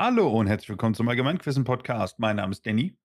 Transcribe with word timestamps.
Hallo 0.00 0.28
und 0.28 0.46
herzlich 0.46 0.68
willkommen 0.68 0.94
zum 0.94 1.08
Allgemeinquissen 1.08 1.64
Podcast. 1.64 2.20
Mein 2.20 2.36
Name 2.36 2.52
ist 2.52 2.64
Danny 2.64 2.96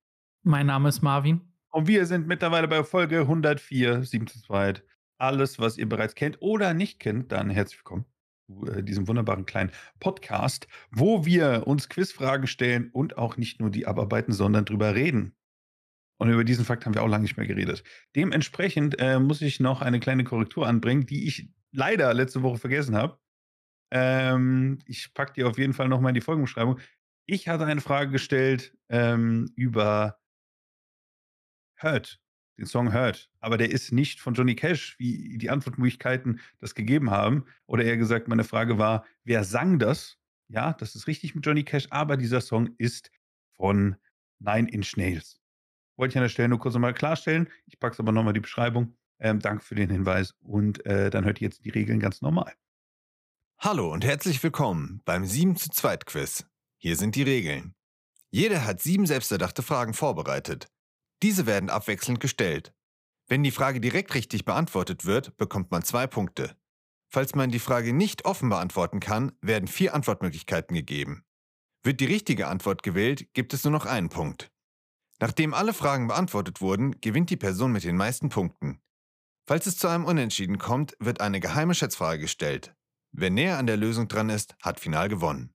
Mein 0.43 0.67
Name 0.67 0.89
ist 0.89 1.01
Marvin. 1.01 1.41
und 1.71 1.87
wir 1.87 2.05
sind 2.05 2.27
mittlerweile 2.27 2.67
bei 2.67 2.83
Folge 2.83 3.21
104, 3.21 4.03
7 4.03 4.27
zu 4.27 4.39
2. 4.43 4.75
Alles, 5.17 5.57
was 5.57 5.79
ihr 5.79 5.89
bereits 5.89 6.13
kennt 6.13 6.39
oder 6.39 6.75
nicht 6.75 6.99
kennt, 6.99 7.31
dann 7.31 7.49
herzlich 7.49 7.79
willkommen 7.79 8.05
zu 8.45 8.67
äh, 8.67 8.83
diesem 8.83 9.07
wunderbaren 9.07 9.47
kleinen 9.47 9.71
Podcast, 9.99 10.67
wo 10.91 11.25
wir 11.25 11.63
uns 11.65 11.89
Quizfragen 11.89 12.45
stellen 12.45 12.91
und 12.91 13.17
auch 13.17 13.37
nicht 13.37 13.59
nur 13.59 13.71
die 13.71 13.87
abarbeiten, 13.87 14.31
sondern 14.31 14.65
drüber 14.65 14.93
reden. 14.93 15.35
Und 16.19 16.29
über 16.29 16.43
diesen 16.43 16.63
Fakt 16.63 16.85
haben 16.85 16.93
wir 16.93 17.01
auch 17.01 17.07
lange 17.07 17.23
nicht 17.23 17.37
mehr 17.37 17.47
geredet. 17.47 17.83
Dementsprechend 18.15 18.99
äh, 18.99 19.17
muss 19.17 19.41
ich 19.41 19.59
noch 19.59 19.81
eine 19.81 19.99
kleine 19.99 20.25
Korrektur 20.25 20.67
anbringen, 20.67 21.07
die 21.07 21.25
ich 21.25 21.49
leider 21.71 22.13
letzte 22.13 22.43
Woche 22.43 22.59
vergessen 22.59 22.95
habe. 22.95 23.17
Ähm, 23.95 24.79
ich 24.87 25.13
packe 25.13 25.33
die 25.33 25.43
auf 25.43 25.59
jeden 25.59 25.73
Fall 25.73 25.87
nochmal 25.87 26.09
in 26.09 26.15
die 26.15 26.21
Folgenbeschreibung. 26.21 26.79
Ich 27.27 27.47
hatte 27.47 27.65
eine 27.65 27.79
Frage 27.79 28.09
gestellt 28.09 28.75
ähm, 28.89 29.51
über 29.55 30.19
Hurt, 31.79 32.19
den 32.57 32.65
Song 32.65 32.91
Hurt. 32.91 33.29
Aber 33.39 33.55
der 33.57 33.69
ist 33.69 33.91
nicht 33.91 34.19
von 34.19 34.33
Johnny 34.33 34.55
Cash, 34.55 34.97
wie 34.97 35.37
die 35.37 35.51
Antwortmöglichkeiten 35.51 36.39
das 36.59 36.73
gegeben 36.73 37.11
haben. 37.11 37.45
Oder 37.67 37.83
eher 37.83 37.97
gesagt, 37.97 38.27
meine 38.27 38.43
Frage 38.43 38.79
war, 38.79 39.05
wer 39.25 39.43
sang 39.43 39.77
das? 39.77 40.17
Ja, 40.47 40.73
das 40.73 40.95
ist 40.95 41.05
richtig 41.05 41.35
mit 41.35 41.45
Johnny 41.45 41.63
Cash, 41.63 41.85
aber 41.91 42.17
dieser 42.17 42.41
Song 42.41 42.73
ist 42.79 43.11
von 43.55 43.95
Nine 44.39 44.69
Inch 44.71 44.97
Nails. 44.97 45.39
Wollte 45.97 46.13
ich 46.13 46.17
an 46.17 46.23
der 46.23 46.29
Stelle 46.29 46.49
nur 46.49 46.59
kurz 46.59 46.73
nochmal 46.73 46.95
klarstellen. 46.95 47.47
Ich 47.67 47.79
packe 47.79 47.93
es 47.93 47.99
aber 47.99 48.11
nochmal 48.11 48.31
in 48.31 48.35
die 48.35 48.39
Beschreibung. 48.41 48.97
Ähm, 49.19 49.39
danke 49.39 49.63
für 49.63 49.75
den 49.75 49.91
Hinweis. 49.91 50.33
Und 50.41 50.83
äh, 50.87 51.11
dann 51.11 51.25
hört 51.25 51.41
ihr 51.41 51.47
jetzt 51.49 51.63
die 51.63 51.69
Regeln 51.69 51.99
ganz 51.99 52.21
normal. 52.23 52.53
Hallo 53.65 53.93
und 53.93 54.03
herzlich 54.03 54.43
willkommen 54.43 55.01
beim 55.05 55.25
7 55.25 55.55
zu 55.55 55.69
2 55.69 55.95
Quiz. 55.95 56.45
Hier 56.79 56.97
sind 56.97 57.15
die 57.15 57.23
Regeln. 57.23 57.73
Jeder 58.29 58.65
hat 58.65 58.81
sieben 58.81 59.05
selbsterdachte 59.05 59.63
Fragen 59.63 59.93
vorbereitet. 59.93 60.67
Diese 61.21 61.45
werden 61.45 61.69
abwechselnd 61.69 62.19
gestellt. 62.19 62.73
Wenn 63.29 63.41
die 63.41 63.51
Frage 63.51 63.79
direkt 63.79 64.15
richtig 64.15 64.43
beantwortet 64.43 65.05
wird, 65.05 65.37
bekommt 65.37 65.71
man 65.71 65.81
zwei 65.81 66.07
Punkte. 66.07 66.57
Falls 67.09 67.35
man 67.35 67.51
die 67.51 67.59
Frage 67.59 67.93
nicht 67.93 68.25
offen 68.25 68.49
beantworten 68.49 68.99
kann, 68.99 69.31
werden 69.39 69.69
vier 69.69 69.93
Antwortmöglichkeiten 69.93 70.75
gegeben. 70.75 71.23
Wird 71.83 72.01
die 72.01 72.05
richtige 72.05 72.47
Antwort 72.47 72.83
gewählt, 72.83 73.33
gibt 73.33 73.53
es 73.53 73.63
nur 73.63 73.71
noch 73.71 73.85
einen 73.85 74.09
Punkt. 74.09 74.51
Nachdem 75.21 75.53
alle 75.53 75.73
Fragen 75.73 76.07
beantwortet 76.07 76.59
wurden, 76.59 76.99
gewinnt 76.99 77.29
die 77.29 77.37
Person 77.37 77.71
mit 77.71 77.85
den 77.85 77.95
meisten 77.95 78.27
Punkten. 78.27 78.81
Falls 79.47 79.67
es 79.67 79.77
zu 79.77 79.87
einem 79.87 80.03
Unentschieden 80.03 80.57
kommt, 80.57 80.97
wird 80.99 81.21
eine 81.21 81.39
geheime 81.39 81.75
Schätzfrage 81.75 82.19
gestellt. 82.19 82.75
Wer 83.13 83.29
näher 83.29 83.57
an 83.57 83.67
der 83.67 83.77
Lösung 83.77 84.07
dran 84.07 84.29
ist, 84.29 84.55
hat 84.61 84.79
final 84.79 85.07
gewonnen. 85.07 85.53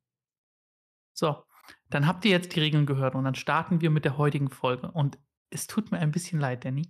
So, 1.12 1.45
dann 1.91 2.06
habt 2.06 2.25
ihr 2.25 2.31
jetzt 2.31 2.55
die 2.55 2.61
Regeln 2.61 2.87
gehört 2.87 3.15
und 3.15 3.25
dann 3.25 3.34
starten 3.34 3.81
wir 3.81 3.91
mit 3.91 4.05
der 4.05 4.17
heutigen 4.17 4.48
Folge. 4.48 4.91
Und 4.92 5.19
es 5.50 5.67
tut 5.67 5.91
mir 5.91 5.98
ein 5.98 6.12
bisschen 6.12 6.39
leid, 6.39 6.65
Danny. 6.65 6.89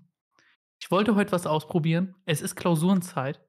Ich 0.81 0.91
wollte 0.91 1.15
heute 1.15 1.33
was 1.33 1.47
ausprobieren. 1.47 2.15
Es 2.27 2.43
ist 2.43 2.55
Klausurenzeit. 2.55 3.45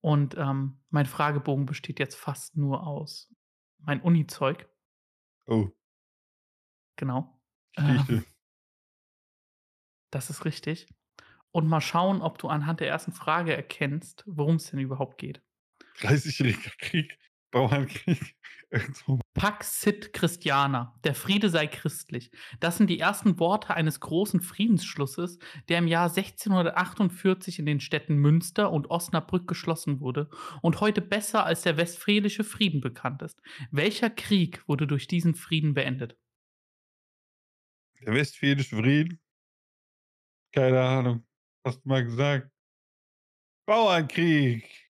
Und 0.00 0.36
ähm, 0.36 0.80
mein 0.90 1.06
Fragebogen 1.06 1.66
besteht 1.66 2.00
jetzt 2.00 2.16
fast 2.16 2.56
nur 2.56 2.86
aus 2.86 3.32
mein 3.78 4.00
Uni-Zeug. 4.00 4.68
Oh, 5.46 5.70
Genau. 6.96 7.40
Ähm, 7.76 8.24
das 10.10 10.30
ist 10.30 10.44
richtig. 10.44 10.88
Und 11.52 11.68
mal 11.68 11.80
schauen, 11.80 12.22
ob 12.22 12.38
du 12.38 12.48
anhand 12.48 12.80
der 12.80 12.88
ersten 12.88 13.12
Frage 13.12 13.54
erkennst, 13.54 14.24
worum 14.26 14.56
es 14.56 14.70
denn 14.70 14.80
überhaupt 14.80 15.18
geht. 15.18 15.42
30-jähriger 15.98 16.72
Krieg, 16.78 17.18
Bauernkrieg. 17.50 18.34
Pax 19.34 19.82
sit 19.82 20.12
Christiana, 20.14 20.98
der 21.04 21.14
Friede 21.14 21.50
sei 21.50 21.66
christlich. 21.66 22.30
Das 22.60 22.78
sind 22.78 22.88
die 22.88 22.98
ersten 22.98 23.38
Worte 23.38 23.74
eines 23.74 24.00
großen 24.00 24.40
Friedensschlusses, 24.40 25.38
der 25.68 25.78
im 25.78 25.86
Jahr 25.86 26.08
1648 26.08 27.58
in 27.58 27.66
den 27.66 27.80
Städten 27.80 28.16
Münster 28.16 28.72
und 28.72 28.90
Osnabrück 28.90 29.46
geschlossen 29.46 30.00
wurde 30.00 30.30
und 30.62 30.80
heute 30.80 31.02
besser 31.02 31.44
als 31.44 31.62
der 31.62 31.76
Westfälische 31.76 32.44
Frieden 32.44 32.80
bekannt 32.80 33.20
ist. 33.22 33.40
Welcher 33.70 34.08
Krieg 34.08 34.66
wurde 34.66 34.86
durch 34.86 35.06
diesen 35.06 35.34
Frieden 35.34 35.74
beendet? 35.74 36.16
Der 38.00 38.14
Westfälische 38.14 38.76
Frieden? 38.76 39.20
Keine 40.52 40.80
Ahnung. 40.80 41.26
Hast 41.64 41.84
du 41.84 41.88
mal 41.88 42.04
gesagt? 42.04 42.50
Bauernkrieg. 43.66 44.91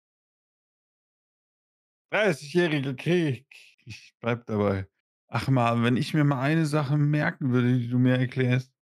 30-jähriger 2.11 2.95
Krieg. 2.95 3.47
Ich 3.85 4.15
bleib 4.19 4.45
dabei. 4.45 4.87
Ach 5.27 5.47
mal, 5.49 5.83
wenn 5.83 5.97
ich 5.97 6.13
mir 6.13 6.23
mal 6.23 6.41
eine 6.41 6.65
Sache 6.65 6.97
merken 6.97 7.51
würde, 7.51 7.77
die 7.77 7.87
du 7.89 7.99
mir 7.99 8.17
erklärst, 8.17 8.73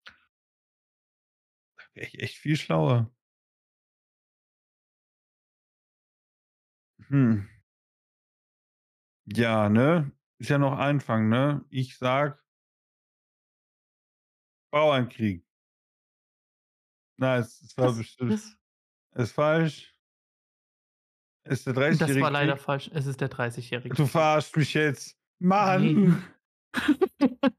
wäre 1.95 2.07
ich 2.07 2.21
echt 2.23 2.37
viel 2.37 2.57
schlauer. 2.57 3.11
Hm. 7.09 7.47
Ja, 9.27 9.69
ne? 9.69 10.13
Ist 10.39 10.51
ja 10.51 10.59
noch 10.59 10.79
Anfang, 10.79 11.29
ne? 11.29 11.65
Ich 11.71 11.97
sag 11.99 12.43
Bauernkrieg. 14.73 15.43
Nein, 17.19 17.41
es, 17.41 17.61
es 17.63 17.77
war 17.79 17.89
Das, 17.89 17.99
bestimmt. 17.99 18.33
das, 18.33 18.57
Ist 19.15 19.33
falsch. 19.33 19.96
Ist 21.47 21.67
der 21.67 21.75
das 21.75 22.01
30-jährige 22.01 22.21
war 22.21 22.31
leider 22.31 22.57
falsch. 22.57 22.91
Es 22.93 23.07
ist 23.07 23.21
der 23.21 23.31
30-jährige 23.31 23.95
Du 23.95 24.07
verarschst 24.07 24.57
mich 24.57 24.75
jetzt. 24.75 25.17
Nee. 25.39 25.49
Mann! 25.49 26.23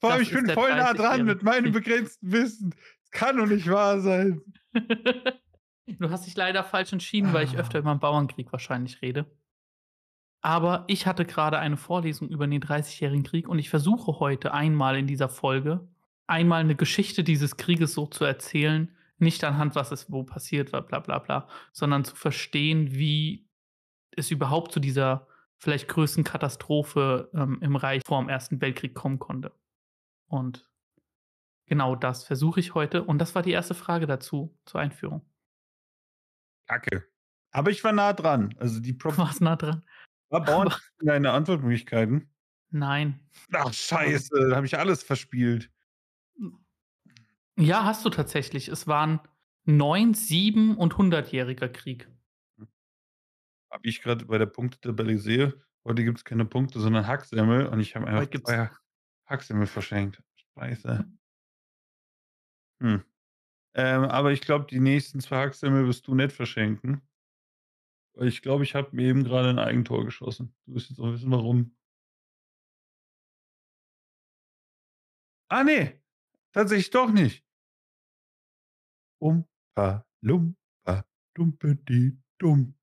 Vor 0.00 0.12
allem, 0.12 0.20
Das 0.20 0.28
ich 0.28 0.32
bin 0.32 0.48
voll 0.50 0.70
nah 0.70 0.92
dran 0.92 0.96
30-jährige 0.96 1.24
mit 1.24 1.42
meinem 1.42 1.72
begrenzten 1.72 2.32
Wissen. 2.32 2.70
Das 3.02 3.10
kann 3.10 3.36
doch 3.36 3.46
nicht 3.46 3.68
wahr 3.68 4.00
sein. 4.00 4.40
Du 5.98 6.10
hast 6.10 6.26
dich 6.26 6.36
leider 6.36 6.64
falsch 6.64 6.92
entschieden, 6.92 7.32
weil 7.32 7.46
ich 7.46 7.56
öfter 7.56 7.78
über 7.78 7.94
den 7.94 7.98
Bauernkrieg 7.98 8.52
wahrscheinlich 8.52 9.00
rede. 9.00 9.24
Aber 10.42 10.84
ich 10.86 11.06
hatte 11.06 11.24
gerade 11.24 11.58
eine 11.58 11.78
Vorlesung 11.78 12.28
über 12.28 12.46
den 12.46 12.62
30-jährigen 12.62 13.24
Krieg 13.24 13.48
und 13.48 13.58
ich 13.58 13.70
versuche 13.70 14.20
heute 14.20 14.52
einmal 14.52 14.98
in 14.98 15.06
dieser 15.06 15.30
Folge 15.30 15.88
einmal 16.26 16.60
eine 16.60 16.76
Geschichte 16.76 17.24
dieses 17.24 17.56
Krieges 17.56 17.94
so 17.94 18.06
zu 18.06 18.24
erzählen, 18.24 18.94
nicht 19.18 19.44
anhand, 19.44 19.74
was 19.74 19.90
es 19.92 20.10
wo 20.10 20.22
passiert 20.22 20.72
war, 20.72 20.82
bla 20.82 21.00
bla 21.00 21.18
bla, 21.18 21.48
sondern 21.72 22.04
zu 22.04 22.14
verstehen, 22.14 22.92
wie 22.94 23.48
es 24.16 24.30
überhaupt 24.30 24.72
zu 24.72 24.80
dieser 24.80 25.26
vielleicht 25.58 25.88
größten 25.88 26.24
Katastrophe 26.24 27.30
ähm, 27.34 27.58
im 27.60 27.76
Reich 27.76 28.02
vor 28.06 28.20
dem 28.20 28.28
Ersten 28.28 28.60
Weltkrieg 28.60 28.94
kommen 28.94 29.18
konnte. 29.18 29.52
Und 30.26 30.70
genau 31.66 31.96
das 31.96 32.24
versuche 32.24 32.60
ich 32.60 32.74
heute. 32.74 33.02
Und 33.02 33.18
das 33.18 33.34
war 33.34 33.42
die 33.42 33.50
erste 33.50 33.74
Frage 33.74 34.06
dazu, 34.06 34.56
zur 34.64 34.80
Einführung. 34.80 35.28
Kacke. 36.66 37.04
Aber 37.50 37.70
ich 37.70 37.82
war 37.82 37.92
nah 37.92 38.12
dran. 38.12 38.54
Also 38.58 38.80
die 38.80 38.92
Props 38.92 39.18
warst 39.18 39.40
nah 39.40 39.56
dran. 39.56 39.84
war 40.28 40.44
Bauern 40.44 40.72
deine 41.00 41.32
Antwortmöglichkeiten. 41.32 42.30
Nein. 42.70 43.20
Ach, 43.52 43.72
scheiße, 43.72 44.50
da 44.50 44.56
habe 44.56 44.66
ich 44.66 44.78
alles 44.78 45.02
verspielt. 45.02 45.70
Ja, 47.58 47.84
hast 47.84 48.04
du 48.04 48.10
tatsächlich. 48.10 48.68
Es 48.68 48.86
waren 48.86 49.20
9, 49.64 50.14
7 50.14 50.76
und 50.76 50.94
100-jähriger 50.94 51.68
Krieg. 51.68 52.08
Habe 53.70 53.88
ich 53.88 54.00
gerade 54.00 54.26
bei 54.26 54.38
der 54.38 54.46
Punktetabelle 54.46 55.18
sehe, 55.18 55.60
heute 55.84 56.04
gibt 56.04 56.18
es 56.18 56.24
keine 56.24 56.44
Punkte, 56.44 56.78
sondern 56.78 57.06
Hacksemmel 57.06 57.66
und 57.66 57.80
ich 57.80 57.96
habe 57.96 58.06
einfach 58.06 58.40
zwei 58.40 58.70
Hacksemmel 59.26 59.66
verschenkt. 59.66 60.22
Scheiße. 60.54 61.04
Hm. 62.80 63.04
Ähm, 63.74 64.04
aber 64.04 64.30
ich 64.30 64.40
glaube, 64.40 64.66
die 64.66 64.80
nächsten 64.80 65.20
zwei 65.20 65.38
Hacksemmel 65.38 65.86
wirst 65.86 66.06
du 66.06 66.14
nicht 66.14 66.32
verschenken. 66.32 67.02
Weil 68.14 68.28
ich 68.28 68.40
glaube, 68.40 68.62
ich 68.62 68.76
habe 68.76 68.94
mir 68.94 69.08
eben 69.08 69.24
gerade 69.24 69.50
ein 69.50 69.58
Eigentor 69.58 70.04
geschossen. 70.04 70.54
Du 70.66 70.74
wirst 70.74 70.90
jetzt 70.90 71.00
auch 71.00 71.12
wissen, 71.12 71.30
warum. 71.30 71.76
Ah, 75.48 75.64
nee. 75.64 76.00
Tatsächlich 76.52 76.90
doch 76.90 77.10
nicht. 77.10 77.47
Umpa, 79.20 80.06
lumpa, 80.22 81.04
dumpedi, 81.34 82.16
dumm. 82.38 82.74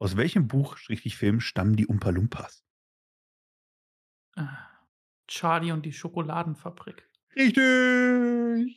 Aus 0.00 0.16
welchem 0.16 0.46
Buch, 0.46 0.76
schrägstrich 0.76 1.16
Film, 1.16 1.40
stammen 1.40 1.74
die 1.76 1.86
Umpa 1.88 2.10
Lumpas? 2.10 2.62
Äh, 4.36 4.46
Charlie 5.28 5.72
und 5.72 5.84
die 5.86 5.92
Schokoladenfabrik. 5.92 7.10
Richtig! 7.36 8.76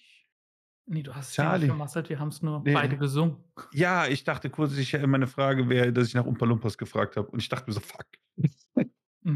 Nee, 0.85 1.03
du 1.03 1.13
hast 1.15 1.35
es 1.35 1.35
Charlie. 1.35 1.59
nicht 1.59 1.65
vermasselt, 1.65 2.09
wir 2.09 2.19
haben 2.19 2.29
es 2.29 2.41
nur 2.41 2.65
Nee. 2.65 2.73
beide 2.73 2.97
gesungen. 2.97 3.43
Ja, 3.73 4.07
ich 4.07 4.23
dachte 4.23 4.49
kurz, 4.49 4.77
ich, 4.77 4.93
meine 5.05 5.27
Frage 5.27 5.69
wäre, 5.69 5.91
dass 5.93 6.07
ich 6.07 6.13
nach 6.13 6.25
Umpa 6.25 6.45
Lumpas 6.45 6.77
gefragt 6.77 7.17
habe. 7.17 7.27
Und 7.29 7.39
ich 7.41 7.49
dachte 7.49 7.65
mir 7.67 7.73
so, 7.73 7.81
fuck. 7.81 8.05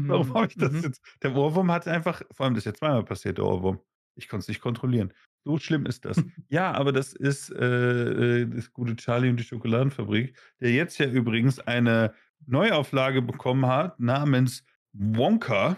Warum 0.08 0.28
Mhm, 0.28 0.34
habe 0.34 0.46
ich 0.48 0.56
das 0.56 0.72
mhm. 0.72 0.82
jetzt? 0.82 1.02
Der 1.22 1.34
Ohrwurm 1.36 1.70
hat 1.72 1.86
einfach, 1.88 2.22
vor 2.32 2.46
allem 2.46 2.54
das 2.54 2.62
ist 2.62 2.66
ja 2.66 2.74
zweimal 2.74 3.04
passiert, 3.04 3.38
der 3.38 3.46
Ohrwurm. 3.46 3.80
Ich 4.16 4.28
konnte 4.28 4.42
es 4.44 4.48
nicht 4.48 4.60
kontrollieren. 4.60 5.12
So 5.44 5.58
schlimm 5.58 5.86
ist 5.86 6.04
das. 6.04 6.22
ja, 6.48 6.72
aber 6.72 6.92
das 6.92 7.12
ist 7.12 7.50
äh, 7.50 8.42
äh, 8.42 8.46
das 8.46 8.72
gute 8.72 8.96
Charlie 8.96 9.28
und 9.28 9.38
die 9.38 9.44
Schokoladenfabrik, 9.44 10.36
der 10.60 10.72
jetzt 10.72 10.98
ja 10.98 11.06
übrigens 11.06 11.58
eine 11.58 12.14
Neuauflage 12.46 13.22
bekommen 13.22 13.66
hat 13.66 13.98
namens 13.98 14.64
Wonka 14.92 15.76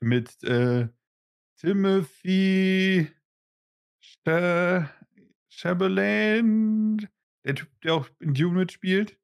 mit 0.00 0.42
äh, 0.44 0.88
Timothy 1.56 3.08
Ch 4.00 4.18
Chalamet, 5.48 7.08
der 7.44 7.54
Typ, 7.54 7.68
der 7.82 7.94
auch 7.94 8.08
in 8.20 8.34
Dune 8.34 8.58
mitspielt. 8.60 9.18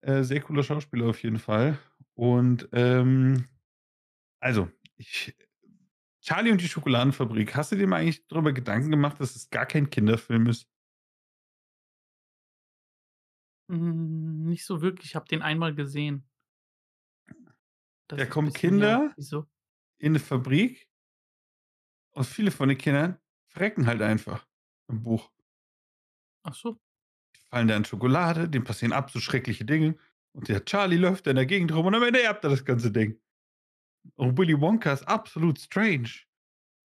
Äh, 0.00 0.22
sehr 0.22 0.40
cooler 0.40 0.62
Schauspieler 0.62 1.06
auf 1.06 1.22
jeden 1.22 1.38
Fall. 1.38 1.78
Und 2.14 2.68
ähm, 2.72 3.46
also, 4.40 4.70
ich, 4.96 5.34
Charlie 6.26 6.50
und 6.50 6.60
die 6.60 6.68
Schokoladenfabrik, 6.68 7.54
hast 7.54 7.70
du 7.70 7.76
dir 7.76 7.86
mal 7.86 8.00
eigentlich 8.00 8.26
darüber 8.26 8.52
Gedanken 8.52 8.90
gemacht, 8.90 9.20
dass 9.20 9.36
es 9.36 9.48
gar 9.48 9.64
kein 9.64 9.90
Kinderfilm 9.90 10.46
ist? 10.48 10.66
Hm, 13.70 14.44
nicht 14.48 14.64
so 14.64 14.80
wirklich. 14.80 15.10
Ich 15.10 15.16
habe 15.16 15.26
den 15.28 15.42
einmal 15.42 15.74
gesehen. 15.74 16.28
Das 18.08 18.18
Da 18.18 18.26
ist 18.26 18.26
kommen 18.26 18.52
bisschen. 18.52 18.52
Kinder 18.52 19.14
Wieso? 19.16 19.48
in 19.98 20.12
'ne 20.14 20.20
Fabrik 20.20 20.88
und 22.14 22.24
viele 22.24 22.50
von 22.50 22.68
den 22.68 22.78
Kindern 22.78 23.18
verrecken 23.46 23.86
halt 23.86 24.02
einfach 24.02 24.46
im 24.88 25.02
Buch. 25.02 25.30
Ach 26.44 26.54
so. 26.54 26.78
Die 27.34 27.40
fallen 27.48 27.66
da 27.68 27.76
in 27.76 27.84
Schokolade, 27.84 28.48
denen 28.48 28.64
passieren 28.64 28.92
absolut 28.92 29.24
schreckliche 29.24 29.64
Dinge 29.64 29.96
und 30.32 30.48
der 30.48 30.64
Charlie 30.64 30.96
läuft 30.96 31.26
da 31.26 31.30
in 31.30 31.36
der 31.36 31.46
Gegend 31.46 31.72
rum 31.74 31.86
und 31.86 31.94
am 31.94 32.02
Ende 32.02 32.22
erbt 32.22 32.44
er 32.44 32.50
das 32.50 32.64
ganze 32.64 32.90
Ding. 32.92 33.18
Und 34.14 34.38
Willy 34.38 34.60
Wonka 34.60 34.92
ist 34.92 35.06
absolut 35.08 35.58
strange. 35.60 36.10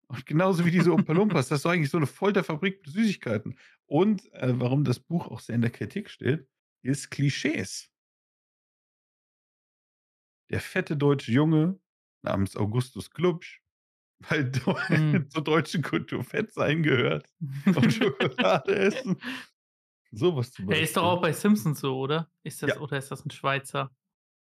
Und 0.08 0.26
genauso 0.26 0.64
wie 0.66 0.72
diese 0.72 0.92
Oompa 0.92 1.12
Loompas, 1.14 1.48
das 1.48 1.58
ist 1.60 1.64
doch 1.66 1.72
eigentlich 1.72 1.90
so 1.90 1.98
'ne 1.98 2.06
Folterfabrik 2.06 2.80
mit 2.86 2.94
Süßigkeiten. 2.94 3.58
Und, 3.86 4.32
äh, 4.34 4.58
warum 4.60 4.84
das 4.84 5.00
Buch 5.00 5.28
auch 5.28 5.40
sehr 5.40 5.56
in 5.56 5.62
der 5.62 5.70
Kritik 5.72 6.10
steht, 6.10 6.48
ist 6.82 7.10
Klischees. 7.10 7.88
Der 10.50 10.60
fette 10.60 10.96
deutsche 10.96 11.32
Junge 11.32 11.78
namens 12.22 12.56
Augustus 12.56 13.10
Glubsch, 13.10 13.62
weil 14.30 14.50
Mhm. 14.90 15.28
zur 15.30 15.44
deutschen 15.44 15.82
Kultur 15.82 16.24
fett 16.24 16.52
sein 16.52 16.82
gehört 16.82 17.28
und 17.74 17.92
Schokolade 17.94 18.76
essen. 18.76 19.20
So 20.12 20.36
was 20.36 20.52
zum 20.52 20.66
Der 20.70 20.80
ist 20.82 20.96
doch 20.96 21.02
Beispiel. 21.02 21.16
auch 21.16 21.20
bei 21.22 21.32
Simpsons 21.32 21.80
so, 21.80 21.98
oder? 21.98 22.30
Ist 22.42 22.62
das 22.62 22.76
Ja. 22.76 22.78
oder 22.78 22.98
ist 22.98 23.10
das 23.10 23.24
'n 23.24 23.30
Schweizer? 23.30 23.90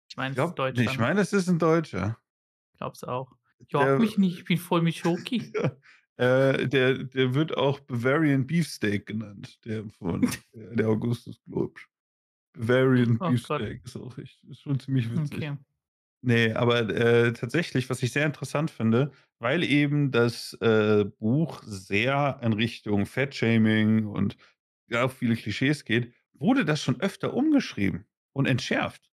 Ich 0.09 0.17
meine, 0.17 0.33
Ich 0.33 0.35
das 0.35 0.45
ist 0.45 0.53
glaube 0.53 0.61
ne, 0.69 0.83
Deutscher, 0.83 0.85
ich 0.85 0.97
ne? 0.97 0.99
meine, 0.99 1.19
das 1.19 1.33
ist 1.33 1.47
'n 1.49 1.59
Deutscher. 1.59 2.17
Ich 2.81 2.87
glaube 2.87 2.93
es 2.95 3.03
auch. 3.03 3.31
Jag 3.69 3.99
mich 3.99 4.17
nicht, 4.17 4.39
ich 4.39 4.45
bin 4.45 4.57
voll 4.57 4.81
mit 4.81 4.95
Schoki. 4.95 5.51
Ja, 5.55 5.77
äh, 6.17 6.67
der 6.67 7.03
der 7.03 7.33
wird 7.33 7.55
auch 7.55 7.79
Bavarian 7.81 8.47
Beefsteak 8.47 9.05
genannt, 9.05 9.59
der 9.65 9.87
von 9.89 10.21
der 10.53 10.87
Augustus 10.87 11.39
Glubsch. 11.45 11.87
Bavarian 12.53 13.19
Oh 13.19 13.29
Gott. 13.29 13.29
Beefsteak 13.29 13.85
ist 13.85 13.95
auch 13.97 14.17
echt 14.17 14.43
ist 14.43 14.61
schon 14.61 14.79
ziemlich 14.79 15.11
witzig. 15.11 15.37
Okay. 15.37 15.57
Ne, 16.23 16.53
aber, 16.55 16.87
äh, 16.89 17.33
tatsächlich, 17.33 17.89
was 17.89 18.03
ich 18.03 18.11
sehr 18.11 18.27
interessant 18.27 18.69
finde, 18.69 19.11
weil 19.39 19.63
eben 19.63 20.11
das, 20.11 20.53
äh, 20.61 21.05
Buch 21.19 21.63
sehr 21.65 22.39
in 22.43 22.53
Richtung 22.53 23.07
Fettshaming 23.07 24.05
und 24.05 24.37
ja, 24.87 25.05
auch 25.05 25.11
viele 25.11 25.35
Klischees 25.35 25.83
geht, 25.83 26.13
wurde 26.33 26.63
das 26.63 26.81
schon 26.81 26.99
öfter 27.01 27.33
umgeschrieben 27.33 28.05
und 28.33 28.45
entschärft. 28.47 29.10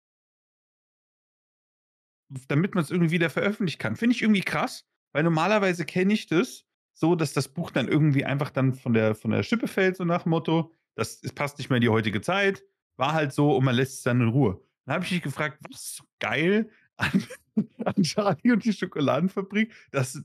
Damit 2.48 2.76
man's 2.76 2.92
irgendwie 2.92 3.12
wieder 3.12 3.30
veröffentlichen 3.30 3.80
kann. 3.80 3.96
Finde 3.96 4.16
ich 4.16 4.22
irgendwie 4.22 4.42
krass, 4.42 4.86
weil 5.14 5.24
normalerweise 5.24 5.86
kenne 5.86 6.14
ich 6.14 6.28
das 6.28 6.66
so, 6.94 7.16
dass 7.16 7.34
das 7.34 7.48
Buch 7.48 7.72
dann 7.72 7.88
irgendwie 7.88 8.26
einfach 8.26 8.50
dann 8.50 8.74
von 8.74 8.94
der 8.94 9.16
von 9.16 9.32
der 9.32 9.44
Schippe 9.44 9.68
fällt, 9.68 9.96
so 9.98 10.04
nach 10.04 10.24
dem 10.24 10.32
Motto: 10.32 10.74
„Das 10.96 11.20
es 11.24 11.32
passt 11.34 11.58
nicht 11.58 11.70
mehr 11.70 11.78
in 11.78 11.82
die 11.82 11.90
heutige 11.90 12.22
Zeit.“ 12.22 12.64
War 12.98 13.14
halt 13.14 13.32
so 13.34 13.56
und 13.56 13.64
man 13.64 13.76
lässt 13.76 13.96
es 13.96 14.04
dann 14.04 14.22
in 14.22 14.30
Ruhe. 14.30 14.62
Dann 14.86 14.96
habe 14.96 15.06
ich 15.06 15.12
mich 15.12 15.22
gefragt, 15.22 15.60
was 15.70 15.82
ist 15.82 15.96
so 15.98 16.04
geil 16.20 16.70
an 16.98 17.24
an 17.86 18.04
Charlie 18.04 18.52
und 18.52 18.66
die 18.66 18.74
Schokoladenfabrik, 18.74 19.74
dass 19.92 20.22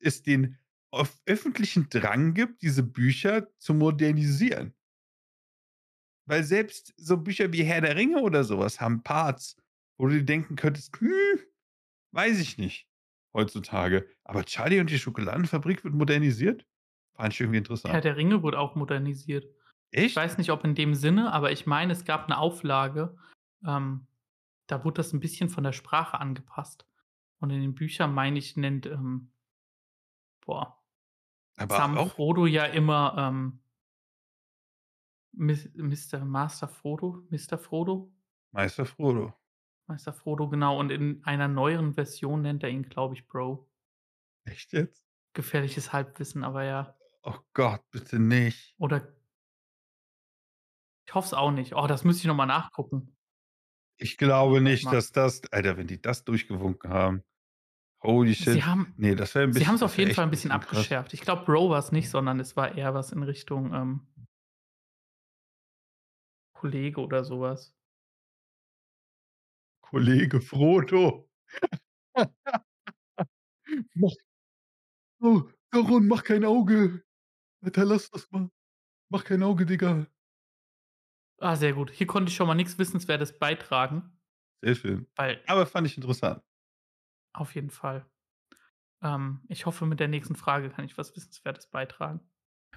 es 0.00 0.22
den 0.22 0.58
öff 0.92 1.20
öffentlichen 1.26 1.88
Drang 1.90 2.34
gibt, 2.34 2.62
diese 2.62 2.82
Bücher 2.84 3.48
zu 3.58 3.74
modernisieren. 3.74 4.74
Weil 6.26 6.44
selbst 6.44 6.94
so 6.96 7.16
Bücher 7.18 7.52
wie 7.52 7.64
Herr 7.64 7.80
der 7.82 7.96
Ringe 7.96 8.20
oder 8.20 8.44
so 8.44 8.58
was 8.58 8.80
haben 8.80 9.02
Parts, 9.02 9.56
wo 9.98 10.06
du 10.08 10.14
dir 10.18 10.24
denken 10.24 10.56
könntest: 10.56 10.98
„Hm, 11.00 11.40
weiß 12.12 12.40
ich 12.40 12.58
nicht 12.58 12.88
heutzutage.“ 13.34 14.08
Aber 14.24 14.44
Charlie 14.46 14.80
und 14.80 14.90
die 14.90 14.98
Schokoladenfabrik 15.00 15.84
wird 15.84 15.94
modernisiert? 15.94 16.66
Fand 17.16 17.34
ich 17.34 17.40
irgendwie 17.40 17.58
Herr 17.86 18.00
interessant. 18.00 18.00
der 18.00 18.16
Ringe 18.16 18.42
wurde 18.42 18.58
auch 18.58 18.74
modernisiert. 18.74 19.44
Ich 20.02 20.14
Echt? 20.16 20.16
weiß 20.16 20.38
nicht, 20.38 20.50
ob 20.50 20.64
in 20.64 20.74
dem 20.74 20.94
Sinne, 20.94 21.32
aber 21.32 21.52
ich 21.52 21.66
meine, 21.66 21.92
es 21.92 22.04
gab 22.04 22.28
'ne 22.28 22.38
Auflage, 22.38 23.16
ähm, 23.66 24.06
da 24.66 24.84
wurde 24.84 24.96
das 24.98 25.12
'n 25.14 25.20
bisschen 25.20 25.48
von 25.50 25.64
der 25.64 25.72
Sprache 25.72 26.20
angepasst. 26.20 26.86
Und 27.40 27.50
in 27.50 27.60
den 27.62 27.74
Büchern, 27.74 28.14
meine 28.14 28.38
ich, 28.38 28.56
nennt, 28.56 28.86
ähm 28.86 29.30
boah, 30.46 30.76
Aber 31.58 31.86
Sam 31.86 31.98
auch 31.98 32.14
Frodo 32.14 32.46
ja 32.46 32.66
immer, 32.66 33.14
ähm 33.18 33.60
Mister 35.36 36.24
Master 36.24 36.68
Frodo? 36.68 37.24
Mister 37.28 37.58
Frodo? 37.58 38.12
Meister 38.52 38.86
Frodo. 38.86 39.34
Meister 39.88 40.14
Frodo, 40.14 40.48
genau. 40.48 40.78
Und 40.78 40.90
in 40.90 41.22
einer 41.24 41.46
neueren 41.48 41.92
Version 41.94 42.40
nennt 42.42 42.62
er 42.62 42.70
ihn, 42.70 42.84
glaube 42.88 43.14
ich, 43.14 43.26
Bro. 43.26 43.68
Echt 44.46 44.72
jetzt? 44.72 45.00
Gefährliches 45.36 45.92
Halbwissen, 45.92 46.44
aber 46.44 46.62
ja. 46.64 46.94
Oh 47.26 47.38
Gott, 47.54 47.82
bitte 47.90 48.18
nicht. 48.18 48.74
Oder 48.80 49.14
Ich 51.08 51.14
hoffe 51.14 51.26
es 51.26 51.34
auch 51.34 51.50
nicht. 51.50 51.74
Oh, 51.74 51.86
das 51.86 52.04
müsste 52.04 52.22
ich 52.22 52.26
noch 52.26 52.34
mal 52.34 52.46
nachgucken. 52.46 53.14
Ich 54.00 54.16
glaube 54.16 54.60
nicht, 54.60 54.92
dass 54.92 55.12
das 55.12 55.42
Alter, 55.52 55.76
wenn 55.76 55.86
die 55.86 56.00
das 56.02 56.24
durchgewunken 56.24 56.90
haben. 56.90 57.22
Holy 58.02 58.34
shit. 58.34 58.62
Sie 58.62 58.64
haben 58.64 58.94
Ne, 58.96 59.16
das 59.16 59.34
wäre 59.34 59.46
'n 59.46 59.52
sie 59.52 59.66
bisschen 59.66 59.68
haben's 59.68 59.82
das 59.82 59.84
auf 59.84 59.98
jeden 59.98 60.10
Fall 60.12 60.24
'n 60.24 60.26
'n 60.26 60.30
bisschen 60.30 60.50
bisschen 60.50 60.60
krass. 60.60 60.88
abgeschärft. 60.90 61.14
Ich 61.14 61.20
glaube, 61.20 61.44
Bro 61.44 61.70
war's 61.70 61.92
nicht, 61.92 62.10
sondern 62.10 62.40
es 62.40 62.56
war 62.56 62.76
eher 62.76 62.94
was 62.94 63.12
in 63.12 63.22
Richtung, 63.22 63.72
ähm 63.74 64.06
Kollege 66.56 67.00
oder 67.02 67.22
so 67.24 67.40
was. 67.40 67.74
Kollege 69.94 70.40
Frodo. 70.40 71.28
Mach 73.94 74.14
Oh, 75.20 75.42
Sauron, 75.72 76.08
mach 76.08 76.24
kein 76.24 76.44
Auge. 76.44 77.04
Alter, 77.62 77.84
lass 77.84 78.10
das 78.10 78.28
mal. 78.32 78.50
Mach 79.10 79.24
kein 79.24 79.42
Auge, 79.44 79.66
Digga. 79.66 80.06
Ah, 81.40 81.54
sehr 81.54 81.74
gut. 81.74 81.92
Hier 81.92 82.08
konnte 82.08 82.30
ich 82.30 82.36
schon 82.36 82.48
mal 82.48 82.54
nix 82.56 82.76
Wissenswertes 82.78 83.38
beitragen. 83.38 84.18
Sehr 84.64 84.74
schön. 84.74 85.06
Weil 85.16 85.42
Aber 85.46 85.66
fand 85.66 85.86
ich 85.86 85.96
interessant. 85.96 86.42
Auf 87.32 87.54
jeden 87.54 87.70
Fall. 87.70 88.06
Ähm, 89.02 89.42
ich 89.48 89.66
hoffe, 89.66 89.86
mit 89.86 90.00
der 90.00 90.08
nächsten 90.08 90.36
Frage 90.36 90.70
kann 90.70 90.84
ich 90.84 90.98
was 90.98 91.16
Wissenswertes 91.16 91.68
beitragen. 91.70 92.20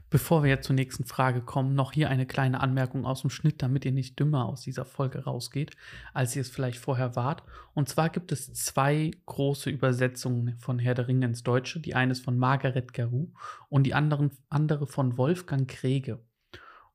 Bevor 0.09 0.43
wir 0.43 0.49
jetzt 0.49 0.67
zur 0.67 0.75
nächsten 0.75 1.05
Frage 1.05 1.41
kommen, 1.41 1.75
noch 1.75 1.91
hier 1.91 2.09
eine 2.09 2.25
kleine 2.25 2.61
Anmerkung 2.61 3.05
aus 3.05 3.21
dem 3.21 3.29
Schnitt, 3.29 3.61
damit 3.61 3.85
ihr 3.85 3.91
nicht 3.91 4.19
dümmer 4.19 4.45
aus 4.45 4.61
dieser 4.61 4.85
Folge 4.85 5.23
rausgeht, 5.23 5.71
als 6.13 6.35
ihr 6.35 6.41
es 6.41 6.49
vielleicht 6.49 6.79
vorher 6.79 7.15
wart. 7.15 7.43
Und 7.73 7.89
zwar 7.89 8.09
gibt 8.09 8.31
es 8.31 8.53
zwei 8.53 9.11
große 9.25 9.69
Übersetzungen 9.69 10.57
von 10.59 10.79
Herr 10.79 10.93
der 10.93 11.07
Ringe 11.07 11.25
ins 11.25 11.43
Deutsche. 11.43 11.79
Die 11.79 11.95
eine 11.95 12.11
ist 12.11 12.23
von 12.23 12.37
Margaret 12.37 12.93
Garou 12.93 13.31
und 13.69 13.83
die 13.83 13.93
anderen, 13.93 14.31
andere 14.49 14.87
von 14.87 15.17
Wolfgang 15.17 15.67
Krege. 15.69 16.19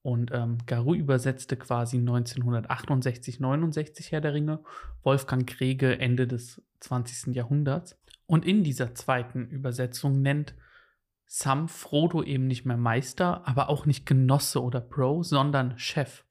Und 0.03 0.33
ähm, 0.33 0.59
Garou 0.67 0.95
übersetzte 0.95 1.57
quasi 1.57 1.99
1968, 1.99 3.39
69 3.39 4.11
Herr 4.11 4.21
der 4.21 4.35
Ringe, 4.35 4.61
Wolfgang 5.05 5.49
Krege 5.49 5.99
Ende 5.99 6.27
des 6.27 6.61
20. 6.81 7.35
Jahrhunderts. 7.37 7.97
Und 8.27 8.45
in 8.45 8.65
dieser 8.65 8.95
zweiten 8.95 9.47
Übersetzung 9.49 10.21
nennt 10.21 10.55
Sam 11.35 11.67
Frodo 11.67 12.23
eben 12.23 12.47
nicht 12.47 12.67
mehr 12.67 12.77
Meister, 12.77 13.49
aber 13.49 13.71
auch 13.71 13.87
nicht 13.87 14.05
Genosse 14.05 14.63
oder 14.63 14.83
Bro, 14.83 15.23
sondern 15.23 15.79
Chef. 15.79 16.27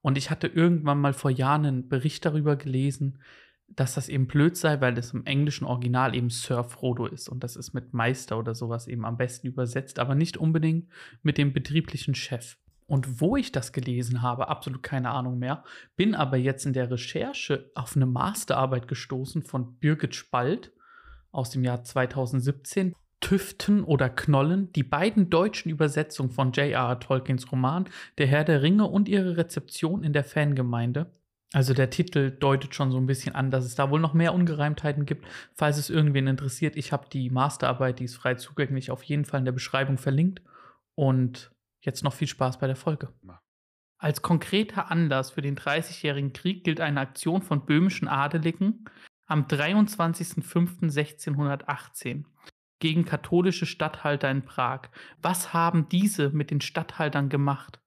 Und 0.00 0.16
ich 0.16 0.30
hatte 0.30 0.46
irgendwann 0.46 1.00
mal 1.00 1.12
vor 1.12 1.32
Jahren 1.32 1.66
einen 1.66 1.88
Bericht 1.88 2.24
darüber 2.24 2.54
gelesen, 2.54 3.18
dass 3.66 3.94
das 3.94 4.08
eben 4.08 4.28
blöd 4.28 4.56
sei, 4.56 4.80
weil 4.80 4.94
das 4.94 5.12
im 5.12 5.26
englischen 5.26 5.64
Original 5.64 6.14
eben 6.14 6.30
Sir 6.30 6.62
Frodo 6.62 7.06
ist. 7.06 7.28
Und 7.28 7.42
das 7.42 7.56
ist 7.56 7.74
mit 7.74 7.94
Meister 7.94 8.38
oder 8.38 8.54
sowas 8.54 8.86
eben 8.86 9.04
am 9.04 9.16
besten 9.16 9.48
übersetzt, 9.48 9.98
aber 9.98 10.14
nicht 10.14 10.36
unbedingt 10.36 10.88
mit 11.24 11.36
dem 11.36 11.52
betrieblichen 11.52 12.14
Chef. 12.14 12.56
Und 12.86 13.20
wo 13.20 13.36
ich 13.36 13.50
das 13.50 13.72
gelesen 13.72 14.22
habe, 14.22 14.46
absolut 14.46 14.84
keine 14.84 15.10
Ahnung 15.10 15.36
mehr, 15.36 15.64
bin 15.96 16.14
aber 16.14 16.36
jetzt 16.36 16.64
in 16.64 16.74
der 16.74 16.92
Recherche 16.92 17.72
auf 17.74 17.96
eine 17.96 18.06
Masterarbeit 18.06 18.86
gestoßen 18.86 19.42
von 19.42 19.78
Birgit 19.80 20.14
Spalt 20.14 20.72
aus 21.32 21.50
dem 21.50 21.64
Jahr 21.64 21.82
2017. 21.82 22.94
Tüften 23.24 23.84
oder 23.84 24.10
Knollen, 24.10 24.70
die 24.74 24.82
beiden 24.82 25.30
deutschen 25.30 25.70
Übersetzungen 25.70 26.28
von 26.28 26.52
J.R.R. 26.52 27.00
Tolkiens 27.00 27.50
Roman 27.50 27.88
Der 28.18 28.26
Herr 28.26 28.44
der 28.44 28.60
Ringe 28.60 28.84
und 28.84 29.08
ihre 29.08 29.38
Rezeption 29.38 30.04
in 30.04 30.12
der 30.12 30.24
Fangemeinde. 30.24 31.10
Also 31.54 31.72
der 31.72 31.88
Titel 31.88 32.32
deutet 32.32 32.74
schon 32.74 32.90
so 32.90 32.98
ein 32.98 33.06
bisschen 33.06 33.34
an, 33.34 33.50
dass 33.50 33.64
es 33.64 33.76
da 33.76 33.88
wohl 33.88 33.98
noch 33.98 34.12
mehr 34.12 34.34
Ungereimtheiten 34.34 35.06
gibt. 35.06 35.26
Falls 35.54 35.78
es 35.78 35.88
irgendwen 35.88 36.26
interessiert, 36.26 36.76
ich 36.76 36.92
habe 36.92 37.08
die 37.10 37.30
Masterarbeit, 37.30 37.98
die 37.98 38.04
ist 38.04 38.16
frei 38.16 38.34
zugänglich, 38.34 38.90
auf 38.90 39.02
jeden 39.02 39.24
Fall 39.24 39.38
in 39.38 39.46
der 39.46 39.52
Beschreibung 39.52 39.96
verlinkt. 39.96 40.42
Und 40.94 41.50
jetzt 41.80 42.04
noch 42.04 42.12
viel 42.12 42.28
Spaß 42.28 42.58
bei 42.58 42.66
der 42.66 42.76
Folge. 42.76 43.08
Als 43.96 44.20
konkreter 44.20 44.90
Anlass 44.90 45.30
für 45.30 45.40
den 45.40 45.56
Dreißigjährigen 45.56 46.34
Krieg 46.34 46.62
gilt 46.62 46.78
eine 46.78 47.00
Aktion 47.00 47.40
von 47.40 47.64
böhmischen 47.64 48.06
Adeligen, 48.06 48.84
am 49.26 49.46
23.05.1618 49.46 52.24
gegen 52.84 53.06
katholische 53.06 53.64
Statthalter 53.64 54.30
in 54.30 54.44
Prag. 54.44 54.90
Was 55.22 55.54
haben 55.54 55.88
diese 55.88 56.28
mit 56.28 56.50
den 56.50 56.60
Statthaltern 56.60 57.30
gemacht? 57.30 57.80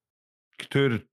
Getötet. 0.58 1.08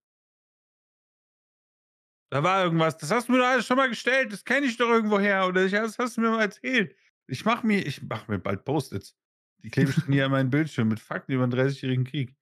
Da 2.31 2.43
war 2.43 2.65
irgendwas. 2.65 2.97
Das 2.97 3.11
hast 3.11 3.29
du 3.29 3.33
mir 3.33 3.41
doch 3.41 3.47
alles 3.47 3.67
schon 3.67 3.77
mal 3.77 3.91
gestellt. 3.91 4.33
Das 4.33 4.47
kenne 4.47 4.65
ich 4.65 4.79
doch 4.79 4.89
irgendwoher. 4.89 5.47
Oder 5.47 5.67
ich, 5.67 5.73
das 5.73 5.99
hast 5.99 6.17
du 6.17 6.23
mir 6.23 6.31
mal 6.31 6.41
erzählt. 6.41 6.97
Ich 7.27 7.45
mache 7.45 7.67
mir, 7.67 7.87
ich 7.87 8.01
mir 8.01 8.39
bald 8.39 8.65
Post-its. 8.65 9.19
Die 9.59 9.69
klebe 9.69 9.91
ich 9.91 10.03
hier 10.07 10.25
an 10.25 10.31
meinen 10.31 10.49
Bildschirm 10.49 10.89
mit 10.89 10.99
Fakten 10.99 11.33
über 11.33 11.47
den 11.47 11.53
30-jährigen 11.53 12.07
Krieg. 12.07 12.35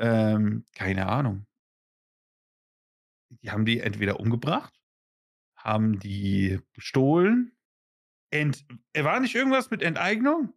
Ähm, 0.00 0.64
keine 0.74 1.06
Ahnung. 1.06 1.46
Die 3.28 3.52
haben 3.52 3.64
die 3.64 3.78
entweder 3.78 4.18
umgebracht, 4.18 4.74
haben 5.54 6.00
die 6.00 6.58
bestohlen. 6.72 7.56
Ent, 8.30 8.66
war 8.96 9.20
nicht 9.20 9.36
irgendwas 9.36 9.70
mit 9.70 9.80
Enteignung? 9.80 10.52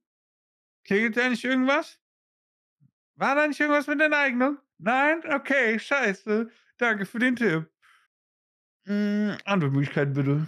Klingelt 0.87 1.17
da 1.17 1.27
nicht 1.27 1.43
irgendwas? 1.43 1.99
War 3.15 3.35
da 3.35 3.45
nicht 3.45 3.59
irgendwas 3.59 3.87
mit 3.87 3.99
Enteignung? 3.99 4.57
Nein? 4.77 5.21
Okay, 5.29 5.77
scheiße. 5.77 6.49
Danke 6.77 7.05
für 7.05 7.19
den 7.19 7.35
Tipp. 7.35 7.69
Hm, 8.85 9.37
andere 9.43 9.69
Möglichkeiten 9.69 10.13
bitte. 10.13 10.47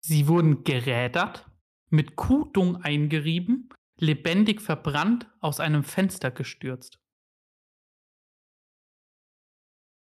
Sie 0.00 0.28
wurden 0.28 0.62
gerädert, 0.62 1.50
mit 1.88 2.16
Kutung 2.16 2.82
eingerieben, 2.82 3.70
lebendig 3.98 4.60
verbrannt, 4.60 5.26
aus 5.40 5.58
einem 5.58 5.84
Fenster 5.84 6.30
gestürzt. 6.30 7.00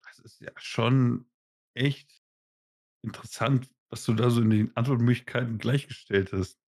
Das 0.02 0.18
ist 0.18 0.40
ja 0.40 0.50
schon 0.56 1.30
echt 1.74 2.20
interessant, 3.02 3.70
was 3.90 4.04
du 4.04 4.14
da 4.14 4.30
so 4.30 4.40
in 4.40 4.50
den 4.50 4.76
Antwortmöglichkeiten 4.76 5.58
gleichgestellt 5.58 6.32
hast. 6.32 6.58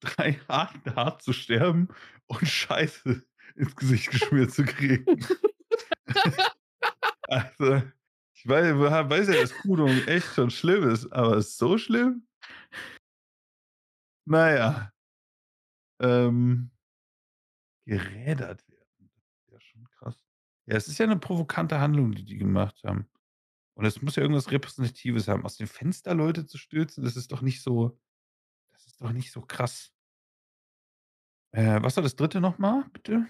Drei 0.00 0.40
Arten 0.48 0.94
hart 0.94 1.22
zu 1.22 1.32
sterben 1.32 1.88
und 2.26 2.46
Scheiße 2.46 3.22
ins 3.56 3.76
Gesicht 3.76 4.10
geschmiert 4.10 4.52
zu 4.52 4.64
kriegen. 4.64 5.04
also, 7.22 7.82
ich 8.34 8.46
weiß, 8.46 8.74
weiß 8.76 9.28
ja, 9.28 9.40
dass 9.40 9.54
Kudung 9.54 9.90
echt 10.06 10.34
schon 10.34 10.50
schlimm 10.50 10.88
ist, 10.88 11.12
aber 11.12 11.38
ist 11.38 11.58
so 11.58 11.76
schlimm? 11.78 12.26
Naja. 14.26 14.92
Ähm, 16.00 16.70
gerädert 17.84 18.68
werden. 18.68 19.10
Ja 19.50 19.60
schon 19.60 19.84
krass. 19.90 20.24
Ja, 20.66 20.76
es 20.76 20.86
ist 20.86 20.98
ja 20.98 21.06
eine 21.06 21.18
provokante 21.18 21.80
Handlung, 21.80 22.12
die 22.12 22.24
die 22.24 22.36
gemacht 22.36 22.82
haben. 22.84 23.08
Und 23.74 23.86
es 23.86 24.02
muss 24.02 24.16
ja 24.16 24.22
irgendwas 24.22 24.50
Repräsentatives 24.50 25.28
haben. 25.28 25.44
Aus 25.44 25.56
dem 25.56 25.66
Fenster 25.66 26.14
Leute 26.14 26.46
zu 26.46 26.58
stürzen, 26.58 27.04
das 27.04 27.16
ist 27.16 27.32
doch 27.32 27.42
nicht 27.42 27.62
so. 27.62 27.98
Das 28.98 29.06
ist 29.06 29.10
doch 29.10 29.12
nicht 29.12 29.32
so 29.32 29.42
krass. 29.42 29.92
Äh, 31.52 31.80
was 31.82 31.96
war 31.96 32.02
das 32.02 32.16
dritte 32.16 32.40
nochmal, 32.40 32.84
bitte? 32.92 33.26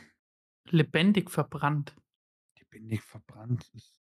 Lebendig 0.70 1.30
verbrannt. 1.30 1.94
Lebendig 2.58 3.02
verbrannt 3.02 3.70
ist. 3.74 4.00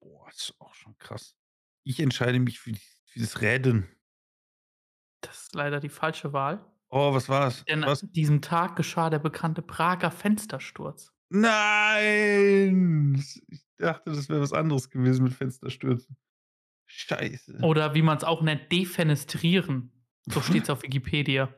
Boah, 0.00 0.28
ist 0.28 0.54
auch 0.60 0.74
schon 0.74 0.96
krass. 0.98 1.36
Ich 1.84 1.98
entscheide 2.00 2.38
mich 2.38 2.60
für, 2.60 2.72
für 3.06 3.20
das 3.20 3.40
Räden. 3.40 3.88
Das 5.20 5.42
ist 5.44 5.54
leider 5.54 5.80
die 5.80 5.88
falsche 5.88 6.32
Wahl. 6.32 6.64
Oh, 6.90 7.12
was 7.12 7.28
war's? 7.28 7.64
Denn 7.64 7.82
Was? 7.82 8.02
an 8.04 8.12
diesem 8.12 8.40
Tag 8.40 8.76
geschah 8.76 9.10
der 9.10 9.18
bekannte 9.18 9.62
Prager 9.62 10.10
Fenstersturz. 10.10 11.12
Nein! 11.28 13.14
Ich 13.48 13.66
dachte, 13.76 14.10
das 14.12 14.28
wäre 14.28 14.40
was 14.40 14.52
anderes 14.52 14.90
gewesen 14.90 15.24
mit 15.24 15.34
Fensterstürzen. 15.34 16.16
Scheiße. 16.86 17.58
Oder 17.62 17.94
wie 17.94 18.02
man 18.02 18.16
es 18.18 18.24
auch 18.24 18.42
nennt, 18.42 18.70
defenestrieren. 18.70 19.90
So 20.26 20.40
steht 20.40 20.64
es 20.64 20.70
auf 20.70 20.82
Wikipedia. 20.82 21.52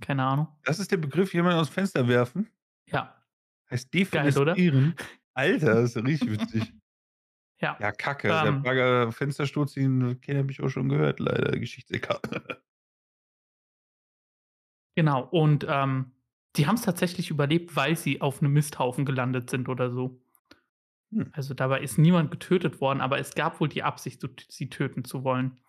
Keine 0.00 0.24
Ahnung. 0.24 0.48
Das 0.64 0.78
ist 0.78 0.90
der 0.90 0.96
Begriff, 0.96 1.34
jemanden 1.34 1.58
aus 1.58 1.68
dem 1.68 1.74
Fenster 1.74 2.06
werfen. 2.06 2.48
Ja. 2.86 3.14
Heißt 3.70 3.90
Geil, 3.92 4.06
oder? 4.38 4.54
defenestrieren. 4.54 4.94
Alter, 5.34 5.74
das 5.74 5.96
ist 5.96 6.04
richtig 6.04 6.32
witzig. 6.32 6.72
Ja. 7.60 7.76
Ja, 7.80 7.90
kacke. 7.90 8.28
Ähm. 8.28 8.44
der 8.44 8.52
Prager 8.62 9.10
Fenstersturz, 9.10 9.72
den 9.72 10.20
habe 10.28 10.52
ich 10.52 10.62
auch 10.62 10.68
schon 10.68 10.88
gehört, 10.88 11.18
leider. 11.18 11.58
Geschichtsecker. 11.58 12.20
Genau. 14.94 15.22
Und 15.22 15.64
ähm, 15.68 16.10
die 16.56 16.66
haben 16.66 16.74
es 16.74 16.82
tatsächlich 16.82 17.30
überlebt, 17.30 17.76
weil 17.76 17.96
sie 17.96 18.20
auf 18.20 18.40
einem 18.40 18.52
Misthaufen 18.52 19.04
gelandet 19.04 19.48
sind 19.48 19.68
oder 19.68 19.92
so. 19.92 20.20
Hm. 21.12 21.30
Also 21.32 21.54
dabei 21.54 21.82
ist 21.82 21.98
niemand 21.98 22.32
getötet 22.32 22.80
worden, 22.80 23.00
aber 23.00 23.20
es 23.20 23.36
gab 23.36 23.60
wohl 23.60 23.68
die 23.68 23.84
Absicht, 23.84 24.28
sie 24.48 24.68
töten 24.68 25.04
zu 25.04 25.22
wollen. 25.22 25.60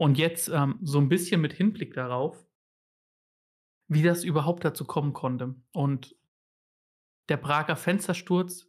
Und 0.00 0.16
jetzt 0.16 0.48
ähm, 0.48 0.78
so 0.80 0.98
ein 0.98 1.10
bisschen 1.10 1.42
mit 1.42 1.52
Hinblick 1.52 1.92
darauf, 1.92 2.42
wie 3.86 4.02
das 4.02 4.24
überhaupt 4.24 4.64
dazu 4.64 4.86
kommen 4.86 5.12
konnte. 5.12 5.54
Und 5.72 6.16
der 7.28 7.36
Prager 7.36 7.76
Fenstersturz 7.76 8.66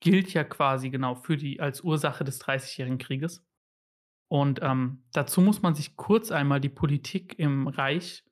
gilt 0.00 0.32
ja 0.32 0.42
quasi 0.42 0.90
genau 0.90 1.14
für 1.14 1.36
die 1.36 1.60
als 1.60 1.82
Ursache 1.82 2.24
des 2.24 2.40
Dreißigjährigen 2.40 2.98
Krieges. 2.98 3.46
Und 4.28 4.58
ähm, 4.60 5.04
dazu 5.12 5.40
muss 5.40 5.62
man 5.62 5.76
sich 5.76 5.96
kurz 5.96 6.32
einmal 6.32 6.60
die 6.60 6.68
Politik 6.68 7.38
im 7.38 7.68
Reich 7.68 8.24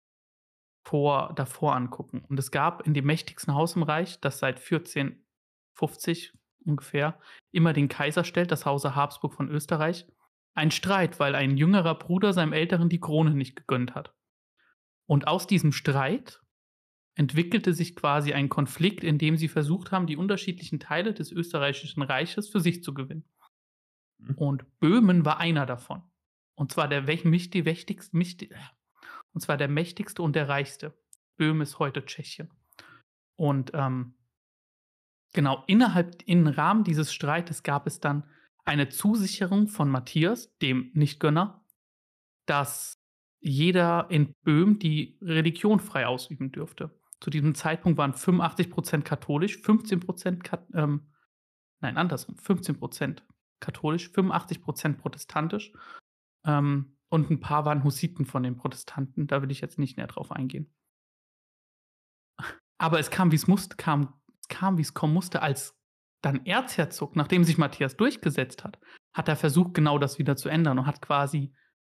vor, 0.84 1.34
davor 1.36 1.76
angucken. 1.76 2.24
Und 2.28 2.36
es 2.40 2.50
gab 2.50 2.84
in 2.84 2.94
dem 2.94 3.06
mächtigsten 3.06 3.54
Haus 3.54 3.76
im 3.76 3.84
Reich, 3.84 4.20
das 4.20 4.40
seit 4.40 4.56
1450 4.56 6.32
ungefähr 6.64 7.20
immer 7.52 7.72
den 7.72 7.86
Kaiser 7.86 8.24
stellt, 8.24 8.50
das 8.50 8.66
Hause 8.66 8.96
Habsburg 8.96 9.34
von 9.34 9.48
Österreich, 9.48 10.08
ein 10.54 10.70
Streit, 10.70 11.18
weil 11.18 11.34
ein 11.34 11.56
jüngerer 11.56 11.96
Bruder 11.96 12.32
seinem 12.32 12.52
Älteren 12.52 12.88
die 12.88 13.00
Krone 13.00 13.34
nicht 13.34 13.56
gegönnt 13.56 13.94
hat. 13.94 14.14
Und 15.06 15.26
aus 15.26 15.46
diesem 15.46 15.72
Streit 15.72 16.40
entwickelte 17.16 17.74
sich 17.74 17.94
quasi 17.94 18.32
ein 18.32 18.48
Konflikt, 18.48 19.04
in 19.04 19.18
dem 19.18 19.36
sie 19.36 19.48
versucht 19.48 19.92
haben, 19.92 20.06
die 20.06 20.16
unterschiedlichen 20.16 20.80
Teile 20.80 21.14
des 21.14 21.30
österreichischen 21.30 22.02
Reiches 22.02 22.48
für 22.48 22.60
sich 22.60 22.82
zu 22.82 22.94
gewinnen. 22.94 23.28
Mhm. 24.18 24.34
Und 24.36 24.78
Böhmen 24.80 25.24
war 25.24 25.38
einer 25.38 25.66
davon. 25.66 26.02
Und 26.56 26.72
zwar 26.72 26.88
der 26.88 27.06
mächtig- 27.06 27.64
mächtigste, 27.64 28.16
mächtig- 28.16 28.54
und 29.32 29.40
zwar 29.40 29.56
der 29.56 29.68
mächtigste 29.68 30.22
und 30.22 30.36
der 30.36 30.48
reichste. 30.48 30.96
Böhmen 31.36 31.62
ist 31.62 31.78
heute 31.80 32.04
Tschechien. 32.04 32.50
Und 33.36 33.72
ähm, 33.74 34.14
genau, 35.32 35.64
innerhalb, 35.66 36.22
im 36.26 36.46
Rahmen 36.46 36.84
dieses 36.84 37.12
Streites 37.12 37.64
gab 37.64 37.88
es 37.88 37.98
dann 37.98 38.28
eine 38.64 38.88
Zusicherung 38.88 39.68
von 39.68 39.90
Matthias, 39.90 40.56
dem 40.58 40.90
Nichtgönner, 40.94 41.64
dass 42.46 43.02
jeder 43.40 44.10
in 44.10 44.34
Böhmen 44.42 44.78
die 44.78 45.18
Religion 45.20 45.80
frei 45.80 46.06
ausüben 46.06 46.50
dürfte. 46.50 46.98
Zu 47.20 47.30
diesem 47.30 47.54
Zeitpunkt 47.54 47.98
waren 47.98 48.12
85% 48.12 49.02
katholisch, 49.02 49.58
15% 49.58 50.42
Kat 50.42 50.66
ähm, 50.74 51.12
nein, 51.80 51.96
andersrum, 51.96 52.36
15% 52.36 53.22
katholisch, 53.60 54.08
85% 54.08 54.94
protestantisch 54.94 55.72
ähm, 56.44 56.96
und 57.08 57.30
ein 57.30 57.40
paar 57.40 57.64
waren 57.64 57.84
Hussiten 57.84 58.24
von 58.24 58.42
den 58.42 58.56
Protestanten. 58.56 59.26
Da 59.26 59.42
will 59.42 59.50
ich 59.50 59.60
jetzt 59.60 59.78
nicht 59.78 59.96
näher 59.96 60.06
drauf 60.06 60.32
eingehen. 60.32 60.74
Aber 62.78 62.98
es 62.98 63.10
kam, 63.10 63.30
wie 63.30 63.36
es 63.36 63.46
musste, 63.46 63.76
kam, 63.76 64.14
es 64.40 64.48
kam, 64.48 64.78
wie 64.78 64.82
es 64.82 64.94
kommen 64.94 65.14
musste, 65.14 65.42
als 65.42 65.78
dann 66.24 66.46
Erzherzog, 66.46 67.16
nachdem 67.16 67.44
sich 67.44 67.58
Matthias 67.58 67.96
durchgesetzt 67.96 68.64
hat, 68.64 68.78
hat 69.12 69.28
er 69.28 69.36
versucht, 69.36 69.74
genau 69.74 69.98
das 69.98 70.18
wieder 70.18 70.36
zu 70.36 70.48
ändern 70.48 70.78
und 70.78 70.86
hat 70.86 71.02
quasi 71.02 71.52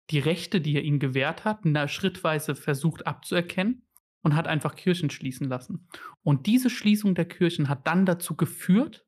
die 0.09 0.19
Rechte, 0.19 0.61
die 0.61 0.75
er 0.75 0.83
ihnen 0.83 0.99
gewährt 0.99 1.45
hat, 1.45 1.61
schrittweise 1.89 2.55
versucht 2.55 3.05
abzuerkennen 3.05 3.87
und 4.21 4.35
hat 4.35 4.47
einfach 4.47 4.75
Kirchen 4.75 5.09
schließen 5.09 5.47
lassen. 5.47 5.87
Und 6.23 6.47
diese 6.47 6.69
Schließung 6.69 7.15
der 7.15 7.25
Kirchen 7.25 7.69
hat 7.69 7.87
dann 7.87 8.05
dazu 8.05 8.35
geführt, 8.35 9.05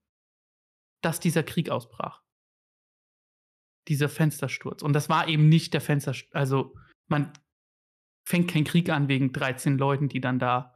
dass 1.01 1.19
dieser 1.19 1.43
Krieg 1.43 1.69
ausbrach. 1.69 2.21
Dieser 3.87 4.09
Fenstersturz. 4.09 4.83
Und 4.83 4.93
das 4.93 5.09
war 5.09 5.27
eben 5.27 5.49
nicht 5.49 5.73
der 5.73 5.81
Fenstersturz. 5.81 6.33
Also, 6.35 6.75
man 7.07 7.33
fängt 8.23 8.49
keinen 8.49 8.63
Krieg 8.63 8.89
an 8.89 9.07
wegen 9.07 9.33
13 9.33 9.77
Leuten, 9.77 10.07
die 10.07 10.21
dann 10.21 10.37
da 10.37 10.75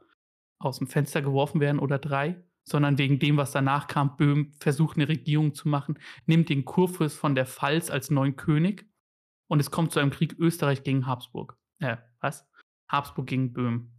aus 0.58 0.78
dem 0.78 0.88
Fenster 0.88 1.22
geworfen 1.22 1.60
werden 1.60 1.78
oder 1.78 1.98
drei, 1.98 2.44
sondern 2.68 2.98
wegen 2.98 3.18
dem, 3.18 3.36
was 3.36 3.52
danach 3.52 3.86
kam. 3.86 4.16
Böhm 4.16 4.52
versucht 4.58 4.96
eine 4.96 5.08
Regierung 5.08 5.54
zu 5.54 5.68
machen, 5.68 5.98
nimmt 6.26 6.48
den 6.48 6.64
Kurfürst 6.64 7.16
von 7.16 7.34
der 7.34 7.46
Pfalz 7.46 7.90
als 7.90 8.10
neuen 8.10 8.36
König 8.36 8.86
und 9.48 9.60
es 9.60 9.70
kommt 9.70 9.92
zu 9.92 10.00
einem 10.00 10.10
Krieg 10.10 10.36
Österreich 10.38 10.82
gegen 10.82 11.06
Habsburg. 11.06 11.56
Äh, 11.78 11.96
was? 12.20 12.48
Habsburg 12.88 13.26
gegen 13.28 13.52
Böhm. 13.52 13.92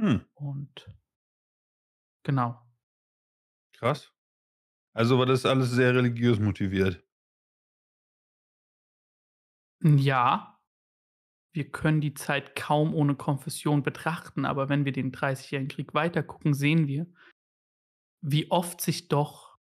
Hm, 0.00 0.24
Und 0.34 0.86
genau. 2.24 2.60
krass. 3.72 4.10
Also 4.94 5.18
war 5.18 5.26
das 5.26 5.44
alles 5.44 5.70
sehr 5.70 5.94
religiös 5.94 6.38
motiviert. 6.38 7.04
Ja, 9.82 10.58
wir 11.52 11.70
können 11.70 12.00
die 12.00 12.14
Zeit 12.14 12.56
kaum 12.56 12.94
ohne 12.94 13.14
Konfession 13.14 13.82
betrachten, 13.82 14.44
aber 14.44 14.68
wenn 14.68 14.84
wir 14.84 14.92
den 14.92 15.12
Dreißigjährigen 15.12 15.68
Krieg 15.68 15.94
weitergucken, 15.94 16.54
sehen 16.54 16.86
wir, 16.88 17.06
wie 18.26 18.50
oft 18.50 18.80
sich 18.80 19.08
doch 19.08 19.58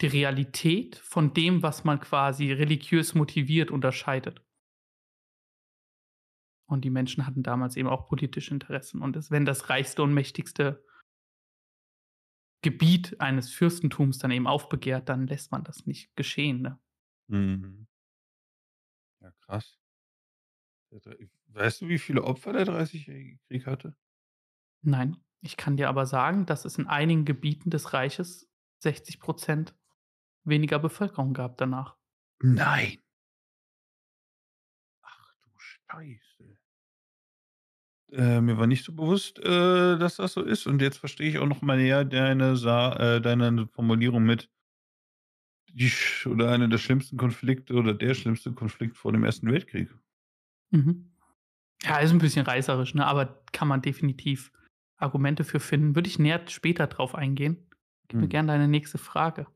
die 0.00 0.06
Realität 0.06 0.96
von 0.96 1.34
dem, 1.34 1.62
was 1.62 1.84
man 1.84 2.00
quasi 2.00 2.50
religiös 2.50 3.14
motiviert, 3.14 3.70
unterscheidet. 3.70 4.42
Und 6.66 6.84
die 6.84 6.90
Menschen 6.90 7.26
hatten 7.26 7.42
damals 7.42 7.76
eben 7.76 7.88
auch 7.88 8.08
politische 8.08 8.52
Interessen. 8.52 9.02
Und 9.02 9.16
es, 9.16 9.30
wenn 9.30 9.44
das 9.44 9.68
reichste 9.68 10.02
und 10.02 10.14
mächtigste 10.14 10.82
Gebiet 12.62 13.20
eines 13.20 13.52
Fürstentums 13.52 14.18
dann 14.18 14.30
eben 14.30 14.46
aufbegehrt, 14.46 15.08
dann 15.08 15.26
lässt 15.26 15.52
man 15.52 15.62
das 15.62 15.86
nicht 15.86 16.16
geschehen. 16.16 16.62
Ne? 16.62 16.80
Mhm. 17.28 17.86
Ja, 19.20 19.30
krass. 19.42 19.78
Weißt 21.48 21.82
du, 21.82 21.88
wie 21.88 21.98
viele 21.98 22.24
Opfer 22.24 22.54
der 22.54 22.64
Dreißigjährige 22.64 23.38
Krieg 23.46 23.66
hatte? 23.66 23.94
Nein, 24.82 25.16
ich 25.40 25.56
kann 25.56 25.76
dir 25.76 25.88
aber 25.88 26.06
sagen, 26.06 26.46
dass 26.46 26.64
es 26.64 26.78
in 26.78 26.86
einigen 26.86 27.24
Gebieten 27.24 27.70
des 27.70 27.92
Reiches 27.92 28.48
60 28.80 29.20
Prozent 29.20 29.74
weniger 30.44 30.78
Bevölkerung 30.78 31.34
gab 31.34 31.58
danach. 31.58 31.96
Nein. 32.40 32.98
Ach 35.02 35.32
du 35.42 35.50
Scheiße. 35.58 36.58
Äh, 38.12 38.40
mir 38.40 38.56
war 38.56 38.66
nicht 38.66 38.84
so 38.84 38.92
bewusst, 38.92 39.38
äh, 39.40 39.98
dass 39.98 40.16
das 40.16 40.32
so 40.32 40.42
ist. 40.42 40.66
Und 40.66 40.80
jetzt 40.80 40.98
verstehe 40.98 41.28
ich 41.28 41.38
auch 41.38 41.46
noch 41.46 41.62
mal 41.62 41.76
näher 41.76 42.04
deine, 42.04 42.56
Sa 42.56 42.92
äh, 42.96 43.20
deine 43.20 43.66
Formulierung 43.68 44.24
mit 44.24 44.50
die 45.72 45.92
oder 46.26 46.50
einer 46.52 46.68
der 46.68 46.78
schlimmsten 46.78 47.18
Konflikte 47.18 47.74
oder 47.74 47.92
der 47.92 48.14
schlimmste 48.14 48.52
Konflikt 48.52 48.96
vor 48.96 49.12
dem 49.12 49.24
Ersten 49.24 49.50
Weltkrieg. 49.52 49.94
Mhm. 50.70 51.10
Ja, 51.82 51.98
ist 51.98 52.12
ein 52.12 52.18
bisschen 52.18 52.46
reißerisch, 52.46 52.94
ne? 52.94 53.06
aber 53.06 53.42
kann 53.52 53.68
man 53.68 53.82
definitiv 53.82 54.50
Argumente 54.98 55.44
für 55.44 55.60
finden. 55.60 55.94
Würde 55.94 56.08
ich 56.08 56.18
näher 56.18 56.42
später 56.48 56.86
drauf 56.86 57.14
eingehen. 57.14 57.70
Gib 58.08 58.20
mir 58.20 58.26
Hm. 58.26 58.28
gerne 58.28 58.52
deine 58.52 58.68
nächste 58.68 58.98
Frage. 58.98 59.46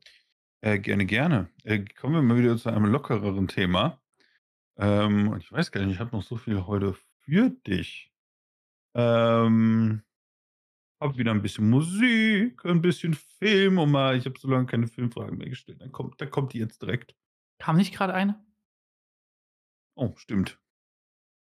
Äh, 0.61 0.79
gerne, 0.79 1.05
gerne. 1.05 1.49
Äh, 1.63 1.85
kommen 1.85 2.13
wir 2.15 2.21
mal 2.21 2.37
wieder 2.37 2.57
zu 2.57 2.69
einem 2.69 2.85
lockereren 2.85 3.47
Thema. 3.47 4.01
Ähm, 4.77 5.29
und 5.29 5.41
ich 5.43 5.51
weiß 5.51 5.71
gar 5.71 5.81
nicht, 5.83 5.95
ich 5.95 5.99
habe 5.99 6.15
noch 6.15 6.23
so 6.23 6.37
viel 6.37 6.65
heute 6.67 6.93
für 6.93 7.49
dich. 7.51 8.13
Ähm, 8.95 10.03
habe 11.01 11.17
wieder 11.17 11.31
ein 11.31 11.41
bisschen 11.41 11.69
Musik, 11.69 12.63
ein 12.65 12.81
bisschen 12.81 13.13
Film 13.15 13.79
und 13.79 13.91
mal, 13.91 14.17
ich 14.17 14.25
habe 14.25 14.39
so 14.39 14.49
lange 14.49 14.67
keine 14.67 14.87
Filmfragen 14.87 15.37
mehr 15.37 15.49
gestellt. 15.49 15.81
Dann 15.81 15.91
kommt, 15.91 16.21
dann 16.21 16.29
kommt 16.31 16.53
die 16.53 16.59
jetzt 16.59 16.81
direkt. 16.81 17.15
Kam 17.59 17.77
nicht 17.77 17.93
gerade 17.93 18.13
eine? 18.13 18.43
Oh, 19.95 20.13
stimmt. 20.17 20.59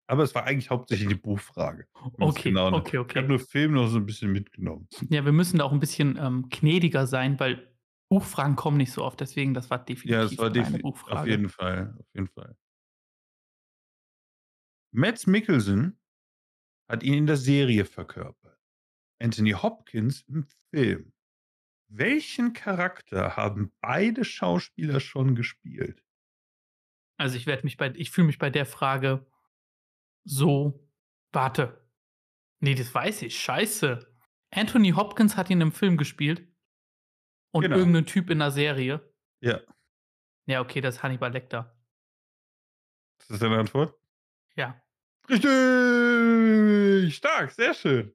Aber 0.08 0.22
es 0.22 0.34
war 0.34 0.44
eigentlich 0.44 0.70
hauptsächlich 0.70 1.08
die 1.08 1.14
Buchfrage. 1.16 1.86
Okay, 2.18 2.50
genau 2.50 2.70
nimmt. 2.70 2.86
okay, 2.86 2.96
Ich 2.96 2.98
habe 3.16 3.18
okay. 3.18 3.28
nur 3.28 3.38
Film 3.40 3.72
noch 3.72 3.88
so 3.88 3.98
ein 3.98 4.06
bisschen 4.06 4.30
mitgenommen. 4.30 4.88
Ja, 5.10 5.24
wir 5.24 5.32
müssen 5.32 5.58
da 5.58 5.64
auch 5.64 5.72
ein 5.72 5.80
bisschen 5.80 6.16
ähm, 6.16 6.48
gnädiger 6.48 7.06
sein, 7.06 7.40
weil 7.40 7.76
Buchfragen 8.08 8.54
kommen 8.54 8.76
nicht 8.76 8.92
so 8.92 9.04
oft. 9.04 9.20
Deswegen, 9.20 9.52
das 9.52 9.68
war 9.68 9.78
definitiv 9.84 10.10
Ja, 10.12 10.22
das 10.22 10.38
war 10.38 10.46
eine 10.46 10.52
definitiv. 10.54 10.82
Buchfrage. 10.82 11.20
Auf 11.20 11.26
jeden 11.26 11.48
Fall. 11.48 11.96
Auf 11.98 12.06
jeden 12.14 12.28
Fall. 12.28 12.56
Mads 14.92 15.26
Mikkelsen 15.26 15.98
hat 16.88 17.02
ihn 17.02 17.14
in 17.14 17.26
der 17.26 17.36
Serie 17.36 17.84
verkörpert. 17.84 18.58
Anthony 19.20 19.50
Hopkins 19.52 20.22
im 20.28 20.46
Film. 20.70 21.12
Welchen 21.88 22.52
Charakter 22.52 23.36
haben 23.36 23.72
beide 23.80 24.24
Schauspieler 24.24 25.00
schon 25.00 25.34
gespielt? 25.34 26.04
Also 27.18 27.36
ich 27.36 27.46
werde 27.46 27.64
mich 27.64 27.76
bei, 27.76 27.92
ich 27.96 28.10
fühle 28.10 28.26
mich 28.26 28.38
bei 28.38 28.50
der 28.50 28.66
Frage 28.66 29.26
so, 30.26 30.86
warte. 31.32 31.88
Nee, 32.60 32.74
das 32.74 32.92
weiß 32.94 33.22
ich. 33.22 33.38
Scheiße. 33.40 34.06
Anthony 34.50 34.90
Hopkins 34.90 35.36
hat 35.36 35.50
ihn 35.50 35.60
im 35.60 35.72
Film 35.72 35.96
gespielt. 35.96 36.46
Und 37.52 37.62
Genau. 37.62 37.76
irgendein 37.76 38.06
Typ 38.06 38.28
in 38.30 38.40
der 38.40 38.50
Serie. 38.50 39.12
Ja. 39.40 39.60
Ja, 40.46 40.60
okay, 40.60 40.80
das 40.80 40.96
ist 40.96 41.02
Hannibal 41.02 41.32
Lecter. 41.32 41.78
Ist 43.20 43.30
das 43.30 43.38
deine 43.38 43.58
Antwort? 43.58 43.94
Ja. 44.56 44.80
Richtig! 45.28 47.14
Stark, 47.16 47.50
sehr 47.52 47.74
schön. 47.74 48.12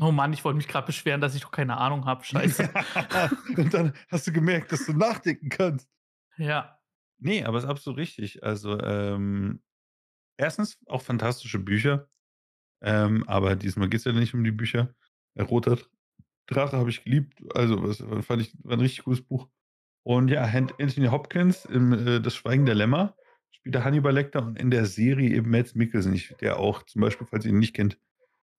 Oh 0.00 0.12
Mann, 0.12 0.32
ich 0.32 0.44
wollte 0.44 0.56
mich 0.56 0.68
gerade 0.68 0.86
beschweren, 0.86 1.20
dass 1.20 1.34
ich 1.34 1.42
doch 1.42 1.50
keine 1.50 1.76
Ahnung 1.76 2.04
habe. 2.06 2.24
Scheiße. 2.24 2.70
Und 3.56 3.74
dann 3.74 3.94
hast 4.08 4.26
du 4.26 4.32
gemerkt, 4.32 4.70
dass 4.72 4.86
du 4.86 4.92
nachdenken 4.92 5.48
kannst. 5.48 5.88
ja. 6.36 6.74
Nee, 7.20 7.42
aber 7.42 7.58
ist 7.58 7.64
absolut 7.64 7.98
richtig. 7.98 8.44
Also, 8.44 8.78
ähm, 8.80 9.60
erstens 10.38 10.78
auch 10.86 11.02
fantastische 11.02 11.58
Bücher. 11.58 12.08
Ähm, 12.80 13.24
aber 13.28 13.56
diesmal 13.56 13.88
geht 13.88 13.98
es 13.98 14.04
ja 14.04 14.12
nicht 14.12 14.34
um 14.34 14.44
die 14.44 14.52
Bücher. 14.52 14.94
Äh, 15.34 15.42
Roter 15.42 15.76
Dr- 15.76 15.88
Drache 16.46 16.78
habe 16.78 16.88
ich 16.88 17.04
geliebt. 17.04 17.42
Also, 17.54 17.82
was 17.82 17.98
fand 18.24 18.40
ich 18.40 18.54
war 18.64 18.72
ein 18.72 18.80
richtig 18.80 19.04
cooles 19.04 19.20
Buch. 19.20 19.48
Und 20.02 20.28
ja, 20.28 20.42
Anthony 20.44 21.08
Hopkins 21.08 21.66
im 21.66 21.92
äh, 21.92 22.20
Das 22.20 22.34
Schweigen 22.34 22.64
der 22.64 22.74
Lämmer 22.74 23.14
spielt 23.50 23.74
der 23.74 23.84
Hannibal 23.84 24.14
Lecter 24.14 24.46
und 24.46 24.58
in 24.58 24.70
der 24.70 24.86
Serie 24.86 25.34
eben 25.34 25.50
Mads 25.50 25.74
Mikkelsen, 25.74 26.18
der 26.40 26.58
auch 26.58 26.84
zum 26.84 27.02
Beispiel, 27.02 27.26
falls 27.26 27.44
ihr 27.44 27.50
ihn 27.50 27.58
nicht 27.58 27.74
kennt, 27.74 27.98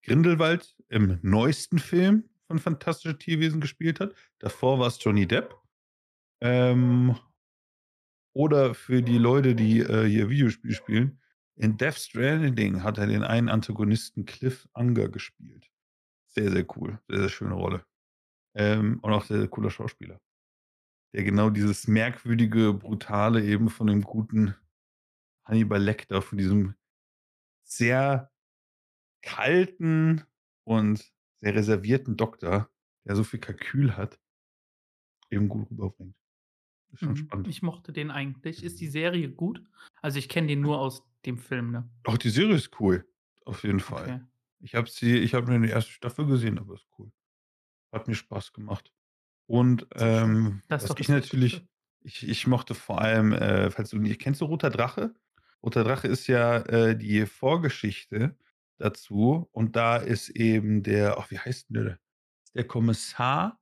Grindelwald 0.03 0.75
im 0.89 1.17
neuesten 1.23 1.79
Film 1.79 2.29
von 2.47 2.59
Fantastische 2.59 3.17
Tierwesen 3.17 3.61
gespielt 3.61 3.99
hat. 3.99 4.13
Davor 4.39 4.79
war 4.79 4.87
es 4.87 5.03
Johnny 5.03 5.25
Depp. 5.25 5.55
Ähm, 6.41 7.15
oder 8.33 8.75
für 8.75 9.01
die 9.01 9.17
Leute, 9.17 9.55
die 9.55 9.79
äh, 9.79 10.07
hier 10.07 10.29
Videospiel 10.29 10.73
spielen, 10.73 11.19
in 11.59 11.77
Death 11.77 11.97
Stranding 11.97 12.83
hat 12.83 12.97
er 12.97 13.07
den 13.07 13.23
einen 13.23 13.49
Antagonisten 13.49 14.25
Cliff 14.25 14.67
Unger 14.73 15.09
gespielt. 15.09 15.69
Sehr, 16.27 16.51
sehr 16.51 16.65
cool. 16.77 17.01
Sehr, 17.09 17.19
sehr 17.19 17.29
schöne 17.29 17.53
Rolle. 17.53 17.85
Ähm, 18.55 18.99
und 19.01 19.11
auch 19.11 19.25
sehr, 19.25 19.39
sehr 19.39 19.49
cooler 19.49 19.69
Schauspieler. 19.69 20.21
Der 21.13 21.23
genau 21.23 21.49
dieses 21.49 21.87
merkwürdige, 21.87 22.73
brutale 22.73 23.43
eben 23.43 23.69
von 23.69 23.87
dem 23.87 24.03
guten 24.03 24.55
Hannibal 25.43 25.81
Lecter, 25.81 26.21
von 26.21 26.37
diesem 26.37 26.75
sehr 27.65 28.31
kalten 29.21 30.23
und 30.65 31.11
sehr 31.41 31.55
reservierten 31.55 32.15
Doktor, 32.15 32.69
der 33.05 33.15
so 33.15 33.23
viel 33.25 33.39
Kalkül 33.39 33.97
hat, 33.97 34.17
eben 35.29 35.49
gut 35.49 35.69
rüberbringt. 35.69 36.15
Schon 36.95 37.09
Mhm. 37.09 37.15
spannend. 37.17 37.47
Ich 37.47 37.61
mochte 37.61 37.93
den 37.93 38.11
eigentlich. 38.11 38.63
Ist 38.63 38.79
die 38.81 38.87
Serie 38.87 39.29
gut? 39.29 39.63
Also 40.01 40.17
ich 40.19 40.29
kenne 40.29 40.47
den 40.47 40.61
nur 40.61 40.79
aus 40.79 41.03
dem 41.25 41.37
Film, 41.37 41.71
ne? 41.71 41.89
Auch 42.05 42.17
die 42.17 42.29
Serie 42.29 42.55
ist 42.55 42.79
cool. 42.79 43.07
Auf 43.45 43.63
jeden 43.63 43.79
Fall. 43.79 44.03
Okay. 44.03 44.21
Ich 44.61 44.75
habe 44.75 44.89
sie, 44.89 45.17
ich 45.17 45.33
habe 45.33 45.49
nur 45.49 45.59
die 45.59 45.71
erste 45.71 45.91
Staffel 45.91 46.25
gesehen, 46.25 46.57
aber 46.59 46.73
ist 46.75 46.87
cool. 46.97 47.11
Hat 47.91 48.07
mir 48.07 48.15
Spaß 48.15 48.53
gemacht. 48.53 48.93
Und 49.47 49.87
ähm, 49.95 50.61
Das 50.67 50.83
was 50.83 50.91
ich 50.91 51.07
das 51.07 51.09
natürlich, 51.09 51.65
ich, 52.01 52.27
ich 52.27 52.45
mochte 52.47 52.75
vor 52.75 53.01
allem, 53.01 53.33
äh, 53.33 53.71
falls 53.71 53.89
du 53.89 53.97
nicht 53.97 54.19
kennst, 54.21 54.41
du 54.41 54.45
Roter 54.45 54.69
Drache? 54.69 55.13
Roter 55.63 55.83
Drache 55.83 56.07
ist 56.07 56.27
ja 56.27 56.57
äh, 56.57 56.97
die 56.97 57.25
Vorgeschichte 57.25 58.37
dazu 58.77 59.49
und 59.51 59.75
da 59.75 59.97
ist 59.97 60.29
eben 60.29 60.83
der, 60.83 61.17
ach, 61.17 61.31
wie 61.31 61.39
heißt 61.39 61.69
denn 61.69 61.83
der? 61.85 61.99
Der 62.53 62.67
Kommissar 62.67 63.59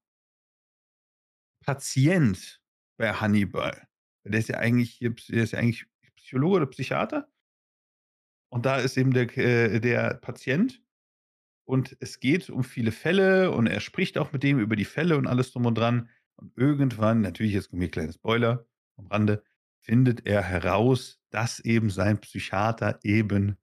Patient 1.66 2.62
bei 2.98 3.14
Hannibal. 3.14 3.88
Der 4.24 4.40
ist 4.40 4.50
ja 4.50 4.58
eigentlich 4.58 5.00
der 5.00 5.44
ist 5.44 5.52
ja 5.52 5.60
eigentlich 5.60 5.86
Psychologe 6.16 6.58
oder 6.58 6.66
Psychiater. 6.68 7.30
Und 8.50 8.66
da 8.66 8.78
ist 8.78 8.98
eben 8.98 9.14
der, 9.14 9.36
äh, 9.38 9.80
der 9.80 10.16
Patient. 10.16 10.82
Und 11.66 11.98
es 12.00 12.20
geht 12.20 12.50
um 12.50 12.64
viele 12.64 12.92
Fälle 12.92 13.52
und 13.52 13.68
er 13.68 13.82
spricht 13.82 14.18
auch 14.18 14.32
mit 14.32 14.44
dem 14.44 14.60
über 14.60 14.76
die 14.76 14.86
Fälle 14.86 15.18
und 15.18 15.28
alles 15.28 15.52
drum 15.52 15.66
und 15.66 15.78
dran. 15.78 16.10
Und 16.36 16.56
irgendwann, 16.58 17.22
natürlich, 17.22 17.54
jetzt 17.54 17.70
kommt 17.70 17.82
hier 17.82 17.90
ein 17.90 17.92
kleiner 17.92 18.14
Spoiler 18.14 18.66
am 18.96 19.08
Rande, 19.08 19.44
findet 19.82 20.26
er 20.26 20.44
heraus, 20.44 21.20
dass 21.30 21.60
eben 21.60 21.90
sein 21.90 22.20
Psychiater 22.20 23.00
eben 23.04 23.58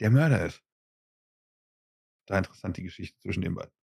der 0.00 0.10
Mörder 0.10 0.46
ist. 0.46 0.62
Da 2.26 2.38
interessant 2.38 2.76
die 2.76 2.84
Geschichte 2.84 3.18
zwischen 3.20 3.42
den 3.42 3.54
beiden. 3.54 3.79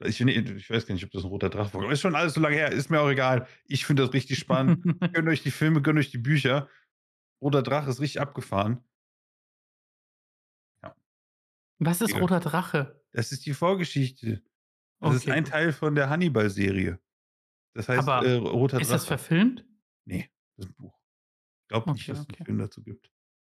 Ja. 0.00 0.06
Ich, 0.06 0.20
ich 0.20 0.70
weiß 0.70 0.86
gar 0.86 0.94
nicht, 0.94 1.04
ob 1.04 1.10
das 1.10 1.24
ein 1.24 1.28
roter 1.28 1.48
Drache 1.48 1.72
war. 1.74 1.90
Ist 1.90 2.00
schon 2.00 2.14
alles 2.14 2.34
so 2.34 2.40
lange 2.40 2.56
her, 2.56 2.70
ist 2.72 2.90
mir 2.90 3.00
auch 3.00 3.08
egal. 3.08 3.46
Ich 3.64 3.86
finde 3.86 4.02
das 4.04 4.12
richtig 4.12 4.38
spannend. 4.38 4.84
gönnt 5.14 5.28
euch 5.28 5.42
die 5.42 5.50
Filme, 5.50 5.80
gönnt 5.82 5.98
euch 5.98 6.10
die 6.10 6.18
Bücher. 6.18 6.68
Roter 7.40 7.62
Drache 7.62 7.88
ist 7.90 8.00
richtig 8.00 8.20
abgefahren. 8.20 8.80
Was 11.78 12.00
ist 12.00 12.12
Ja. 12.12 12.18
Roter 12.18 12.40
Drache? 12.40 13.02
Das 13.12 13.32
ist 13.32 13.44
die 13.44 13.52
Vorgeschichte. 13.54 14.42
Das 15.00 15.14
ist 15.16 15.22
Okay, 15.22 15.32
ein 15.32 15.44
gut. 15.44 15.52
Teil 15.52 15.72
von 15.72 15.94
der 15.94 16.08
Hannibal-Serie. 16.08 16.98
Das 17.74 17.88
heißt, 17.88 18.08
Aber 18.08 18.26
äh, 18.26 18.34
Roter 18.36 18.80
Ist 18.80 18.88
Drache. 18.88 18.96
das 18.96 19.06
verfilmt? 19.06 19.66
Nee, 20.06 20.30
das 20.56 20.66
ist 20.66 20.72
ein 20.72 20.76
Buch. 20.76 20.98
Ich 21.64 21.68
glaube 21.68 21.92
nicht, 21.92 22.02
Okay, 22.08 22.12
dass 22.12 22.20
es 22.20 22.24
okay. 22.24 22.36
einen 22.38 22.46
Film 22.46 22.58
dazu 22.58 22.82
gibt. 22.82 23.10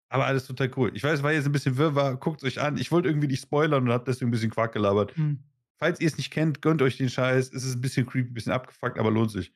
Aber 0.09 0.25
alles 0.25 0.47
total 0.47 0.71
cool. 0.77 0.91
Ich 0.95 1.03
weiß, 1.03 1.21
war 1.21 1.33
jetzt 1.33 1.45
ein 1.45 1.51
bisschen 1.51 1.77
wirrwarr. 1.77 2.15
Guckt 2.17 2.43
euch 2.43 2.59
an. 2.59 2.77
Ich 2.77 2.91
wollte 2.91 3.09
irgendwie 3.09 3.27
nicht 3.27 3.41
spoilern 3.41 3.83
und 3.83 3.91
habe 3.91 4.05
deswegen 4.05 4.29
ein 4.29 4.31
bisschen 4.31 4.49
Quark 4.49 4.73
gelabert. 4.73 5.15
Hm. 5.15 5.43
Falls 5.77 5.99
ihr 5.99 6.07
es 6.07 6.17
nicht 6.17 6.31
kennt, 6.31 6.61
gönnt 6.61 6.81
euch 6.81 6.97
den 6.97 7.09
Scheiß. 7.09 7.53
Es 7.53 7.63
ist 7.63 7.75
ein 7.75 7.81
bisschen 7.81 8.05
creepy, 8.05 8.31
ein 8.31 8.33
bisschen 8.33 8.53
abgefuckt, 8.53 8.97
aber 8.97 9.11
lohnt 9.11 9.31
sich. 9.31 9.53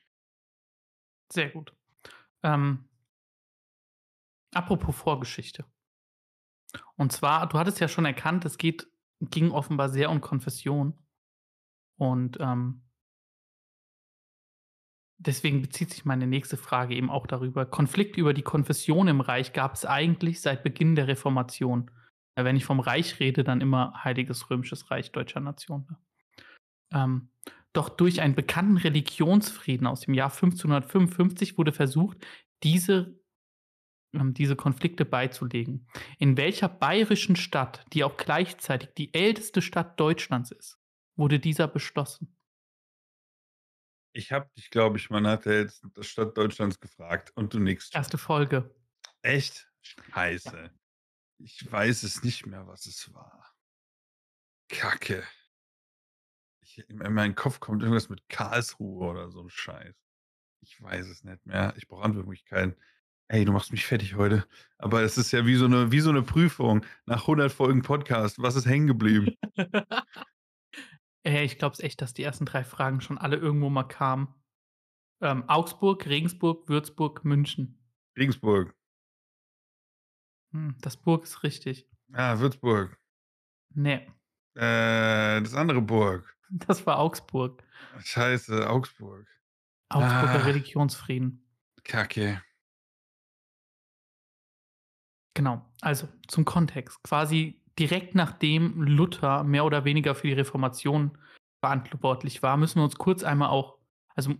Sehr 1.32 1.50
gut. 1.50 1.74
Ähm, 2.42 2.88
apropos 4.54 4.94
Vorgeschichte. 4.94 5.64
Und 6.96 7.12
zwar, 7.12 7.48
du 7.48 7.58
hattest 7.58 7.80
ja 7.80 7.88
schon 7.88 8.04
erkannt, 8.04 8.44
es 8.44 8.56
geht, 8.56 8.86
ging 9.20 9.50
offenbar 9.50 9.88
sehr 9.88 10.10
um 10.10 10.20
Konfession. 10.20 10.96
Und 11.96 12.38
ähm, 12.40 12.82
deswegen 15.18 15.62
bezieht 15.62 15.90
sich 15.90 16.04
meine 16.04 16.26
nächste 16.26 16.56
Frage 16.56 16.94
eben 16.94 17.10
auch 17.10 17.26
darüber. 17.26 17.66
Konflikte 17.66 18.20
über 18.20 18.34
die 18.34 18.42
Konfession 18.42 19.08
im 19.08 19.20
Reich 19.20 19.52
gab 19.52 19.74
es 19.74 19.84
eigentlich 19.84 20.40
seit 20.40 20.62
Beginn 20.62 20.94
der 20.94 21.08
Reformation. 21.08 21.90
Wenn 22.34 22.56
ich 22.56 22.64
vom 22.64 22.80
Reich 22.80 23.20
rede, 23.20 23.44
dann 23.44 23.60
immer 23.60 24.04
Heiliges 24.04 24.48
Römisches 24.50 24.90
Reich 24.90 25.12
deutscher 25.12 25.40
Nation. 25.40 25.86
Ähm, 26.92 27.28
doch 27.72 27.88
durch 27.88 28.20
einen 28.20 28.34
bekannten 28.34 28.76
Religionsfrieden 28.76 29.86
aus 29.86 30.00
dem 30.02 30.14
Jahr 30.14 30.30
1555 30.30 31.56
wurde 31.56 31.72
versucht, 31.72 32.18
diese, 32.62 33.18
ähm, 34.12 34.34
diese 34.34 34.56
Konflikte 34.56 35.04
beizulegen. 35.04 35.86
In 36.18 36.36
welcher 36.36 36.68
bayerischen 36.68 37.36
Stadt, 37.36 37.84
die 37.92 38.04
auch 38.04 38.16
gleichzeitig 38.16 38.90
die 38.94 39.14
älteste 39.14 39.62
Stadt 39.62 39.98
Deutschlands 39.98 40.50
ist, 40.50 40.78
wurde 41.16 41.38
dieser 41.38 41.66
beschlossen? 41.66 42.36
Ich 44.14 44.30
habe 44.32 44.50
dich, 44.56 44.70
glaube 44.70 44.98
ich, 44.98 45.08
man 45.08 45.26
hat 45.26 45.46
ja 45.46 45.52
jetzt 45.52 45.86
das 45.94 46.06
Stadt 46.06 46.36
Deutschlands 46.36 46.78
gefragt 46.78 47.32
und 47.34 47.54
du 47.54 47.58
nix. 47.58 47.90
Erste 47.92 48.18
Folge. 48.18 48.74
Echt? 49.22 49.70
Scheiße. 49.80 50.70
Ich 51.38 51.72
weiß 51.72 52.02
es 52.02 52.22
nicht 52.22 52.46
mehr, 52.46 52.66
was 52.66 52.84
es 52.84 53.12
war. 53.14 53.56
Kacke. 54.68 55.24
Ich, 56.74 56.88
in 56.88 57.12
meinen 57.12 57.34
Kopf 57.34 57.60
kommt 57.60 57.82
irgendwas 57.82 58.08
mit 58.08 58.26
Karlsruhe 58.30 59.06
oder 59.06 59.30
so 59.30 59.40
ein 59.40 59.50
Scheiß. 59.50 59.94
Ich 60.60 60.80
weiß 60.80 61.06
es 61.08 61.22
nicht 61.22 61.44
mehr. 61.44 61.74
Ich 61.76 61.86
brauche 61.86 62.02
Antwortmöglichkeiten. 62.02 62.76
Ey, 63.28 63.44
du 63.44 63.52
machst 63.52 63.72
mich 63.72 63.84
fertig 63.84 64.14
heute. 64.14 64.46
Aber 64.78 65.02
es 65.02 65.18
ist 65.18 65.32
ja 65.32 65.44
wie 65.44 65.56
so 65.56 65.66
eine, 65.66 65.92
wie 65.92 66.00
so 66.00 66.08
eine 66.08 66.22
Prüfung 66.22 66.84
nach 67.04 67.22
100 67.22 67.52
Folgen 67.52 67.82
Podcast. 67.82 68.40
Was 68.40 68.56
ist 68.56 68.66
hängen 68.66 68.86
geblieben? 68.86 69.36
Ey, 71.24 71.44
ich 71.44 71.58
glaube 71.58 71.74
es 71.74 71.80
echt, 71.80 72.00
dass 72.00 72.14
die 72.14 72.22
ersten 72.22 72.46
drei 72.46 72.64
Fragen 72.64 73.00
schon 73.00 73.18
alle 73.18 73.36
irgendwo 73.36 73.68
mal 73.68 73.84
kamen. 73.84 74.34
Ähm, 75.20 75.44
Augsburg, 75.48 76.06
Regensburg, 76.06 76.68
Würzburg, 76.68 77.24
München. 77.24 77.78
Regensburg. 78.16 78.74
Hm, 80.52 80.76
das 80.80 80.96
Burg 80.96 81.24
ist 81.24 81.42
richtig. 81.42 81.86
Ah, 82.12 82.38
Würzburg. 82.38 82.98
Nee. 83.74 84.10
Äh, 84.54 85.40
das 85.42 85.54
andere 85.54 85.82
Burg. 85.82 86.36
Das 86.66 86.86
war 86.86 86.98
Augsburg. 86.98 87.62
Scheiße, 88.00 88.68
Augsburg. 88.68 89.26
Augsburger 89.88 90.40
Ah. 90.40 90.44
Religionsfrieden. 90.44 91.44
Kacke. 91.84 92.42
Genau. 95.34 95.64
Also 95.80 96.08
zum 96.28 96.44
Kontext. 96.44 97.02
Quasi 97.02 97.62
direkt 97.78 98.14
nachdem 98.14 98.82
Luther 98.82 99.44
mehr 99.44 99.64
oder 99.64 99.84
weniger 99.84 100.14
für 100.14 100.26
die 100.26 100.34
Reformation 100.34 101.16
verantwortlich 101.60 102.42
war, 102.42 102.56
müssen 102.56 102.80
wir 102.80 102.84
uns 102.84 102.96
kurz 102.96 103.22
einmal 103.24 103.48
auch, 103.48 103.78
also 104.14 104.34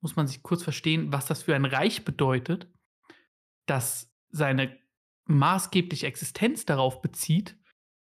muss 0.00 0.16
man 0.16 0.26
sich 0.26 0.42
kurz 0.42 0.62
verstehen, 0.62 1.12
was 1.12 1.26
das 1.26 1.42
für 1.42 1.54
ein 1.54 1.64
Reich 1.64 2.04
bedeutet, 2.04 2.68
dass 3.66 4.12
seine 4.30 4.76
maßgebliche 5.26 6.06
Existenz 6.06 6.66
darauf 6.66 7.00
bezieht, 7.00 7.56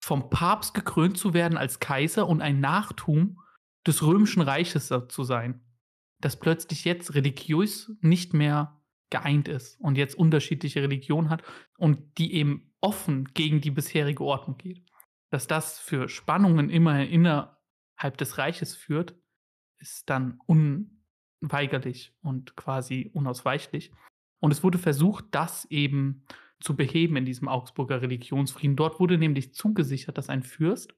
vom 0.04 0.30
Papst 0.30 0.74
gekrönt 0.74 1.18
zu 1.18 1.34
werden 1.34 1.58
als 1.58 1.80
Kaiser 1.80 2.28
und 2.28 2.42
ein 2.42 2.60
Nachtum 2.60 3.41
des 3.88 4.04
römischen 4.04 4.42
Reiches 4.42 4.88
zu 4.88 5.24
sein. 5.24 5.62
Das 6.20 6.40
plötzlich 6.40 6.86
jetzt 6.86 7.16
religiös 7.16 7.92
nicht 8.02 8.34
mehr 8.34 8.82
geeint 9.10 9.48
ist 9.48 9.80
und 9.80 9.98
jetzt 9.98 10.16
unterschiedliche 10.16 10.82
Religionen 10.82 11.30
hat 11.30 11.44
und 11.78 12.18
die 12.18 12.34
eben 12.34 12.74
offen 12.80 13.26
gegen 13.34 13.62
die 13.62 13.72
bisherige 13.72 14.24
Ordnung 14.24 14.58
geht. 14.58 14.84
Dass 15.30 15.48
das 15.48 15.80
für 15.80 16.10
Spannungen 16.10 16.70
immer 16.70 17.06
innerhalb 17.06 18.18
des 18.18 18.38
Reiches 18.38 18.76
führt, 18.76 19.16
ist 19.80 20.10
dann 20.10 20.40
unweigerlich 21.42 22.14
und 22.22 22.56
quasi 22.56 23.10
unausweichlich. 23.14 23.92
Und 24.40 24.52
es 24.52 24.64
wurde 24.64 24.78
versucht, 24.78 25.26
das 25.32 25.66
eben 25.66 26.26
zu 26.60 26.76
beheben 26.76 27.16
in 27.16 27.26
diesem 27.26 27.48
Augsburger 27.48 28.02
Religionsfrieden. 28.02 28.76
Dort 28.76 29.00
wurde 29.00 29.18
nämlich 29.18 29.54
zugesichert, 29.54 30.18
dass 30.18 30.30
ein 30.30 30.44
Fürst, 30.44 30.94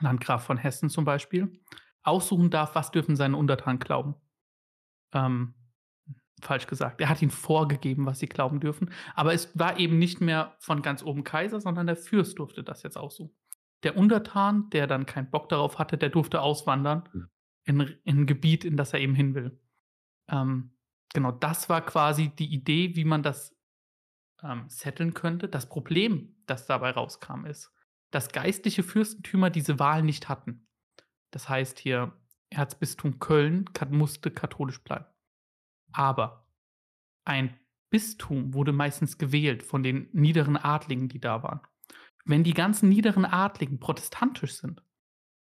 Landgraf 0.00 0.44
von 0.44 0.56
Hessen 0.56 0.88
zum 0.88 1.04
Beispiel, 1.04 1.60
aussuchen 2.02 2.50
darf, 2.50 2.74
was 2.74 2.90
dürfen 2.90 3.16
seine 3.16 3.36
Untertanen 3.36 3.78
glauben. 3.78 4.14
Ähm, 5.12 5.54
falsch 6.40 6.66
gesagt. 6.66 7.00
Er 7.00 7.08
hat 7.08 7.22
ihnen 7.22 7.30
vorgegeben, 7.30 8.06
was 8.06 8.18
sie 8.18 8.26
glauben 8.26 8.60
dürfen. 8.60 8.90
Aber 9.14 9.34
es 9.34 9.56
war 9.58 9.78
eben 9.78 9.98
nicht 9.98 10.20
mehr 10.20 10.56
von 10.58 10.82
ganz 10.82 11.02
oben 11.02 11.24
Kaiser, 11.24 11.60
sondern 11.60 11.86
der 11.86 11.96
Fürst 11.96 12.38
durfte 12.38 12.62
das 12.62 12.82
jetzt 12.82 12.96
aussuchen. 12.96 13.34
Der 13.82 13.96
Untertan, 13.96 14.68
der 14.70 14.86
dann 14.86 15.06
keinen 15.06 15.30
Bock 15.30 15.48
darauf 15.48 15.78
hatte, 15.78 15.96
der 15.96 16.10
durfte 16.10 16.40
auswandern 16.40 17.08
in, 17.64 17.80
in 18.04 18.20
ein 18.20 18.26
Gebiet, 18.26 18.64
in 18.64 18.76
das 18.76 18.92
er 18.92 19.00
eben 19.00 19.14
hin 19.14 19.34
will. 19.34 19.58
Ähm, 20.28 20.72
genau, 21.12 21.32
das 21.32 21.68
war 21.68 21.84
quasi 21.84 22.28
die 22.28 22.52
Idee, 22.52 22.94
wie 22.96 23.04
man 23.04 23.22
das 23.22 23.56
ähm, 24.42 24.64
setteln 24.68 25.14
könnte. 25.14 25.48
Das 25.48 25.68
Problem, 25.68 26.36
das 26.46 26.66
dabei 26.66 26.90
rauskam, 26.90 27.46
ist, 27.46 27.72
dass 28.10 28.32
geistliche 28.32 28.82
Fürstentümer 28.82 29.50
diese 29.50 29.78
Wahl 29.78 30.02
nicht 30.02 30.28
hatten. 30.28 30.66
Das 31.30 31.48
heißt 31.48 31.78
hier, 31.78 32.12
Erzbistum 32.50 33.18
Köln 33.18 33.66
musste 33.90 34.30
katholisch 34.30 34.82
bleiben. 34.82 35.06
Aber 35.92 36.46
ein 37.24 37.58
Bistum 37.90 38.54
wurde 38.54 38.72
meistens 38.72 39.18
gewählt 39.18 39.62
von 39.62 39.82
den 39.82 40.08
niederen 40.12 40.56
Adligen, 40.56 41.08
die 41.08 41.20
da 41.20 41.42
waren. 41.42 41.60
Wenn 42.24 42.44
die 42.44 42.54
ganzen 42.54 42.88
niederen 42.88 43.24
Adligen 43.24 43.80
protestantisch 43.80 44.54
sind, 44.54 44.84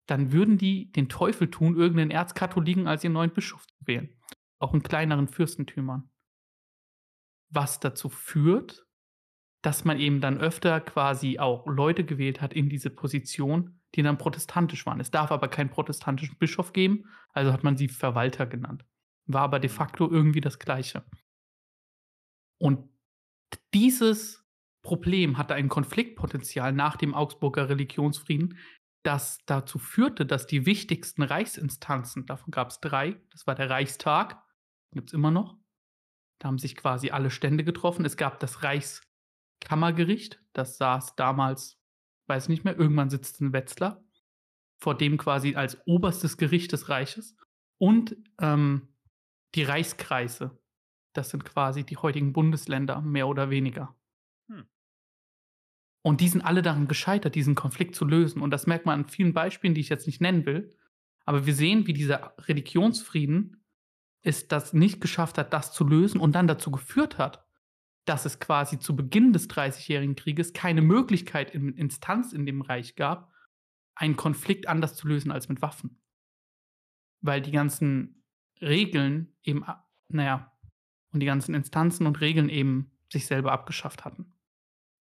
dann 0.07 0.33
würden 0.33 0.59
die 0.59 0.91
den 0.93 1.09
Teufel 1.09 1.51
tun, 1.51 1.77
irgendeinen 1.77 2.11
Erzkatholiken 2.11 2.87
als 2.87 3.05
ihren 3.05 3.13
neuen 3.13 3.33
Bischof 3.33 3.67
zu 3.67 3.87
wählen. 3.87 4.15
Auch 4.59 4.75
in 4.75 4.83
kleineren 4.83 5.29
Fürstentümern. 5.29 6.11
Was 7.51 7.81
dazu 7.81 8.09
führt, 8.09 8.87
dass 9.65 9.87
man 9.87 9.99
eben 9.99 10.21
dann 10.21 10.37
öfter 10.37 10.79
quasi 10.81 11.39
auch 11.39 11.67
Leute 11.67 12.05
gewählt 12.05 12.43
hat 12.43 12.53
in 12.53 12.69
diese 12.69 12.91
Position, 12.91 13.81
die 13.95 14.03
dann 14.03 14.19
protestantisch 14.19 14.85
waren. 14.85 15.01
Es 15.01 15.11
darf 15.11 15.33
aber 15.33 15.49
keinen 15.49 15.71
protestantischen 15.71 16.37
Bischof 16.37 16.75
geben, 16.75 17.07
also 17.33 17.51
hat 17.51 17.65
man 17.65 17.79
sie 17.79 17.89
Verwalter 17.89 18.45
genannt. 18.45 18.85
War 19.25 19.41
aber 19.41 19.61
de 19.61 19.71
facto 19.71 20.11
irgendwie 20.11 20.43
das 20.43 20.59
Gleiche. 20.59 21.03
Und 22.59 22.91
dieses 23.73 24.45
Problem 24.83 25.39
hatte 25.39 25.55
ein 25.55 25.71
Konfliktpotenzial 25.71 26.75
nach 26.75 26.97
dem 26.97 27.15
Augsburger 27.15 27.71
Religionsfrieden, 27.71 28.59
das 29.03 29.39
dazu 29.47 29.79
führte, 29.79 30.27
dass 30.27 30.47
die 30.47 30.67
wichtigsten 30.67 31.23
Reichsinstanzen, 31.23 32.27
davon 32.27 32.51
gab 32.51 32.69
es 32.69 32.81
drei, 32.81 33.19
das 33.31 33.47
war 33.47 33.55
der 33.55 33.71
Reichstag, 33.71 34.43
gibt 34.93 35.09
es 35.09 35.15
immer 35.15 35.31
noch. 35.31 35.57
Da 36.39 36.49
haben 36.49 36.59
sich 36.59 36.77
quasi 36.77 37.11
alle 37.11 37.31
Stände 37.31 37.65
getroffen. 37.65 38.05
Es 38.05 38.19
gab 38.19 38.41
das 38.41 38.63
Reichskammergericht, 39.65 40.41
das 40.53 40.77
saß 40.79 41.17
damals, 41.17 41.79
weiß 42.27 42.49
nicht 42.49 42.65
mehr, 42.65 42.79
irgendwann 42.79 43.11
sitzt 43.11 43.41
ein 43.41 43.53
Wetzlar, 43.53 44.03
vor 44.77 44.97
dem 44.97 45.17
quasi 45.17 45.55
als 45.55 45.79
oberstes 45.87 46.37
Gericht 46.37 46.73
des 46.73 46.89
Reiches. 46.89 47.37
Und 47.79 48.17
ähm, 48.41 48.89
die 49.55 49.63
Reichskreise, 49.63 50.59
das 51.13 51.31
sind 51.31 51.45
quasi 51.45 51.85
die 51.85 51.97
heutigen 51.97 52.33
Bundesländer, 52.33 53.01
mehr 53.01 53.29
oder 53.29 53.51
weniger. 53.51 53.95
Hm. 54.49 54.67
Und 56.03 56.21
die 56.21 56.29
sind 56.29 56.43
alle 56.43 56.63
daran 56.63 56.89
gescheitert, 56.89 57.35
diesen 57.35 57.55
Konflikt 57.55 57.95
zu 57.95 58.05
lösen. 58.05 58.43
Und 58.43 58.51
das 58.51 58.67
merkt 58.67 58.87
man 58.87 59.01
an 59.01 59.09
vielen 59.09 59.33
Beispielen, 59.33 59.75
die 59.75 59.81
ich 59.81 59.89
jetzt 59.89 60.07
nicht 60.07 60.21
nennen 60.21 60.45
will. 60.47 60.77
Aber 61.25 61.47
wir 61.47 61.55
sehen, 61.55 61.87
wie 61.87 61.95
dieser 61.95 62.35
Religionsfrieden 62.39 63.65
es 64.23 64.49
das 64.49 64.73
nicht 64.73 65.01
geschafft 65.01 65.39
hat, 65.39 65.53
das 65.53 65.73
zu 65.73 65.85
lösen 65.85 66.21
und 66.21 66.35
dann 66.35 66.47
dazu 66.47 66.71
geführt 66.71 67.19
hat, 67.19 67.45
dass 68.05 68.27
es 68.27 68.39
quasi 68.39 68.79
zu 68.79 68.95
Beginn 68.95 69.33
des 69.33 69.49
Dreißigjährigen 69.49 70.17
Krieges 70.17 70.53
keine 70.53 70.83
Möglichkeit 70.83 71.55
in 71.55 71.75
Instanz 71.75 72.33
in 72.33 72.47
dem 72.47 72.61
Reich 72.61 72.97
gab, 72.97 73.33
einen 73.95 74.17
Konflikt 74.17 74.69
anders 74.69 74.95
zu 74.97 75.09
lösen 75.09 75.31
als 75.31 75.49
mit 75.49 75.63
Waffen. 75.63 76.01
Weil 77.21 77.41
die 77.41 77.53
ganzen 77.53 78.25
Regeln 78.61 79.35
eben, 79.43 79.65
naja, 80.09 80.53
und 81.13 81.21
die 81.21 81.27
ganzen 81.27 81.55
Instanzen 81.55 82.07
und 82.07 82.21
Regeln 82.21 82.49
eben 82.49 82.91
sich 83.11 83.27
selber 83.27 83.53
abgeschafft 83.53 84.05
hatten. 84.05 84.35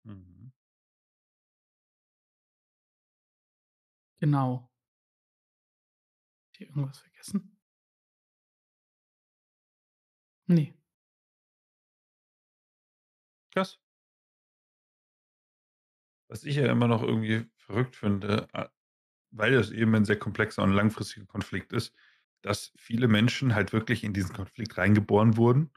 Mhm. 0.04 0.54
Genau. 4.20 4.72
Hier 6.56 6.68
irgendwas 6.68 7.00
vergessen? 7.00 7.58
Nee. 10.46 10.74
Krass. 13.54 13.80
Was 16.30 16.44
ich 16.44 16.56
ja 16.56 16.72
immer 16.72 16.88
noch 16.88 17.04
irgendwie 17.04 17.50
verrückt 17.58 17.96
finde, 17.96 18.48
weil 19.32 19.54
das 19.54 19.72
eben 19.72 19.96
ein 19.96 20.06
sehr 20.06 20.18
komplexer 20.20 20.63
und 20.63 20.74
langfristiger 20.74 21.26
Konflikt 21.26 21.74
ist, 21.74 21.94
dass 22.42 22.74
viele 22.78 23.08
Menschen 23.08 23.56
halt 23.56 23.74
wirklich 23.74 24.04
in 24.04 24.13
diesen 24.13 24.36
Konflikt 24.36 24.78
reingeboren 24.78 25.38
wurden 25.38 25.72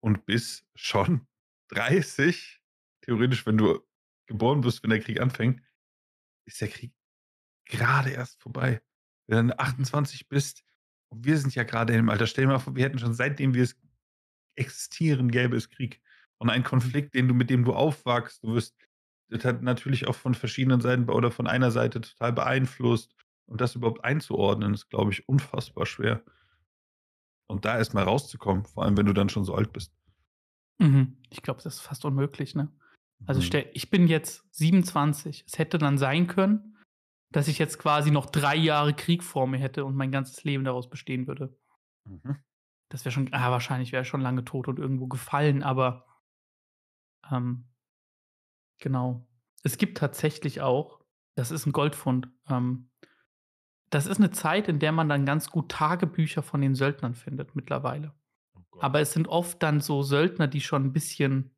und 0.00 0.26
bis 0.26 0.66
schon 0.74 1.26
30 1.68 2.60
theoretisch, 3.02 3.46
wenn 3.46 3.58
du 3.58 3.80
geboren 4.26 4.64
wirst, 4.64 4.82
wenn 4.82 4.90
der 4.90 5.00
Krieg 5.00 5.20
anfängt, 5.20 5.62
ist 6.46 6.60
der 6.60 6.68
Krieg 6.68 6.94
gerade 7.66 8.10
erst 8.10 8.40
vorbei. 8.42 8.82
Wenn 9.28 9.48
du 9.48 9.58
28 9.58 10.28
bist 10.28 10.64
Und 11.10 11.24
wir 11.26 11.38
sind 11.38 11.54
ja 11.54 11.64
gerade 11.64 11.94
im 11.94 12.08
Alter. 12.10 12.26
Stell 12.26 12.44
dir 12.46 12.52
mal 12.52 12.58
vor, 12.58 12.76
wir 12.76 12.84
hätten 12.84 12.98
schon 12.98 13.14
seitdem 13.14 13.54
wir 13.54 13.64
es 13.64 13.76
existieren, 14.56 15.30
gäbe 15.30 15.56
es 15.56 15.70
Krieg. 15.70 16.00
Und 16.42 16.50
ein 16.50 16.64
Konflikt, 16.64 17.14
den 17.14 17.28
du, 17.28 17.34
mit 17.34 17.50
dem 17.50 17.64
du 17.64 17.72
aufwachst, 17.72 18.42
du 18.42 18.54
wirst 18.54 18.76
das 19.28 19.44
hat 19.44 19.62
natürlich 19.62 20.08
auch 20.08 20.14
von 20.14 20.34
verschiedenen 20.34 20.80
Seiten 20.80 21.08
oder 21.08 21.30
von 21.30 21.46
einer 21.46 21.70
Seite 21.70 22.02
total 22.02 22.32
beeinflusst. 22.32 23.16
Und 23.46 23.60
das 23.60 23.74
überhaupt 23.74 24.04
einzuordnen, 24.04 24.74
ist, 24.74 24.90
glaube 24.90 25.10
ich, 25.10 25.28
unfassbar 25.28 25.86
schwer. 25.86 26.22
Und 27.46 27.64
da 27.64 27.78
erstmal 27.78 28.04
rauszukommen, 28.04 28.64
vor 28.64 28.84
allem 28.84 28.96
wenn 28.96 29.06
du 29.06 29.12
dann 29.12 29.28
schon 29.28 29.44
so 29.44 29.54
alt 29.54 29.72
bist. 29.72 29.94
Mhm. 30.78 31.16
Ich 31.30 31.42
glaube, 31.42 31.62
das 31.62 31.74
ist 31.76 31.80
fast 31.80 32.04
unmöglich, 32.04 32.54
ne? 32.54 32.68
Also 33.24 33.40
Mhm. 33.40 33.44
stell, 33.44 33.70
ich 33.72 33.88
bin 33.88 34.06
jetzt 34.06 34.44
27. 34.50 35.44
Es 35.46 35.58
hätte 35.58 35.78
dann 35.78 35.96
sein 35.96 36.26
können, 36.26 36.76
dass 37.30 37.48
ich 37.48 37.58
jetzt 37.58 37.78
quasi 37.78 38.10
noch 38.10 38.26
drei 38.26 38.56
Jahre 38.56 38.94
Krieg 38.94 39.22
vor 39.22 39.46
mir 39.46 39.58
hätte 39.58 39.84
und 39.84 39.96
mein 39.96 40.12
ganzes 40.12 40.44
Leben 40.44 40.64
daraus 40.64 40.90
bestehen 40.90 41.26
würde. 41.26 41.56
Mhm. 42.04 42.36
Das 42.90 43.04
wäre 43.04 43.12
schon, 43.12 43.32
ah, 43.32 43.50
wahrscheinlich 43.50 43.92
wäre 43.92 44.02
ich 44.02 44.08
schon 44.08 44.20
lange 44.20 44.44
tot 44.44 44.68
und 44.68 44.78
irgendwo 44.78 45.06
gefallen, 45.06 45.62
aber 45.62 46.06
ähm, 47.30 47.64
genau. 48.78 49.26
Es 49.62 49.78
gibt 49.78 49.98
tatsächlich 49.98 50.60
auch, 50.60 51.00
das 51.34 51.50
ist 51.50 51.66
ein 51.66 51.72
Goldfund, 51.72 52.28
ähm, 52.48 52.90
das 53.90 54.06
ist 54.06 54.18
eine 54.18 54.30
Zeit, 54.30 54.68
in 54.68 54.78
der 54.78 54.92
man 54.92 55.08
dann 55.08 55.26
ganz 55.26 55.50
gut 55.50 55.70
Tagebücher 55.70 56.42
von 56.42 56.62
den 56.62 56.74
Söldnern 56.74 57.14
findet 57.14 57.54
mittlerweile. 57.54 58.14
Oh. 58.54 58.80
Aber 58.80 59.00
es 59.00 59.12
sind 59.12 59.28
oft 59.28 59.62
dann 59.62 59.80
so 59.80 60.02
Söldner, 60.02 60.48
die 60.48 60.62
schon 60.62 60.86
ein 60.86 60.92
bisschen, 60.92 61.54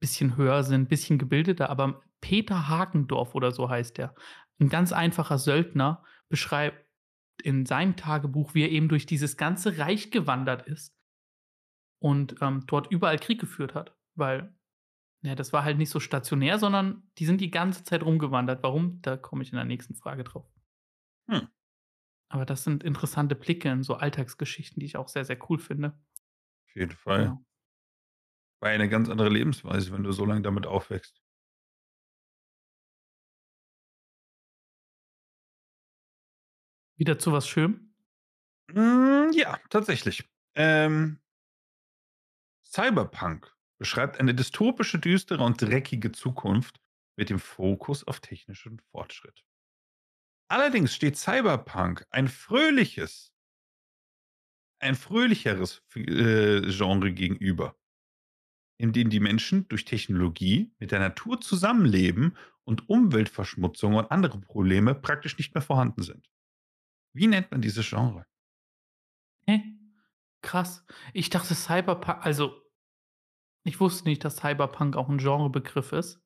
bisschen 0.00 0.36
höher 0.36 0.62
sind, 0.64 0.82
ein 0.82 0.88
bisschen 0.88 1.18
gebildeter. 1.18 1.68
Aber 1.68 2.02
Peter 2.20 2.68
Hagendorf 2.68 3.34
oder 3.34 3.52
so 3.52 3.68
heißt 3.68 3.98
er, 3.98 4.14
ein 4.58 4.70
ganz 4.70 4.92
einfacher 4.92 5.38
Söldner, 5.38 6.02
beschreibt 6.30 6.84
in 7.42 7.66
seinem 7.66 7.96
Tagebuch, 7.96 8.54
wie 8.54 8.62
er 8.62 8.70
eben 8.70 8.88
durch 8.88 9.06
dieses 9.06 9.36
ganze 9.36 9.78
Reich 9.78 10.10
gewandert 10.10 10.66
ist 10.66 10.96
und 11.98 12.36
ähm, 12.40 12.64
dort 12.66 12.90
überall 12.90 13.18
Krieg 13.18 13.40
geführt 13.40 13.74
hat. 13.74 13.96
Weil, 14.14 14.53
ja, 15.24 15.34
das 15.34 15.54
war 15.54 15.64
halt 15.64 15.78
nicht 15.78 15.88
so 15.88 16.00
stationär, 16.00 16.58
sondern 16.58 17.02
die 17.16 17.24
sind 17.24 17.40
die 17.40 17.50
ganze 17.50 17.82
Zeit 17.82 18.02
rumgewandert. 18.02 18.62
Warum? 18.62 19.00
Da 19.00 19.16
komme 19.16 19.42
ich 19.42 19.52
in 19.52 19.56
der 19.56 19.64
nächsten 19.64 19.94
Frage 19.94 20.22
drauf. 20.22 20.46
Hm. 21.30 21.48
Aber 22.28 22.44
das 22.44 22.64
sind 22.64 22.84
interessante 22.84 23.34
Blicke 23.34 23.70
in 23.70 23.82
so 23.82 23.94
Alltagsgeschichten, 23.94 24.80
die 24.80 24.86
ich 24.86 24.98
auch 24.98 25.08
sehr, 25.08 25.24
sehr 25.24 25.38
cool 25.48 25.58
finde. 25.58 25.98
Auf 26.68 26.74
jeden 26.74 26.92
Fall. 26.92 27.22
Genau. 27.22 27.44
War 28.60 28.68
eine 28.68 28.88
ganz 28.90 29.08
andere 29.08 29.30
Lebensweise, 29.30 29.92
wenn 29.92 30.02
du 30.02 30.12
so 30.12 30.26
lange 30.26 30.42
damit 30.42 30.66
aufwächst. 30.66 31.22
Wieder 36.96 37.18
zu 37.18 37.32
was 37.32 37.48
Schönem? 37.48 37.94
Mm, 38.72 39.32
ja, 39.32 39.58
tatsächlich. 39.70 40.28
Ähm, 40.54 41.20
Cyberpunk 42.62 43.53
beschreibt 43.78 44.20
eine 44.20 44.34
dystopische, 44.34 44.98
düstere 44.98 45.42
und 45.42 45.60
dreckige 45.60 46.12
Zukunft 46.12 46.80
mit 47.16 47.30
dem 47.30 47.38
Fokus 47.38 48.06
auf 48.06 48.20
technischen 48.20 48.80
Fortschritt. 48.90 49.44
Allerdings 50.48 50.94
steht 50.94 51.16
Cyberpunk 51.16 52.06
ein 52.10 52.28
fröhliches, 52.28 53.32
ein 54.80 54.94
fröhlicheres 54.94 55.82
äh, 55.94 56.60
Genre 56.70 57.12
gegenüber, 57.12 57.76
in 58.78 58.92
dem 58.92 59.10
die 59.10 59.20
Menschen 59.20 59.66
durch 59.68 59.84
Technologie 59.84 60.74
mit 60.78 60.90
der 60.90 61.00
Natur 61.00 61.40
zusammenleben 61.40 62.36
und 62.64 62.88
Umweltverschmutzung 62.88 63.94
und 63.94 64.10
andere 64.10 64.40
Probleme 64.40 64.94
praktisch 64.94 65.38
nicht 65.38 65.54
mehr 65.54 65.62
vorhanden 65.62 66.02
sind. 66.02 66.30
Wie 67.14 67.26
nennt 67.26 67.50
man 67.50 67.62
dieses 67.62 67.88
Genre? 67.88 68.26
Hä? 69.46 69.62
Krass. 70.42 70.84
Ich 71.14 71.30
dachte 71.30 71.54
Cyberpunk, 71.54 72.24
also 72.24 72.63
ich 73.64 73.80
wusste 73.80 74.04
nicht, 74.08 74.24
dass 74.24 74.36
Cyberpunk 74.36 74.96
auch 74.96 75.08
ein 75.08 75.18
Genrebegriff 75.18 75.92
ist. 75.92 76.20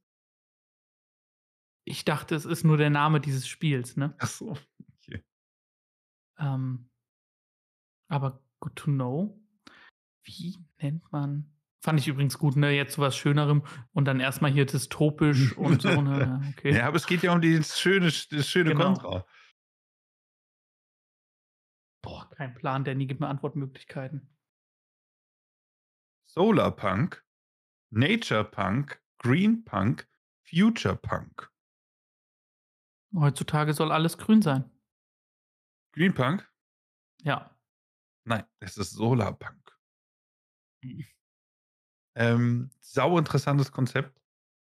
Ich 1.84 2.04
dachte, 2.04 2.34
es 2.34 2.44
ist 2.44 2.64
nur 2.64 2.76
der 2.76 2.90
Name 2.90 3.20
dieses 3.20 3.48
Spiels, 3.48 3.96
ne? 3.96 4.14
Ach 4.18 4.26
so. 4.28 4.58
Okay. 4.98 5.24
Ähm, 6.38 6.90
aber 8.08 8.42
good 8.60 8.76
to 8.76 8.90
know. 8.90 9.40
Wie 10.24 10.58
nennt 10.82 11.10
man? 11.12 11.50
Fand 11.80 12.00
ich 12.00 12.08
übrigens 12.08 12.36
gut, 12.38 12.56
ne? 12.56 12.72
Jetzt 12.72 12.94
zu 12.94 13.00
was 13.00 13.16
Schönerem 13.16 13.62
und 13.92 14.04
dann 14.04 14.20
erstmal 14.20 14.50
hier 14.50 14.66
dystopisch 14.66 15.52
und 15.56 15.80
so, 15.80 16.02
ne? 16.02 16.20
Ja, 16.20 16.48
Okay. 16.50 16.74
Ja, 16.76 16.86
aber 16.88 16.96
es 16.96 17.06
geht 17.06 17.22
ja 17.22 17.32
um 17.32 17.40
dieses 17.40 17.78
schöne, 17.80 18.06
das 18.06 18.48
schöne 18.48 18.72
Genau. 18.72 18.84
Kontra. 18.94 19.26
Boah, 22.02 22.28
kein 22.30 22.54
Plan, 22.54 22.84
Danny, 22.84 23.06
gib 23.06 23.20
mir 23.20 23.28
Antwortmöglichkeiten. 23.28 24.28
Solarpunk, 26.26 27.24
Naturepunk, 27.90 29.00
Greenpunk, 29.18 30.06
Futurepunk. 30.44 31.50
Heutzutage 33.14 33.72
soll 33.72 33.90
alles 33.90 34.18
grün 34.18 34.42
sein. 34.42 34.70
Greenpunk? 35.92 36.48
Ja. 37.22 37.58
Nein, 38.24 38.44
es 38.60 38.76
ist 38.76 38.90
Solarpunk. 38.90 39.78
Mhm. 40.82 41.06
Ähm, 42.14 42.70
sau 42.80 43.16
interessantes 43.18 43.72
Konzept. 43.72 44.20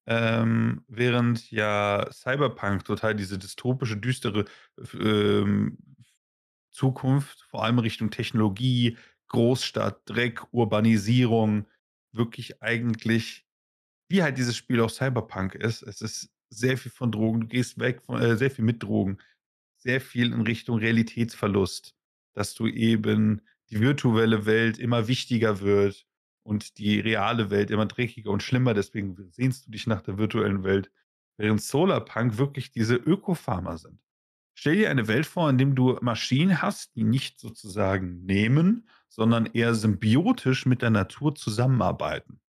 Ähm, 0.07 0.85
während 0.89 1.51
ja 1.51 2.09
Cyberpunk 2.11 2.85
total 2.85 3.15
diese 3.15 3.39
dystopische, 3.39 3.97
düstere 3.97 4.47
ähm, 4.95 5.79
Zukunft, 6.73 7.43
vor 7.43 7.63
allem 7.65 7.79
Richtung 7.79 8.11
Technologie, 8.11 8.97
Großstadt, 9.29 10.03
Dreck, 10.07 10.43
Urbanisierung, 10.53 11.67
wirklich 12.13 12.63
eigentlich, 12.63 13.47
wie 14.09 14.23
halt 14.23 14.39
dieses 14.39 14.57
Spiel 14.57 14.81
auch 14.81 14.91
Cyberpunk 14.91 15.55
ist. 15.55 15.83
Es 15.83 16.01
ist 16.01 16.31
sehr 16.51 16.77
viel 16.77 16.93
von 16.93 17.11
Drogen, 17.13 17.43
du 17.43 17.47
gehst 17.47 17.79
weg 17.79 18.03
von, 18.03 18.21
äh, 18.21 18.37
sehr 18.37 18.51
viel 18.51 18.65
mit 18.65 18.83
Drogen, 18.83 19.19
sehr 19.79 20.01
viel 20.01 20.33
in 20.33 20.43
Richtung 20.43 20.79
Realitätsverlust, 20.79 21.95
dass 22.35 22.55
du 22.55 22.67
eben 22.67 23.43
die 23.71 23.81
virtuelle 23.81 24.45
Welt 24.47 24.79
immer 24.79 25.09
wichtiger 25.09 25.61
wird 25.61 26.07
und 26.45 26.79
die 26.79 27.01
reale 27.01 27.51
Welt 27.51 27.71
immer 27.71 27.87
dreckiger 27.87 28.31
und 28.31 28.43
schlimmer. 28.43 28.75
Deswegen 28.75 29.17
sehnst 29.31 29.67
du 29.67 29.71
dich 29.71 29.87
nach 29.87 30.03
der 30.03 30.19
virtuellen 30.19 30.63
Welt. 30.63 30.91
Während 31.39 31.63
Solarpunk 31.63 32.37
wirklich 32.37 32.71
diese 32.71 32.97
Ökofarmer 32.97 33.79
sind. 33.79 33.99
Stell 34.55 34.77
dir 34.77 34.91
eine 34.91 35.09
Welt 35.09 35.25
vor, 35.27 35.49
in 35.49 35.57
dem 35.57 35.75
du 35.75 35.99
Maschinen 36.03 36.61
hast, 36.61 36.95
die 36.95 37.05
nicht 37.05 37.41
sozusagen 37.41 38.25
nehmen, 38.25 38.87
sondern 39.13 39.45
eher 39.45 39.75
symbiotisch 39.75 40.65
mit 40.65 40.81
der 40.81 40.89
Natur 40.89 41.35
zusammenarbeiten. 41.35 42.41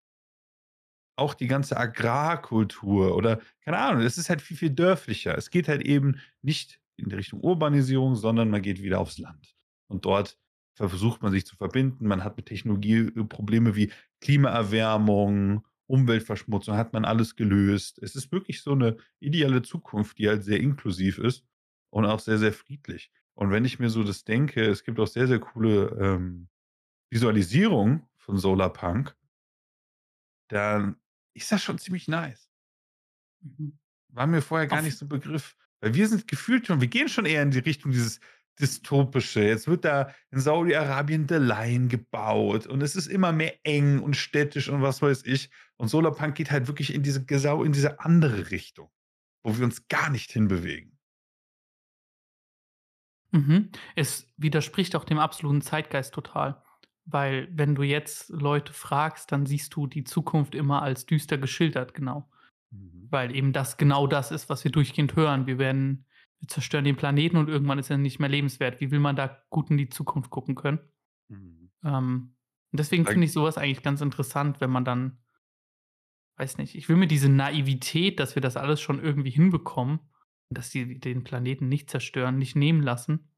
Auch 1.16 1.34
die 1.34 1.48
ganze 1.48 1.76
Agrarkultur 1.76 3.16
oder 3.16 3.40
keine 3.64 3.78
Ahnung, 3.78 4.02
es 4.02 4.16
ist 4.16 4.30
halt 4.30 4.40
viel, 4.40 4.56
viel 4.56 4.70
dörflicher. 4.70 5.36
Es 5.36 5.50
geht 5.50 5.66
halt 5.66 5.82
eben 5.82 6.20
nicht 6.40 6.80
in 6.96 7.10
Richtung 7.10 7.40
Urbanisierung, 7.40 8.14
sondern 8.14 8.48
man 8.48 8.62
geht 8.62 8.80
wieder 8.80 9.00
aufs 9.00 9.18
Land. 9.18 9.56
Und 9.88 10.04
dort 10.04 10.38
versucht 10.76 11.20
man 11.20 11.32
sich 11.32 11.44
zu 11.46 11.56
verbinden. 11.56 12.06
Man 12.06 12.22
hat 12.22 12.36
mit 12.36 12.46
Technologie 12.46 12.98
äh, 12.98 13.24
Probleme 13.24 13.74
wie 13.74 13.90
Klimaerwärmung, 14.20 15.66
Umweltverschmutzung, 15.88 16.76
hat 16.76 16.92
man 16.92 17.04
alles 17.04 17.34
gelöst. 17.34 17.98
Es 18.00 18.14
ist 18.14 18.30
wirklich 18.30 18.62
so 18.62 18.72
eine 18.72 18.96
ideale 19.18 19.62
Zukunft, 19.62 20.18
die 20.18 20.28
halt 20.28 20.44
sehr 20.44 20.60
inklusiv 20.60 21.18
ist 21.18 21.44
und 21.90 22.06
auch 22.06 22.20
sehr, 22.20 22.38
sehr 22.38 22.52
friedlich. 22.52 23.10
Und 23.34 23.50
wenn 23.50 23.64
ich 23.64 23.80
mir 23.80 23.90
so 23.90 24.04
das 24.04 24.24
denke, 24.24 24.64
es 24.64 24.84
gibt 24.84 25.00
auch 25.00 25.08
sehr, 25.08 25.26
sehr 25.26 25.40
coole 25.40 25.88
ähm, 26.00 26.48
Visualisierungen 27.12 28.08
von 28.16 28.38
Solarpunk, 28.38 29.14
dann 30.48 30.96
ist 31.34 31.52
das 31.52 31.62
schon 31.62 31.78
ziemlich 31.78 32.08
nice. 32.08 32.50
Mhm. 33.42 33.78
War 34.08 34.26
mir 34.26 34.40
vorher 34.40 34.66
gar 34.66 34.78
Auf- 34.78 34.84
nicht 34.84 34.96
so 34.96 35.04
ein 35.04 35.10
Begriff. 35.10 35.56
Weil 35.80 35.94
wir 35.94 36.08
sind 36.08 36.26
gefühlt 36.26 36.66
schon, 36.66 36.80
wir 36.80 36.88
gehen 36.88 37.08
schon 37.08 37.26
eher 37.26 37.42
in 37.42 37.50
die 37.50 37.58
Richtung 37.58 37.90
dieses 37.90 38.20
Dystopische. 38.60 39.42
Jetzt 39.42 39.66
wird 39.66 39.84
da 39.84 40.14
in 40.30 40.40
Saudi-Arabien 40.40 41.26
The 41.28 41.36
Line 41.36 41.88
gebaut 41.88 42.66
und 42.66 42.82
es 42.82 42.96
ist 42.96 43.08
immer 43.08 43.32
mehr 43.32 43.58
eng 43.64 43.98
und 43.98 44.16
städtisch 44.16 44.68
und 44.68 44.80
was 44.82 45.02
weiß 45.02 45.24
ich. 45.24 45.50
Und 45.76 45.88
Solarpunk 45.88 46.34
geht 46.34 46.50
halt 46.50 46.66
wirklich 46.66 46.94
in 46.94 47.02
diese 47.02 47.24
Gesau, 47.24 47.64
in 47.64 47.72
diese 47.72 48.00
andere 48.00 48.50
Richtung, 48.50 48.90
wo 49.42 49.58
wir 49.58 49.64
uns 49.64 49.88
gar 49.88 50.08
nicht 50.10 50.30
hinbewegen. 50.30 50.98
Mhm. 53.32 53.70
Es 53.96 54.28
widerspricht 54.36 54.94
auch 54.94 55.04
dem 55.04 55.18
absoluten 55.18 55.62
Zeitgeist 55.62 56.14
total. 56.14 56.61
Weil, 57.04 57.48
wenn 57.52 57.74
du 57.74 57.82
jetzt 57.82 58.30
Leute 58.30 58.72
fragst, 58.72 59.32
dann 59.32 59.46
siehst 59.46 59.74
du 59.74 59.86
die 59.86 60.04
Zukunft 60.04 60.54
immer 60.54 60.82
als 60.82 61.04
düster 61.06 61.38
geschildert, 61.38 61.94
genau. 61.94 62.28
Weil 63.10 63.34
eben 63.34 63.52
das 63.52 63.76
genau 63.76 64.06
das 64.06 64.30
ist, 64.30 64.48
was 64.48 64.64
wir 64.64 64.70
durchgehend 64.70 65.16
hören. 65.16 65.46
Wir 65.46 65.58
werden, 65.58 66.06
wir 66.38 66.48
zerstören 66.48 66.84
den 66.84 66.96
Planeten 66.96 67.36
und 67.36 67.48
irgendwann 67.48 67.78
ist 67.78 67.90
er 67.90 67.98
nicht 67.98 68.18
mehr 68.18 68.28
lebenswert. 68.28 68.80
Wie 68.80 68.90
will 68.90 69.00
man 69.00 69.16
da 69.16 69.42
gut 69.50 69.70
in 69.70 69.76
die 69.76 69.88
Zukunft 69.88 70.30
gucken 70.30 70.54
können? 70.54 70.78
Mhm. 71.28 71.70
Ähm, 71.84 72.34
und 72.70 72.78
deswegen 72.78 73.04
finde 73.04 73.26
ich 73.26 73.32
sowas 73.32 73.58
eigentlich 73.58 73.82
ganz 73.82 74.00
interessant, 74.00 74.60
wenn 74.60 74.70
man 74.70 74.84
dann, 74.84 75.18
weiß 76.36 76.56
nicht, 76.58 76.74
ich 76.74 76.88
will 76.88 76.96
mir 76.96 77.08
diese 77.08 77.28
Naivität, 77.28 78.18
dass 78.18 78.34
wir 78.34 78.40
das 78.40 78.56
alles 78.56 78.80
schon 78.80 79.02
irgendwie 79.02 79.30
hinbekommen 79.30 80.00
dass 80.54 80.70
die 80.70 80.98
den 80.98 81.24
Planeten 81.24 81.68
nicht 81.68 81.90
zerstören, 81.90 82.38
nicht 82.38 82.56
nehmen 82.56 82.82
lassen. 82.82 83.30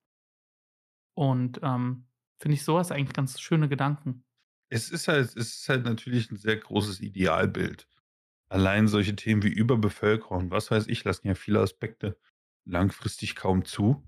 Und, 1.15 1.61
ähm, 1.63 2.07
finde 2.39 2.55
ich 2.57 2.65
so 2.65 2.75
was 2.77 2.93
eigentlich 2.93 3.15
ganz 3.15 3.41
schöne 3.41 3.69
Gedanken. 3.69 4.25
Es 4.71 4.91
ist 4.91 5.09
halt 5.09 5.37
es 5.37 5.55
ist 5.61 5.69
halt 5.69 5.85
natürlich 5.85 6.31
'n 6.31 6.37
sehr 6.37 6.57
großes 6.57 7.01
Idealbild. 7.01 7.89
Allein 8.49 8.89
solche 8.89 9.17
Themen 9.17 9.43
wie 9.43 9.49
Überbevölkerung, 9.49 10.51
was 10.51 10.71
weiß 10.71 10.87
ich, 10.89 11.05
lassen 11.05 11.29
ja 11.29 11.35
viele 11.35 11.61
Aspekte 11.61 12.19
langfristig 12.67 13.37
kaum 13.37 13.65
zu. 13.65 14.05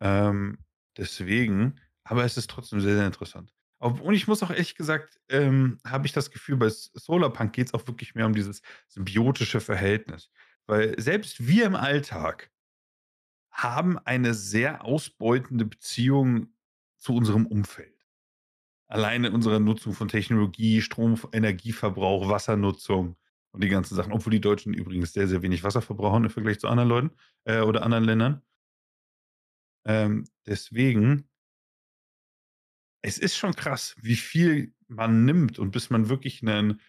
Ähm, 0.00 0.60
deswegen 0.98 1.80
aber 2.04 2.24
es 2.24 2.36
ist 2.38 2.50
trotzdem 2.50 2.80
sehr, 2.80 2.96
sehr 2.96 3.06
interessant. 3.06 3.54
Und 3.80 4.14
ich 4.14 4.28
muss 4.28 4.42
auch 4.42 4.50
ehrlich 4.50 4.76
gesagt, 4.76 5.20
ähm, 5.30 5.78
habe 5.86 6.06
ich 6.06 6.12
das 6.12 6.30
Gefühl, 6.32 6.56
bei 6.56 6.68
Solarpunk 6.70 7.52
geht's 7.54 7.74
auch 7.74 7.86
wirklich 7.88 8.14
mehr 8.14 8.26
um 8.26 8.34
dieses 8.34 8.62
symbiotische 8.88 9.60
Verhältnis. 9.60 10.30
Weil 10.66 11.00
selbst 11.00 11.46
wir 11.46 11.66
im 11.66 11.76
Alltag 11.76 12.50
haben 13.50 13.98
eine 13.98 14.34
sehr 14.34 14.84
ausbeutende 14.84 15.64
Beziehung 15.64 16.48
zu 17.02 17.14
unserem 17.16 17.46
Umfeld. 17.46 18.06
Alleine 18.88 19.28
in 19.28 19.34
unserer 19.34 19.60
Nutzung 19.60 19.94
von 19.94 20.08
Technologie, 20.08 20.82
Strom 20.82 21.18
Energieverbrauch, 21.32 22.28
Wassernutzung 22.28 23.16
und 23.52 23.64
die 23.64 23.68
ganzen 23.70 23.94
Sachen. 23.96 24.12
Obwohl 24.12 24.32
die 24.32 24.40
Deutschen 24.40 24.74
übrigens 24.74 25.12
sehr, 25.14 25.28
sehr 25.28 25.42
wenig 25.42 25.64
Wasser 25.64 25.82
verbrauchen 25.82 26.24
im 26.24 26.30
Vergleich 26.30 26.60
zu 26.60 26.68
anderen 26.68 26.88
Leuten, 26.90 27.10
äh, 27.44 27.60
oder 27.60 27.84
anderen 27.84 28.04
Ländern. 28.04 28.42
Ähm, 29.86 30.24
deswegen 30.46 31.28
es 33.04 33.18
ist 33.18 33.36
schon 33.36 33.54
krass, 33.54 33.96
wie 34.00 34.14
viel 34.16 34.72
man 34.88 35.24
nimmt 35.24 35.58
und 35.58 35.72
bis 35.72 35.90
man 35.90 36.08
wirklich 36.08 36.42
'nen 36.42 36.80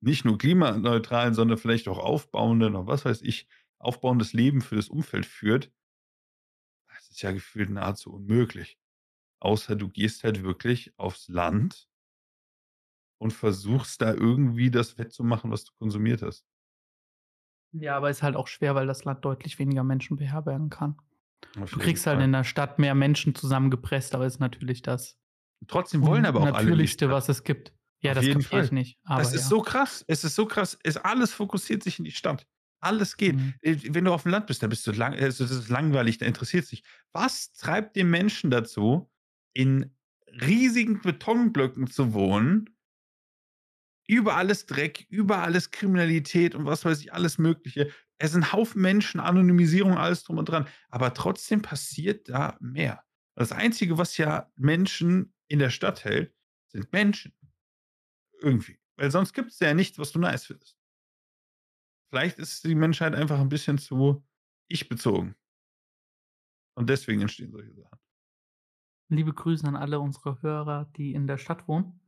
nicht 0.00 0.24
nur 0.24 0.38
klimaneutralen, 0.38 1.34
sondern 1.34 1.58
vielleicht 1.58 1.88
auch 1.88 1.98
aufbauenden 1.98 2.76
oder 2.76 2.86
was 2.86 3.04
weiß 3.04 3.22
ich, 3.22 3.48
aufbauendes 3.78 4.32
Leben 4.32 4.60
für 4.62 4.76
das 4.76 4.88
Umfeld 4.88 5.26
führt. 5.26 5.72
Das 6.88 7.08
ist 7.10 7.22
ja 7.22 7.32
gefühlt 7.32 7.70
nahezu 7.70 8.12
unmöglich. 8.12 8.76
Außer 9.40 9.76
du 9.76 9.88
gehst 9.88 10.24
halt 10.24 10.42
wirklich 10.42 10.92
aufs 10.98 11.28
Land 11.28 11.88
und 13.18 13.32
versuchst 13.32 14.00
da 14.02 14.12
irgendwie 14.14 14.70
das 14.70 14.98
wettzumachen, 14.98 15.50
was 15.50 15.64
du 15.64 15.72
konsumiert 15.78 16.22
hast. 16.22 16.46
Ja, 17.72 17.96
aber 17.96 18.10
ist 18.10 18.22
halt 18.22 18.36
auch 18.36 18.46
schwer, 18.48 18.74
weil 18.74 18.86
das 18.86 19.04
Land 19.04 19.24
deutlich 19.24 19.58
weniger 19.58 19.84
Menschen 19.84 20.16
beherbergen 20.16 20.70
kann. 20.70 20.96
Auf 21.60 21.70
Du 21.70 21.78
kriegst 21.78 22.06
halt 22.06 22.16
Fall. 22.16 22.24
in 22.24 22.32
der 22.32 22.44
Stadt 22.44 22.78
mehr 22.78 22.94
Menschen 22.94 23.34
zusammengepresst, 23.34 24.14
aber 24.14 24.26
ist 24.26 24.40
natürlich 24.40 24.82
das 24.82 25.18
Trotzdem 25.68 26.04
wollen 26.04 26.26
aber 26.26 26.40
auch 26.40 26.52
alle 26.52 26.52
Natürlichste, 26.70 27.06
Stadt. 27.06 27.10
was 27.10 27.28
es 27.28 27.44
gibt. 27.44 27.72
Ja, 28.00 28.12
Auf 28.12 28.18
das 28.18 28.28
kapiere 28.28 28.64
ich 28.64 28.72
nicht, 28.72 28.98
aber 29.04 29.20
Das 29.20 29.32
ist 29.32 29.42
ja. 29.42 29.48
so 29.48 29.62
krass. 29.62 30.04
Es 30.06 30.22
ist 30.22 30.34
so 30.34 30.46
krass. 30.46 30.78
Es 30.84 30.96
alles 30.96 31.32
fokussiert 31.32 31.82
sich 31.82 31.98
in 31.98 32.04
die 32.04 32.12
Stadt. 32.12 32.46
Alles 32.80 33.16
geht. 33.16 33.36
Mhm. 33.36 33.54
Äh, 33.62 33.76
wenn 33.94 34.04
du 34.04 34.12
auf'm 34.12 34.28
Land 34.28 34.46
bist, 34.46 34.62
dann 34.62 34.70
bist 34.70 34.86
du 34.86 34.92
lang 34.92 35.14
also, 35.14 35.44
das 35.44 35.50
ist 35.56 35.68
langweilig, 35.70 36.18
da 36.18 36.26
interessiert's 36.26 36.68
dich. 36.70 36.82
Was 37.12 37.52
treibt 37.54 37.96
den 37.96 38.10
Menschen 38.10 38.50
dazu, 38.50 39.10
in 39.56 39.94
riesigen 40.40 41.00
Betonblöcken 41.00 41.86
zu 41.88 42.12
wohnen? 42.14 42.70
Überall 44.08 44.50
ist 44.50 44.66
Dreck, 44.66 45.06
überall 45.08 45.54
ist 45.56 45.72
Kriminalität 45.72 46.54
und 46.54 46.64
was 46.64 46.84
weiß 46.84 47.00
ich, 47.00 47.12
alles 47.12 47.38
Mögliche. 47.38 47.90
Es 48.18 48.32
sind 48.32 48.52
Haufen 48.52 48.80
Menschen, 48.80 49.20
Anonymisierung, 49.20 49.98
alles 49.98 50.22
drum 50.22 50.38
und 50.38 50.48
dran. 50.48 50.68
Aber 50.90 51.12
trotzdem 51.12 51.60
passiert 51.62 52.28
da 52.28 52.56
mehr. 52.60 53.02
Das 53.34 53.52
Einzige, 53.52 53.98
was 53.98 54.16
ja 54.16 54.50
Menschen 54.56 55.34
in 55.48 55.58
der 55.58 55.70
Stadt 55.70 56.04
hält, 56.04 56.32
sind 56.68 56.92
Menschen. 56.92 57.32
Irgendwie. 58.40 58.78
Weil 58.96 59.10
sonst 59.10 59.32
gibt's 59.32 59.60
ja 59.60 59.74
nichts, 59.74 59.98
was 59.98 60.12
du 60.12 60.18
nice 60.18 60.44
findest. 60.46 60.72
Vielleicht 62.12 62.38
ist 62.38 62.64
die 62.64 62.74
Menschheit 62.74 63.14
einfach 63.14 63.40
'n 63.40 63.48
bisschen 63.48 63.78
zu 63.78 64.24
ich-bezogen. 64.68 65.36
Und 66.76 66.90
deswegen 66.90 67.22
entstehen 67.22 67.50
solche 67.50 67.72
Sachen. 67.74 67.98
Liebe 69.08 69.32
Grüße 69.32 69.66
an 69.66 69.76
alle 69.76 70.00
unsere 70.00 70.42
Hörer, 70.42 70.86
die 70.96 71.12
in 71.12 71.26
der 71.26 71.38
Stadt 71.38 71.68
wohnen. 71.68 72.00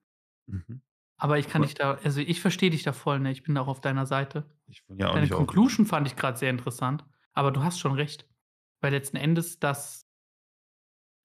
Mhm. 0.48 0.80
Aber 1.20 1.38
ich 1.38 1.48
kann 1.48 1.62
dich 1.62 1.74
da 1.74 1.94
also, 1.94 2.20
ich 2.20 2.40
verstehe 2.40 2.70
dich 2.70 2.84
da 2.84 2.92
voll, 2.92 3.18
ne? 3.20 3.32
Ich 3.32 3.42
bin 3.42 3.54
da 3.54 3.62
auch 3.62 3.68
auf 3.68 3.80
deiner 3.80 4.06
Seite. 4.06 4.48
Ja 4.88 5.08
auch 5.08 5.14
Deine 5.14 5.28
Conclusion 5.28 5.87
fand 5.87 6.06
ich 6.06 6.16
grad 6.16 6.38
sehr 6.38 6.50
interessant, 6.50 7.04
aber 7.32 7.50
du 7.50 7.62
hast 7.62 7.78
schon 7.80 7.92
recht. 7.92 8.28
Weil 8.80 8.92
letzten 8.92 9.16
Endes 9.16 9.58
das 9.58 10.02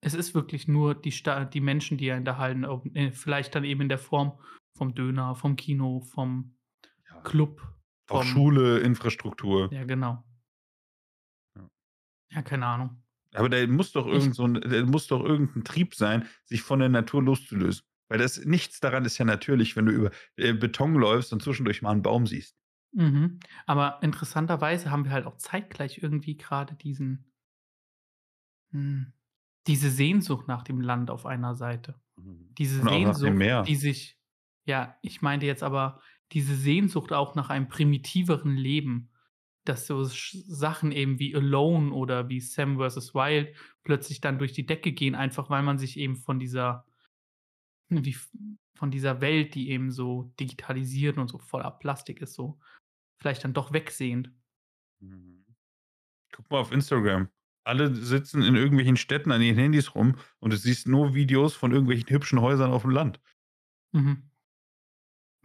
es 0.05 0.13
ist 0.13 0.35
wirklich 0.35 0.67
nur 0.67 0.95
die 0.95 1.11
Sta 1.13 1.45
die 1.45 1.61
Menschen, 1.61 1.97
die 1.97 2.11
einen 2.11 2.25
da 2.25 2.37
halten, 2.37 2.65
ob 2.65 2.85
äh, 2.95 3.11
vielleicht 3.11 3.55
dann 3.55 3.63
eben 3.63 3.81
in 3.81 3.89
der 3.89 3.97
Form 3.97 4.37
vom 4.77 4.93
Döner, 4.93 5.35
vom 5.35 5.55
Kino, 5.55 6.01
vom 6.01 6.55
Ja. 7.09 7.21
Club, 7.21 7.61
Auch 8.09 8.23
vom 8.23 8.27
Schule, 8.27 8.79
Infrastruktur. 8.79 9.71
Ja, 9.71 9.83
genau. 9.85 10.23
Ja. 11.55 11.69
Ja, 12.31 12.41
keine 12.41 12.65
Ahnung. 12.65 13.02
Aber 13.33 13.49
da 13.49 13.65
muss 13.67 13.91
doch 13.91 14.07
irgend 14.07 14.35
so 14.35 14.43
'n 14.45 14.55
da 14.61 14.85
muss 14.85 15.07
doch 15.07 15.23
irgend 15.23 15.55
'n 15.55 15.63
Trieb 15.63 15.95
sein, 15.95 16.27
sich 16.45 16.61
von 16.61 16.79
der 16.79 16.89
Natur 16.89 17.23
loszulösen. 17.23 17.83
Weil 18.09 18.19
das 18.19 18.43
nichts 18.45 18.79
daran 18.79 19.05
ist 19.05 19.17
ja 19.17 19.25
natürlich, 19.25 19.75
wenn 19.75 19.85
du 19.87 19.91
über, 19.91 20.11
äh, 20.35 20.53
Beton 20.53 20.95
läufst 20.95 21.33
und 21.33 21.41
zwischendurch 21.43 21.81
mal 21.81 21.91
'n 21.93 22.01
Baum 22.03 22.27
siehst. 22.27 22.53
Mhm. 22.91 23.39
Aber 23.67 23.99
interessanterweise 24.03 24.89
haben 24.91 25.05
wir 25.05 25.11
halt 25.11 25.25
auch 25.25 25.37
zeitgleich 25.37 25.99
irgendwie 26.03 26.37
grade 26.37 26.75
diesen 26.75 27.25
hm, 28.71 29.13
diese 29.67 29.89
Sehnsucht 29.89 30.47
nach 30.47 30.63
dem 30.63 30.81
Land 30.81 31.09
auf 31.11 31.25
einer 31.25 31.55
Seite. 31.55 32.01
Mhm. 32.17 32.57
Diese 32.57 32.81
Und 32.81 32.85
Sehnsucht, 32.85 33.45
die 33.67 33.75
sich 33.75 34.19
ja, 34.65 34.97
ich 35.01 35.21
meinte 35.21 35.45
jetzt 35.45 35.63
aber 35.63 36.01
diese 36.31 36.55
Sehnsucht 36.55 37.13
auch 37.13 37.35
nach 37.35 37.49
einem 37.49 37.67
primitiveren 37.69 38.55
Leben, 38.57 39.11
dass 39.65 39.87
so 39.87 40.03
Sachen 40.05 40.91
eben 40.91 41.19
wie 41.19 41.35
„Alone“ 41.35 41.91
oder 41.93 42.29
wie 42.29 42.39
„Sam 42.41 42.77
vs. 42.79 43.13
Wild“ 43.15 43.55
plötzlich 43.83 44.21
dann 44.21 44.39
durch 44.39 44.53
die 44.53 44.65
Decke 44.65 44.91
gehen, 44.93 45.15
einfach 45.15 45.49
weil 45.49 45.63
man 45.63 45.79
sich 45.79 45.97
eben 45.97 46.15
von 46.17 46.39
dieser 46.39 46.85
wie 47.89 48.15
von 48.75 48.91
dieser 48.91 49.21
Welt, 49.21 49.55
die 49.55 49.69
eben 49.69 49.91
so 49.91 50.33
digitalisiert 50.39 51.17
und 51.17 51.27
so 51.27 51.37
voller 51.37 51.71
Plastik 51.71 52.21
ist, 52.21 52.33
so 52.33 52.59
vielleicht 53.21 53.43
dann 53.43 53.53
doch 53.53 53.73
wegsehnt. 53.73 54.31
Mhm. 55.01 55.45
Guck 56.33 56.51
mal 56.51 56.59
auf 56.59 56.71
Instagram. 56.71 57.29
Alle 57.65 57.93
sitzen 57.95 58.43
in 58.43 58.55
irgendwelchen 58.55 58.97
Städten 58.97 59.31
an 59.31 59.41
ihren 59.41 59.57
Handys 59.57 59.95
rum 59.95 60.17
und 60.39 60.53
du 60.53 60.57
siehst 60.57 60.87
nur 60.87 61.15
Videos 61.15 61.55
von 61.55 61.71
irgendwelchen 61.71 62.09
hübschen 62.09 62.41
Häusern 62.41 62.71
auf'm 62.71 62.91
Land. 62.91 63.21
Mhm. 63.93 64.23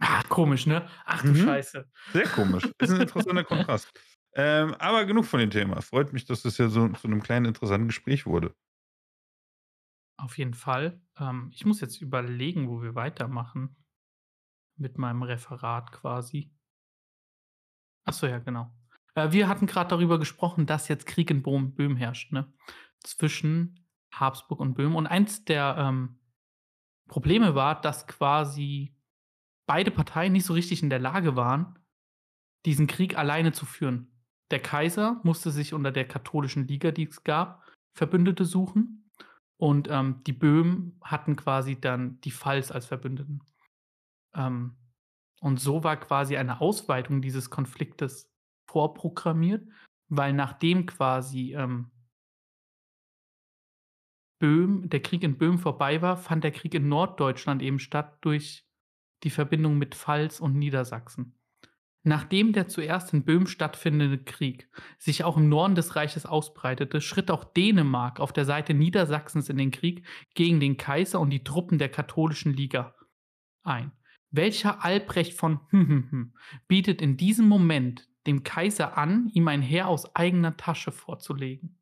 Ah, 0.01 0.23
komisch, 0.29 0.65
ne? 0.65 0.87
Ach 1.05 1.23
du 1.23 1.33
Mhm. 1.33 1.35
Scheiße. 1.35 1.89
Sehr 2.13 2.29
komisch. 2.29 2.73
Ist 2.79 2.89
'n 2.91 3.01
interessanter 3.01 3.43
Kontrast. 3.45 3.91
Ähm, 4.35 4.75
aber 4.75 5.05
genug 5.05 5.25
von 5.25 5.39
dem 5.39 5.49
Thema. 5.51 5.81
Freut 5.81 6.13
mich, 6.13 6.25
dass 6.25 6.43
das 6.43 6.57
ja 6.57 6.69
so 6.69 6.87
zu 6.89 7.07
'nem 7.07 7.21
kleinen 7.21 7.45
interessanten 7.45 7.87
Gespräch 7.87 8.25
wurde. 8.25 8.53
Auf 10.17 10.37
jeden 10.37 10.53
Fall. 10.53 11.01
Ähm, 11.17 11.49
ich 11.53 11.65
muss 11.65 11.81
jetzt 11.81 11.99
überlegen, 12.01 12.69
wo 12.69 12.81
wir 12.81 12.93
weitermachen 12.95 13.75
mit 14.77 14.97
meinem 14.97 15.21
Referat 15.21 15.91
quasi. 15.91 16.51
Ach 18.05 18.13
so, 18.13 18.27
ja, 18.27 18.39
genau. 18.39 18.71
Äh, 19.15 19.31
wir 19.31 19.47
hatten 19.47 19.65
grad 19.67 19.91
darüber 19.91 20.19
gesprochen, 20.19 20.65
dass 20.65 20.87
jetzt 20.87 21.05
Krieg 21.05 21.29
in 21.31 21.43
Bohm 21.43 21.75
Böhmen 21.75 21.97
herrscht, 21.97 22.31
ne? 22.31 22.51
Zwischen 23.03 23.85
Habsburg 24.13 24.59
und 24.59 24.73
Böhmen. 24.73 24.95
Und 24.95 25.07
eins 25.07 25.45
der, 25.45 25.75
ähm, 25.77 26.15
Probleme 27.09 27.55
war, 27.55 27.81
dass 27.81 28.07
quasi 28.07 28.95
beide 29.67 29.91
Parteien 29.91 30.33
nicht 30.33 30.45
so 30.45 30.53
richtig 30.53 30.83
in 30.83 30.89
der 30.89 30.99
Lage 30.99 31.35
waren, 31.35 31.79
diesen 32.65 32.87
Krieg 32.87 33.17
alleine 33.17 33.53
zu 33.53 33.65
führen. 33.65 34.18
Der 34.51 34.59
Kaiser 34.59 35.19
musste 35.23 35.51
sich 35.51 35.73
unter 35.73 35.91
der 35.91 36.07
katholischen 36.07 36.67
Liga, 36.67 36.91
die 36.91 37.07
es 37.07 37.23
gab, 37.23 37.63
Verbündete 37.95 38.45
suchen. 38.45 39.09
Und, 39.57 39.87
ähm, 39.89 40.23
die 40.25 40.33
Böhmen 40.33 40.99
hatten 41.03 41.35
quasi 41.35 41.79
dann 41.79 42.19
die 42.21 42.31
Pfalz 42.31 42.71
als 42.71 42.85
Verbündeten. 42.85 43.43
Ähm, 44.33 44.77
und 45.41 45.59
so 45.59 45.83
war 45.83 45.97
quasi 45.97 46.37
eine 46.37 46.61
Ausweitung 46.61 47.21
dieses 47.21 47.49
Konfliktes 47.49 48.31
vorprogrammiert, 48.69 49.67
weil 50.09 50.33
nachdem 50.33 50.85
quasi, 50.85 51.53
ähm 51.53 51.91
Böhmen 54.39 54.89
der 54.89 55.01
Krieg 55.01 55.23
in 55.23 55.37
Böhmen 55.37 55.59
vorbei 55.59 56.01
war, 56.01 56.15
fand 56.15 56.45
der 56.45 56.51
Krieg 56.51 56.73
in 56.73 56.87
Norddeutschland 56.87 57.61
eben 57.61 57.77
statt 57.77 58.17
durch 58.21 58.65
die 59.23 59.29
Verbindung 59.29 59.77
mit 59.77 59.95
Pfalz 59.95 60.39
und 60.39 60.57
Niedersachsen. 60.57 61.38
Nachdem 62.03 62.53
der 62.53 62.67
zuerst 62.67 63.13
in 63.13 63.25
Böhmen 63.25 63.47
stattfindende 63.47 64.19
Krieg 64.19 64.69
sich 64.97 65.25
auch 65.25 65.35
im 65.35 65.49
Norden 65.49 65.75
des 65.75 65.97
Reiches 65.97 66.25
ausbreitete, 66.25 67.01
schritt 67.01 67.29
auch 67.29 67.43
Dänemark 67.43 68.21
auf 68.21 68.31
der 68.31 68.45
Seite 68.45 68.73
Niedersachsens 68.73 69.49
in 69.49 69.57
den 69.57 69.71
Krieg 69.71 70.05
gegen 70.33 70.61
den 70.61 70.77
Kaiser 70.77 71.19
und 71.19 71.29
die 71.29 71.43
Truppen 71.43 71.77
der 71.77 71.89
katholischen 71.89 72.53
Liga 72.53 72.95
ein. 73.63 73.91
Welcher 74.31 74.85
Albrecht 74.85 75.33
von 75.33 75.59
bietet 76.67 77.01
in 77.01 77.17
diesem 77.17 77.47
Moment 77.47 78.07
dem 78.27 78.43
Kaiser 78.43 78.97
an, 78.97 79.29
ihm 79.33 79.47
ein 79.47 79.61
Heer 79.61 79.87
aus 79.87 80.15
eigener 80.15 80.55
Tasche 80.55 80.91
vorzulegen? 80.91 81.79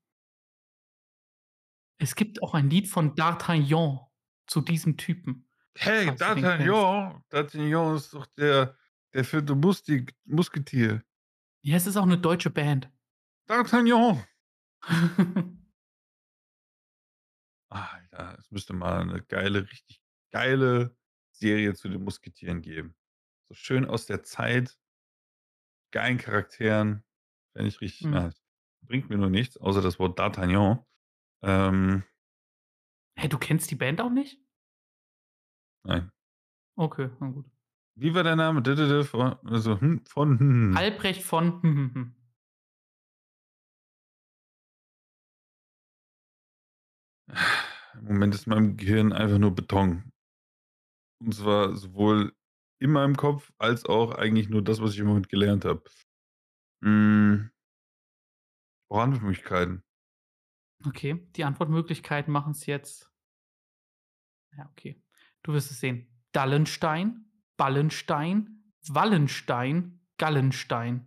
Es 1.99 2.15
gibt 2.15 2.41
auch 2.41 2.53
ein 2.53 2.69
Lied 2.69 2.87
von 2.87 3.15
D'Artagnan 3.15 4.07
zu 4.47 4.61
diesem 4.61 4.97
Typen. 4.97 5.47
Hey. 5.75 6.09
D'Artagnan. 6.09 7.21
D'Artagnan 7.29 7.95
ist 7.95 8.13
doch 8.13 8.25
der 8.25 8.75
der 9.13 9.23
4. 9.25 9.55
Mustik 9.55 10.15
Musketier. 10.25 11.03
Ja, 11.61 11.75
es 11.75 11.85
ist 11.85 11.97
auch 11.97 12.05
'ne 12.07 12.17
deutsche 12.17 12.49
Band. 12.49 12.89
D'Artagnan. 13.49 14.23
Alter, 17.69 18.37
es 18.39 18.51
müsste 18.51 18.73
mal 18.73 19.01
eine 19.01 19.21
geile, 19.23 19.69
richtig 19.69 20.01
geile 20.31 20.95
Serie 21.31 21.73
zu 21.75 21.89
den 21.89 22.03
Musketieren 22.03 22.61
geben. 22.61 22.95
So 23.49 23.55
schön 23.55 23.85
aus 23.85 24.05
der 24.05 24.23
Zeit, 24.23 24.77
geilen 25.91 26.17
Charakteren, 26.17 27.03
fände 27.53 27.69
ich 27.69 27.81
richtig 27.81 28.09
Mhm. 28.09 28.11
nice. 28.11 28.41
Bringt 28.81 29.09
mir 29.09 29.17
nur 29.17 29.29
nichts, 29.29 29.57
außer 29.57 29.81
das 29.81 29.99
Wort 29.99 30.19
D'Artagnan. 30.19 30.85
Ähm, 31.43 32.03
Hä, 33.17 33.27
du 33.27 33.37
kennst 33.37 33.69
die 33.71 33.75
Band 33.75 33.99
auch 34.01 34.09
nicht? 34.09 34.39
nein. 35.83 36.11
Okay, 36.77 37.09
na 37.19 37.29
gut. 37.31 37.45
Wie 37.99 38.13
war 38.13 38.23
der 38.23 38.35
Name? 38.35 38.63
Von 39.05 39.37
also, 39.45 39.81
hm, 39.81 40.05
von 40.05 40.39
hm. 40.39 40.77
Albrecht 40.77 41.23
von 41.23 41.61
hm, 41.61 41.75
hm, 41.75 41.93
hm. 41.93 42.15
Im 47.95 48.05
Moment 48.05 48.35
ist 48.35 48.45
in 48.45 48.53
meinem 48.53 48.77
Gehirn 48.77 49.11
einfach 49.11 49.39
nur 49.39 49.53
Beton. 49.53 50.11
Und 51.19 51.33
zwar 51.33 51.75
sowohl 51.75 52.33
in 52.79 52.91
meinem 52.91 53.17
Kopf 53.17 53.51
als 53.57 53.85
auch 53.85 54.11
eigentlich 54.11 54.49
nur 54.49 54.63
das, 54.63 54.79
was 54.81 54.93
ich 54.93 54.99
im 54.99 55.07
Moment 55.07 55.29
gelernt 55.29 55.65
habe. 55.65 55.83
Hm. 56.83 57.49
Ich 58.83 58.89
brauche 58.89 59.01
Antwortmöglichkeiten. 59.01 59.83
Okay, 60.85 61.27
die 61.35 61.43
Antwortmöglichkeiten 61.43 62.31
machen 62.31 62.51
es 62.51 62.67
jetzt 62.67 63.11
ja, 64.57 64.69
okay. 64.71 65.01
Du 65.43 65.53
wirst 65.53 65.71
es 65.71 65.79
sehen. 65.79 66.07
Dallenstein, 66.31 67.26
Ballenstein, 67.57 68.71
Wallenstein, 68.87 69.99
Gallenstein. 70.17 71.05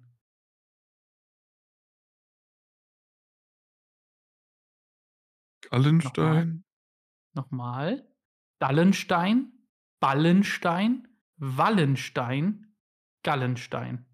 Gallenstein? 5.70 6.64
Nochmal. 7.34 8.06
Dallenstein, 8.60 9.52
Ballenstein, 10.00 11.08
Wallenstein, 11.36 12.76
Gallenstein. 13.22 14.06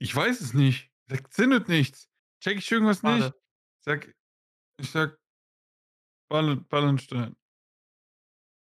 Ich 0.00 0.14
weiß 0.14 0.40
es 0.40 0.54
nicht. 0.54 0.92
Das 1.08 1.22
zündet 1.30 1.68
nichts. 1.68 2.08
Check 2.40 2.58
ich 2.58 2.70
irgendwas 2.70 3.02
nicht? 3.02 3.20
Warte. 3.20 3.36
Ich 3.78 3.84
sag 3.84 4.14
ich 4.78 4.90
sag 4.90 5.18
Ballen 6.28 6.66
Ballenstein. 6.68 7.36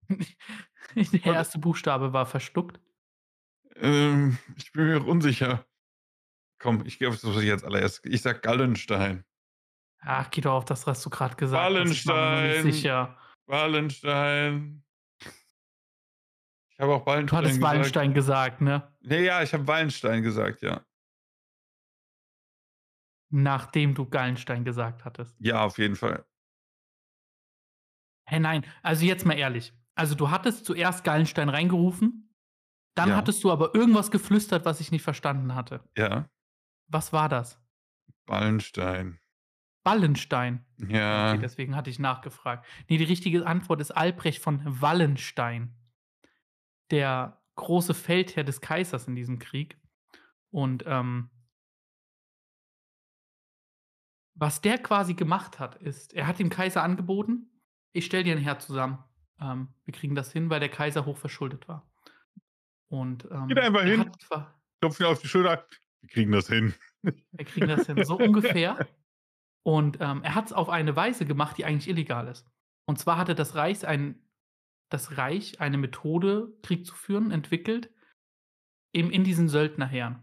Der 0.96 1.34
erste 1.34 1.60
Buchstabe 1.60 2.14
war 2.14 2.26
verstuckt. 2.26 2.80
Ähm, 3.78 4.38
ich 4.56 4.72
bin 4.72 4.88
mir 4.88 5.02
auch 5.02 5.06
unsicher. 5.06 5.66
Komm, 6.60 6.86
ich 6.86 7.00
gehe 7.00 7.10
auf 7.10 7.16
das, 7.20 7.36
was 7.36 7.44
ich 7.44 7.52
als 7.52 7.64
allererst 7.64 8.06
ich 8.06 8.22
sag 8.22 8.42
Gallenstein. 8.42 9.26
Ach, 10.00 10.30
geh 10.30 10.42
doch 10.42 10.54
auf 10.54 10.66
das, 10.66 10.86
was 10.88 11.02
du 11.02 11.10
gerade 11.10 11.36
gesagt 11.36 11.62
hast. 11.62 11.92
Ich 11.92 12.06
war 12.08 12.42
mir 12.42 12.48
noch 12.58 12.64
nicht 12.64 12.64
Wallenstein. 12.64 12.72
sicher. 12.72 13.18
Wallenstein. 13.48 14.84
Ich 16.72 16.80
habe 16.80 16.94
auch 16.94 17.02
Du 17.02 17.06
Wallenstein 17.08 17.38
hattest 17.38 17.56
gesagt. 17.56 17.64
Wallenstein 17.64 18.14
gesagt, 18.14 18.62
ne? 18.62 18.96
Ne, 19.02 19.24
ja, 19.24 19.42
ich 19.42 19.54
habe 19.54 19.66
Wallenstein 19.68 20.24
gesagt, 20.24 20.62
ja. 20.62 20.86
Nachdem 23.30 23.96
du 23.96 24.08
Gallenstein 24.10 24.64
gesagt 24.64 25.06
hattest. 25.06 25.36
Ja, 25.40 25.64
auf 25.66 25.78
jeden 25.78 25.96
Fall. 25.96 26.26
Hä, 28.28 28.40
nein, 28.40 28.66
also 28.82 29.06
jetzt 29.06 29.26
mal 29.26 29.38
ehrlich. 29.38 29.74
Also 29.96 30.16
du 30.16 30.30
hattest 30.30 30.66
zuerst 30.66 31.04
Gallenstein 31.04 31.50
reingerufen, 31.50 32.34
dann 32.96 33.10
Ja. 33.10 33.16
hattest 33.16 33.44
du 33.44 33.52
aber 33.52 33.74
irgendwas 33.76 34.12
geflüstert, 34.12 34.66
was 34.66 34.80
ich 34.80 34.92
nicht 34.92 35.04
verstanden 35.04 35.56
hatte. 35.56 35.84
Ja, 35.98 36.30
Was 36.88 37.12
war 37.14 37.30
das? 37.30 37.60
Wallenstein. 38.28 39.20
Ballenstein. 39.84 40.66
Ja. 40.88 41.32
Okay, 41.32 41.42
deswegen 41.42 41.76
hatte 41.76 41.90
ich 41.90 41.98
nachgefragt. 42.00 42.66
Nee, 42.90 42.98
die 42.98 43.04
richtige 43.06 43.46
Antwort 43.48 43.82
ist 43.82 43.92
Albrecht 43.92 44.42
von 44.42 44.62
Wallenstein. 44.82 45.76
Der 46.92 47.42
große 47.56 47.94
Feldherr 47.94 48.44
des 48.44 48.62
Kaisers 48.62 49.08
in 49.08 49.16
diesem 49.16 49.40
Krieg. 49.40 49.80
Und 50.52 50.84
ähm, 50.86 51.30
was 54.36 54.62
der 54.62 54.78
quasi 54.78 55.14
gemacht 55.14 55.60
hat, 55.60 55.76
ist, 55.76 56.14
er 56.14 56.28
hat 56.28 56.40
dem 56.40 56.50
Kaiser 56.50 56.84
angeboten, 56.84 57.50
ich 57.94 58.06
stelle 58.06 58.24
dir 58.26 58.36
ein 58.36 58.42
Heer 58.44 58.60
zusammen. 58.60 59.04
Ähm, 59.42 59.70
wir 59.86 59.94
kriegen 59.94 60.16
das 60.16 60.32
hin, 60.32 60.50
weil 60.50 60.60
der 60.60 60.70
Kaiser 60.70 61.06
hochverschuldet 61.06 61.68
war. 61.68 61.86
Und 62.88 63.28
ähm, 63.32 63.48
Geht 63.48 63.60
einfach 63.60 63.84
hin. 63.84 64.00
hat 64.02 64.20
qua- 64.28 64.54
Klopf 64.82 65.00
mir 65.00 65.08
auf 65.10 65.20
die 65.22 65.28
Schulter. 65.28 65.66
Wir 66.02 66.10
kriegen 66.10 66.32
das 66.32 66.48
hin. 66.48 66.74
wir 67.02 67.46
kriegen 67.46 67.68
das 67.68 67.88
hin, 67.88 68.04
so 68.06 68.16
ungefähr. 68.20 68.88
Und 69.64 69.98
ähm, 70.00 70.22
er 70.24 70.36
hat 70.36 70.46
es 70.48 70.54
auf 70.54 70.70
eine 70.70 70.96
Weise 70.96 71.26
gemacht, 71.26 71.58
die 71.58 71.66
eigentlich 71.66 71.90
illegal 71.90 72.28
ist. 72.28 72.48
Und 72.86 73.00
zwar 73.00 73.18
hatte 73.18 73.34
das 73.34 73.56
Reich, 73.56 73.86
ein, 73.88 74.22
das 74.90 75.18
Reich 75.18 75.60
eine 75.60 75.78
Methode, 75.78 76.54
Krieg 76.62 76.86
zu 76.86 76.94
führen, 76.94 77.32
entwickelt, 77.32 77.92
eben 78.94 79.10
in 79.10 79.24
diesen 79.24 79.50
Söldnerheeren. 79.50 80.22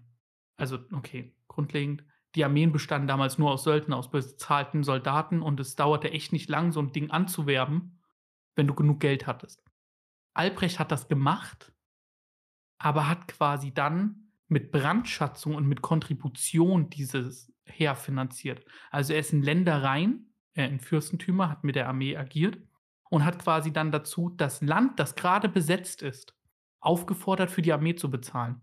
Also, 0.57 0.79
okay, 0.93 1.35
grundlegend. 1.49 2.05
Die 2.37 2.45
Armeen 2.45 2.73
bestanden 2.73 3.09
damals 3.09 3.37
nur 3.37 3.51
aus 3.51 3.65
Söldnern, 3.65 3.99
aus 3.99 4.11
bezahlten 4.11 4.85
Soldaten 4.85 5.43
und 5.43 5.59
es 5.61 5.75
dauerte 5.75 6.11
echt 6.13 6.33
nicht 6.33 6.49
lang, 6.49 6.71
so 6.73 6.81
ein 6.81 6.93
Ding 6.93 7.11
anzuwerben, 7.11 7.99
wenn 8.57 8.67
du 8.67 8.75
genug 8.75 9.01
Geld 9.01 9.27
hattest. 9.27 9.63
Albrecht 10.35 10.79
hat 10.79 10.93
das 10.93 11.09
gemacht, 11.09 11.73
aber 12.79 13.09
hat 13.09 13.29
quasi 13.29 13.73
dann 13.73 14.33
mit 14.49 14.71
Brandschatzung 14.71 15.55
und 15.55 15.67
mit 15.67 15.83
Kontribution 15.83 16.91
dieses 16.91 17.53
Heer 17.65 17.95
finanziert. 17.95 18.65
Also 18.91 19.13
er 19.13 19.21
ist 19.21 19.33
in 19.33 19.43
Ländereien, 19.43 20.35
äh, 20.55 20.67
in 20.67 20.81
Fürstentümer, 20.81 21.49
hat 21.49 21.65
mit 21.65 21.77
der 21.77 21.89
Armee 21.89 22.17
agiert 22.17 22.59
und 23.09 23.25
hat 23.25 23.39
quasi 23.39 23.73
dann 23.73 23.93
dazu 23.93 24.31
das 24.31 24.61
Land, 24.61 24.99
das 24.99 25.15
gerade 25.15 25.49
besetzt 25.49 26.03
ist, 26.03 26.35
aufgefordert, 26.81 27.51
für 27.51 27.63
die 27.63 27.73
Armee 27.73 27.95
zu 27.95 28.11
bezahlen. 28.11 28.61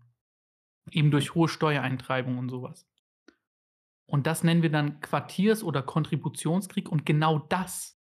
Eben 0.90 1.10
durch 1.10 1.34
hohe 1.34 1.48
Steuereintreibung 1.48 2.38
und 2.38 2.48
sowas. 2.48 2.86
Und 4.06 4.26
das 4.26 4.42
nennen 4.42 4.62
wir 4.62 4.70
dann 4.70 5.00
Quartiers- 5.00 5.62
oder 5.62 5.82
Kontributionskrieg 5.82 6.88
und 6.88 7.06
genau 7.06 7.38
das 7.38 7.99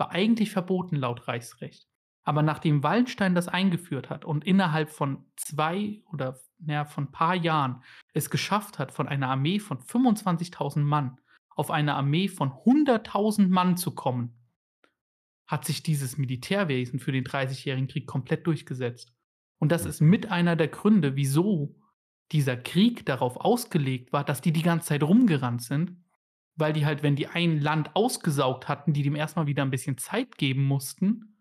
war 0.00 0.10
eigentlich 0.10 0.50
verboten 0.50 0.96
laut 0.96 1.28
Reichsrecht. 1.28 1.86
Aber 2.22 2.42
nachdem 2.42 2.82
Wallenstein 2.82 3.34
das 3.34 3.48
eingeführt 3.48 4.10
hat 4.10 4.24
und 4.24 4.44
innerhalb 4.44 4.90
von 4.90 5.26
zwei 5.36 6.02
oder 6.10 6.38
naja, 6.58 6.84
von 6.84 7.04
ein 7.04 7.12
paar 7.12 7.34
Jahren 7.34 7.82
es 8.12 8.30
geschafft 8.30 8.78
hat, 8.78 8.92
von 8.92 9.08
einer 9.08 9.28
Armee 9.28 9.58
von 9.58 9.78
25.000 9.78 10.80
Mann 10.80 11.18
auf 11.54 11.70
eine 11.70 11.94
Armee 11.94 12.28
von 12.28 12.50
100.000 12.50 13.48
Mann 13.48 13.76
zu 13.76 13.94
kommen, 13.94 14.34
hat 15.46 15.64
sich 15.64 15.82
dieses 15.82 16.16
Militärwesen 16.16 16.98
für 16.98 17.12
den 17.12 17.24
30-jährigen 17.24 17.88
Krieg 17.88 18.06
komplett 18.06 18.46
durchgesetzt. 18.46 19.12
Und 19.58 19.72
das 19.72 19.84
ist 19.84 20.00
mit 20.00 20.30
einer 20.30 20.56
der 20.56 20.68
Gründe, 20.68 21.16
wieso 21.16 21.76
dieser 22.32 22.56
Krieg 22.56 23.04
darauf 23.04 23.36
ausgelegt 23.36 24.12
war, 24.12 24.24
dass 24.24 24.40
die 24.40 24.52
die 24.52 24.62
ganze 24.62 24.88
Zeit 24.88 25.02
rumgerannt 25.02 25.62
sind, 25.62 25.96
weil 26.56 26.72
die 26.72 26.86
halt, 26.86 27.02
wenn 27.02 27.16
die 27.16 27.28
ein 27.28 27.60
Land 27.60 27.94
ausgesaugt 27.94 28.68
hatten, 28.68 28.92
die 28.92 29.02
dem 29.02 29.16
erstmal 29.16 29.46
wieder 29.46 29.62
ein 29.62 29.70
bisschen 29.70 29.98
Zeit 29.98 30.36
geben 30.36 30.64
mussten, 30.64 31.36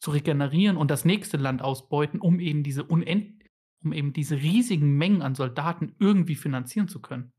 zu 0.00 0.10
regenerieren 0.10 0.76
und 0.76 0.90
das 0.90 1.04
nächste 1.04 1.36
Land 1.36 1.62
ausbeuten, 1.62 2.20
um 2.20 2.40
eben 2.40 2.62
diese 2.62 2.84
unend 2.84 3.44
um 3.84 3.92
eben 3.92 4.12
diese 4.12 4.36
riesigen 4.36 4.96
Mengen 4.96 5.22
an 5.22 5.34
Soldaten 5.34 5.94
irgendwie 5.98 6.36
finanzieren 6.36 6.88
zu 6.88 7.00
können. 7.00 7.32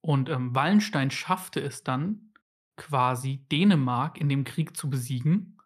Und 0.00 0.28
ähm, 0.28 0.54
Wallenstein 0.54 1.10
schaffte 1.10 1.60
es 1.60 1.82
dann, 1.82 2.32
quasi 2.76 3.38
Dänemark 3.50 4.20
in 4.20 4.28
dem 4.28 4.44
Krieg 4.44 4.76
zu 4.76 4.90
besiegen 4.90 5.58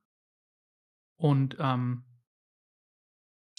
und 1.17 1.57
ähm, 1.59 2.05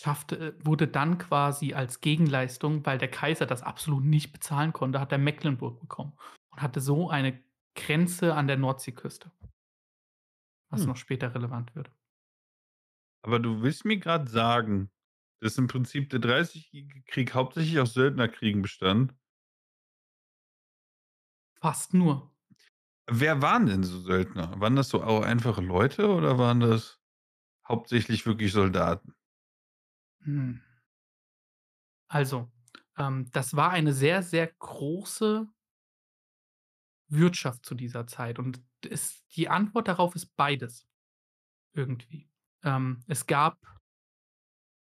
schaffte, 0.01 0.57
wurde 0.63 0.87
dann 0.87 1.17
quasi 1.17 1.73
als 1.73 2.01
Gegenleistung, 2.01 2.85
weil 2.85 2.97
der 2.97 3.09
Kaiser 3.09 3.45
das 3.45 3.61
absolut 3.63 4.03
nicht 4.03 4.31
bezahlen 4.33 4.73
konnte, 4.73 4.99
hat 4.99 5.11
er 5.11 5.17
Mecklenburg 5.17 5.79
bekommen 5.79 6.13
und 6.51 6.61
hatte 6.61 6.81
so 6.81 7.09
eine 7.09 7.41
Grenze 7.75 8.35
an 8.35 8.47
der 8.47 8.57
Nordseeküste, 8.57 9.31
was 10.71 10.85
Hm. 10.85 10.87
noch 10.87 10.97
später 10.97 11.35
relevant 11.35 11.75
wird. 11.75 11.91
Aber 13.23 13.39
du 13.39 13.61
willst 13.63 13.83
mir 13.85 13.97
gerade 13.97 14.29
sagen, 14.29 14.91
dass 15.41 15.57
im 15.57 15.67
Prinzip 15.67 16.09
der 16.11 16.19
30-jährige 16.19 17.01
Krieg 17.03 17.33
hauptsächlich 17.33 17.79
aus 17.79 17.93
Söldnerkriegen 17.93 18.61
bestand? 18.61 19.15
Fast 21.61 21.93
nur. 21.93 22.29
Wer 23.11 23.43
waren 23.43 23.67
denn 23.67 23.83
so 23.83 23.99
Söldner? 23.99 24.59
Waren 24.59 24.75
das 24.75 24.89
so 24.89 25.03
auch 25.03 25.21
einfache 25.21 25.61
Leute 25.61 26.07
oder 26.09 26.39
waren 26.39 26.59
das 26.61 26.99
hauptsächlich 27.67 28.25
wirklich 28.25 28.51
Soldaten? 28.53 29.15
Hm. 30.23 30.61
Also, 32.07 32.51
ähm, 32.97 33.29
das 33.31 33.55
war 33.55 33.71
eine 33.71 33.93
sehr, 33.93 34.21
sehr 34.21 34.47
große 34.47 35.47
Wirtschaft 37.09 37.65
zu 37.65 37.75
dieser 37.75 38.07
Zeit. 38.07 38.39
Und 38.39 38.61
es, 38.89 39.25
die 39.35 39.49
Antwort 39.49 39.87
darauf 39.87 40.15
ist 40.15 40.35
beides. 40.35 40.87
Irgendwie. 41.73 42.29
Ähm, 42.63 43.03
es 43.07 43.27
gab 43.27 43.57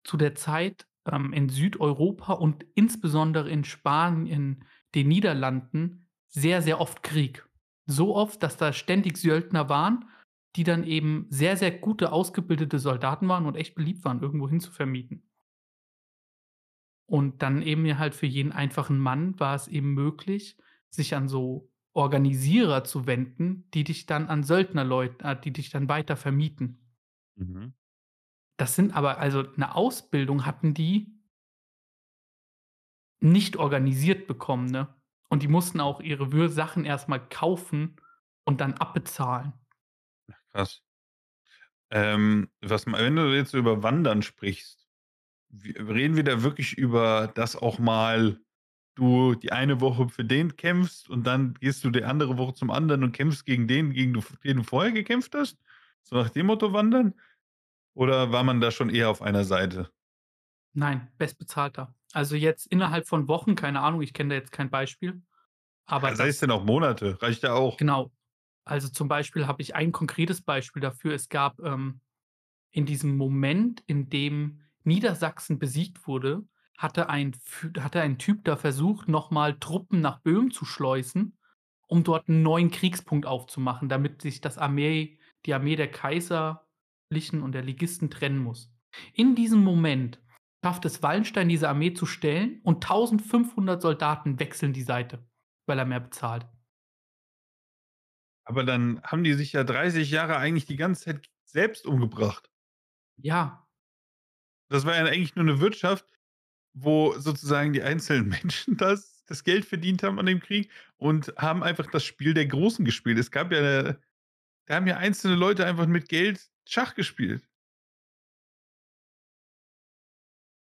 zu 0.04 0.16
der 0.16 0.34
Zeit 0.34 0.86
ähm, 1.06 1.32
in 1.32 1.48
Südeuropa 1.48 2.32
und 2.32 2.64
insbesondere 2.74 3.50
in 3.50 3.64
Spanien, 3.64 4.64
den 4.94 5.08
Niederlanden, 5.08 6.08
sehr, 6.28 6.62
sehr 6.62 6.80
oft 6.80 7.02
Krieg. 7.02 7.46
so 7.86 8.14
oft, 8.14 8.42
dass 8.42 8.56
da 8.56 8.72
ständig 8.72 9.18
Söldner 9.18 9.68
waren, 9.68 10.08
die 10.56 10.64
dann 10.64 10.84
eben 10.84 11.26
sehr, 11.30 11.56
sehr 11.56 11.70
gute, 11.70 12.12
ausgebildete 12.12 12.78
Soldaten 12.78 13.28
waren 13.28 13.46
und 13.46 13.56
echt 13.56 13.74
beliebt 13.74 14.04
waren, 14.04 14.20
irgendwo 14.20 14.48
hin 14.48 14.60
zu 14.60 14.72
vermieten. 14.72 15.22
Und 17.06 17.42
dann 17.42 17.62
eben 17.62 17.86
ja 17.86 17.98
halt 17.98 18.14
für 18.14 18.26
jeden 18.26 18.52
einfachen 18.52 18.98
Mann 18.98 19.38
war 19.40 19.54
es 19.54 19.68
eben 19.68 19.94
möglich, 19.94 20.56
sich 20.90 21.14
an 21.14 21.28
so 21.28 21.70
Organisierer 21.92 22.84
zu 22.84 23.06
wenden, 23.06 23.68
die 23.74 23.84
dich 23.84 24.06
dann 24.06 24.28
an 24.28 24.44
Söldnerleute, 24.44 25.24
äh, 25.24 25.40
die 25.40 25.52
dich 25.52 25.70
dann 25.70 25.88
weiter 25.88 26.16
vermieten. 26.16 26.78
Mhm. 27.36 27.74
Das 28.56 28.76
sind 28.76 28.94
aber, 28.94 29.18
also 29.18 29.44
eine 29.54 29.74
Ausbildung 29.74 30.46
hatten 30.46 30.74
die 30.74 31.18
nicht 33.20 33.56
organisiert 33.56 34.26
bekommen, 34.26 34.66
ne? 34.66 34.88
Und 35.28 35.42
die 35.42 35.48
mussten 35.48 35.80
auch 35.80 36.00
ihre 36.00 36.48
Sachen 36.48 36.84
erstmal 36.84 37.28
kaufen 37.28 37.96
und 38.44 38.60
dann 38.60 38.74
abbezahlen. 38.74 39.52
Krass. 40.52 40.82
Ähm, 41.90 42.50
was, 42.60 42.86
wenn 42.86 43.16
du 43.16 43.34
jetzt 43.34 43.54
über 43.54 43.82
Wandern 43.82 44.22
sprichst, 44.22 44.88
wie, 45.48 45.72
reden 45.72 46.16
wir 46.16 46.24
da 46.24 46.42
wirklich 46.42 46.78
über 46.78 47.32
das 47.34 47.56
auch 47.56 47.78
mal, 47.78 48.40
du 48.94 49.34
die 49.34 49.52
eine 49.52 49.80
Woche 49.80 50.08
für 50.08 50.24
den 50.24 50.56
kämpfst 50.56 51.08
und 51.08 51.26
dann 51.26 51.54
gehst 51.54 51.84
du 51.84 51.90
die 51.90 52.04
andere 52.04 52.38
Woche 52.38 52.54
zum 52.54 52.70
anderen 52.70 53.02
und 53.02 53.12
kämpfst 53.12 53.44
gegen 53.46 53.66
den, 53.66 53.92
gegen 53.92 54.12
du, 54.12 54.22
den 54.44 54.58
du 54.58 54.62
vorher 54.62 54.92
gekämpft 54.92 55.34
hast? 55.34 55.58
So 56.02 56.16
nach 56.16 56.30
dem 56.30 56.46
Motto 56.46 56.72
wandern? 56.72 57.14
Oder 57.94 58.30
war 58.32 58.44
man 58.44 58.60
da 58.60 58.70
schon 58.70 58.90
eher 58.90 59.10
auf 59.10 59.22
einer 59.22 59.44
Seite? 59.44 59.90
Nein, 60.72 61.08
bestbezahlter. 61.18 61.94
Also 62.12 62.36
jetzt 62.36 62.66
innerhalb 62.66 63.08
von 63.08 63.26
Wochen, 63.28 63.54
keine 63.54 63.80
Ahnung, 63.80 64.02
ich 64.02 64.12
kenne 64.12 64.30
da 64.30 64.34
jetzt 64.36 64.52
kein 64.52 64.70
Beispiel. 64.70 65.22
Aber 65.86 66.10
ja, 66.10 66.16
sei 66.16 66.28
es 66.28 66.38
denn 66.38 66.50
auch 66.50 66.64
Monate, 66.64 67.20
reicht 67.20 67.42
ja 67.42 67.54
auch. 67.54 67.76
Genau. 67.76 68.12
Also 68.70 68.88
zum 68.88 69.08
Beispiel 69.08 69.46
habe 69.46 69.62
ich 69.62 69.74
ein 69.74 69.90
konkretes 69.90 70.42
Beispiel 70.42 70.80
dafür. 70.80 71.14
Es 71.14 71.28
gab 71.28 71.58
ähm, 71.60 72.00
in 72.70 72.86
diesem 72.86 73.16
Moment, 73.16 73.82
in 73.86 74.08
dem 74.08 74.60
Niedersachsen 74.84 75.58
besiegt 75.58 76.06
wurde, 76.06 76.44
hatte 76.78 77.08
ein, 77.08 77.36
hatte 77.78 78.00
ein 78.00 78.18
Typ 78.18 78.44
da 78.44 78.56
versucht, 78.56 79.08
nochmal 79.08 79.58
Truppen 79.58 80.00
nach 80.00 80.20
Böhmen 80.20 80.52
zu 80.52 80.64
schleusen, 80.64 81.36
um 81.88 82.04
dort 82.04 82.28
einen 82.28 82.42
neuen 82.42 82.70
Kriegspunkt 82.70 83.26
aufzumachen, 83.26 83.88
damit 83.88 84.22
sich 84.22 84.40
das 84.40 84.56
Armee, 84.56 85.18
die 85.46 85.54
Armee 85.54 85.74
der 85.74 85.90
Kaiserlichen 85.90 87.42
und 87.42 87.52
der 87.52 87.62
Ligisten 87.62 88.08
trennen 88.08 88.38
muss. 88.38 88.72
In 89.14 89.34
diesem 89.34 89.64
Moment 89.64 90.22
schafft 90.64 90.84
es 90.84 91.02
Wallenstein, 91.02 91.48
diese 91.48 91.68
Armee 91.68 91.92
zu 91.92 92.06
stellen 92.06 92.60
und 92.62 92.84
1500 92.84 93.82
Soldaten 93.82 94.38
wechseln 94.38 94.72
die 94.72 94.82
Seite, 94.82 95.26
weil 95.66 95.78
er 95.78 95.86
mehr 95.86 96.00
bezahlt. 96.00 96.46
Aber 98.50 98.64
dann 98.64 99.00
haben 99.04 99.22
die 99.22 99.34
sich 99.34 99.52
ja 99.52 99.62
30 99.62 100.10
Jahre 100.10 100.36
eigentlich 100.36 100.66
die 100.66 100.74
ganze 100.74 101.04
Zeit 101.04 101.30
selbst 101.44 101.86
umgebracht. 101.86 102.50
Ja. 103.16 103.64
Das 104.68 104.84
war 104.84 104.96
ja 104.96 105.04
eigentlich 105.04 105.36
nur 105.36 105.44
eine 105.44 105.60
Wirtschaft, 105.60 106.04
wo 106.72 107.16
sozusagen 107.16 107.72
die 107.72 107.84
einzelnen 107.84 108.28
Menschen 108.42 108.76
das, 108.76 109.24
das 109.26 109.44
Geld 109.44 109.64
verdient 109.64 110.02
haben 110.02 110.18
an 110.18 110.26
dem 110.26 110.40
Krieg 110.40 110.68
und 110.96 111.32
haben 111.36 111.62
einfach 111.62 111.86
das 111.86 112.02
Spiel 112.02 112.34
der 112.34 112.46
Großen 112.46 112.84
gespielt. 112.84 113.20
Es 113.20 113.30
gab 113.30 113.52
ja, 113.52 113.92
da 114.66 114.74
haben 114.74 114.88
ja 114.88 114.96
einzelne 114.96 115.36
Leute 115.36 115.64
einfach 115.64 115.86
mit 115.86 116.08
Geld 116.08 116.50
Schach 116.64 116.96
gespielt. 116.96 117.48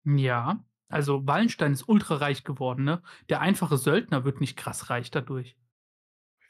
Ja, 0.04 0.64
also 0.88 1.28
Wallenstein 1.28 1.74
ist 1.74 1.88
ultrareich 1.88 2.42
geworden, 2.42 2.82
ne? 2.82 3.04
Der 3.28 3.40
einfache 3.40 3.76
Söldner 3.76 4.24
wird 4.24 4.40
nicht 4.40 4.56
krass 4.56 4.90
reich 4.90 5.12
dadurch. 5.12 5.56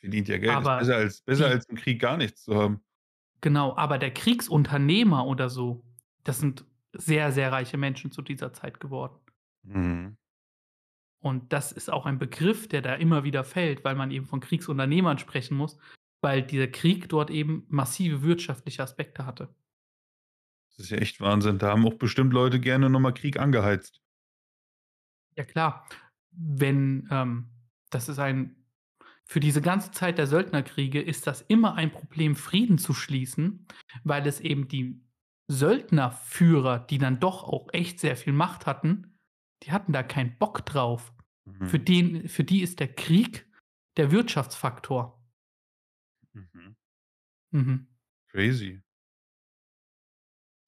Verdient 0.01 0.29
ja 0.29 0.39
Geld. 0.39 0.53
Aber 0.53 0.81
ist 0.81 0.87
besser 0.89 0.97
als, 0.99 1.21
besser 1.23 1.49
die, 1.49 1.55
als 1.55 1.67
im 1.67 1.77
Krieg 1.77 2.01
gar 2.01 2.17
nichts 2.17 2.45
zu 2.45 2.55
haben. 2.55 2.81
Genau, 3.41 3.77
aber 3.77 3.99
der 3.99 4.13
Kriegsunternehmer 4.13 5.27
oder 5.27 5.49
so, 5.49 5.85
das 6.25 6.41
sind 6.41 6.65
sehr, 6.93 7.33
sehr 7.33 7.53
reiche 7.53 7.77
Menschen 7.77 8.11
zu 8.11 8.23
dieser 8.23 8.53
Zeit 8.53 8.81
geworden. 8.81 9.19
Mhm. 9.63 10.17
Und 11.21 11.53
das 11.53 11.73
ist 11.73 11.91
auch 11.91 12.07
ein 12.07 12.19
Begriff, 12.19 12.69
der 12.69 12.83
da 12.83 12.95
immer 12.95 13.25
wieder 13.25 13.43
fällt, 13.45 13.85
weil 13.85 13.97
man 13.97 14.11
eben 14.11 14.27
von 14.27 14.41
Kriegsunternehmern 14.41 15.19
sprechen 15.19 15.57
muss, 15.57 15.79
weil 16.21 16.43
dieser 16.43 16.69
Krieg 16.69 17.09
dort 17.09 17.31
eben 17.31 17.67
massive 17.69 18.23
wirtschaftliche 18.23 18.83
Aspekte 18.83 19.27
hatte. 19.27 19.49
Das 20.71 20.85
ist 20.85 20.91
ja 20.91 20.99
echt 20.99 21.21
Wahnsinn. 21.21 21.59
Da 21.59 21.71
haben 21.71 21.87
auch 21.87 21.95
bestimmt 21.95 22.33
Leute 22.33 22.61
gerne 22.61 22.89
nochmal 22.89 23.15
Krieg 23.15 23.39
angeheizt. 23.39 24.01
Ja, 25.37 25.45
klar. 25.45 25.89
Wenn, 26.31 27.09
ähm, 27.11 27.49
das 27.91 28.09
ist 28.09 28.21
ein, 28.21 28.58
für 29.31 29.41
diese 29.41 29.61
ganze 29.61 29.91
Zeit 29.91 30.17
der 30.17 30.27
Söldnerkriege 30.27 31.03
ist 31.03 31.27
das 31.27 31.43
immer 31.43 31.75
ein 31.75 31.93
Problem, 31.93 32.35
Frieden 32.35 32.79
zu 32.79 32.95
schließen, 32.95 33.67
weil 34.03 34.27
es 34.27 34.41
eben 34.41 34.69
die 34.69 35.03
Söldnerführer, 35.49 36.79
die 36.79 36.97
dann 36.97 37.21
doch 37.21 37.45
auch 37.45 37.69
echt 37.73 38.01
sehr 38.01 38.17
viel 38.17 38.33
Macht 38.33 38.65
hatten, 38.65 39.19
die 39.63 39.73
hatten 39.73 39.93
da 39.93 40.03
keinen 40.03 40.39
Bock 40.39 40.65
drauf. 40.65 41.13
Mhm. 41.45 41.67
Für, 41.67 41.79
den, 41.79 42.29
für 42.29 42.43
die 42.45 42.63
ist 42.63 42.81
der 42.81 42.89
Krieg 42.89 43.47
der 43.99 44.11
Wirtschaftsfaktor. 44.11 45.23
Mhm. 46.35 46.77
Mhm. 47.53 47.89
Crazy. 48.33 48.81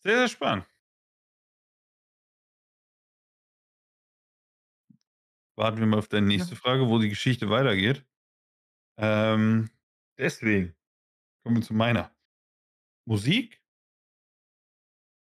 Sehr, 0.02 0.16
sehr 0.18 0.28
spannend. 0.28 0.66
Warten 5.56 5.78
wir 5.78 5.86
mal 5.86 5.98
auf 5.98 6.08
deine 6.08 6.26
nächste 6.26 6.54
Ja. 6.54 6.56
Frage, 6.56 6.88
wo 6.88 6.98
die 6.98 7.08
Geschichte 7.08 7.50
weitergeht. 7.50 8.04
Ähm, 9.02 9.70
deswegen 10.18 10.74
kommen 11.42 11.56
wir 11.56 11.62
zu 11.62 11.74
meiner. 11.74 12.14
Musik 13.06 13.62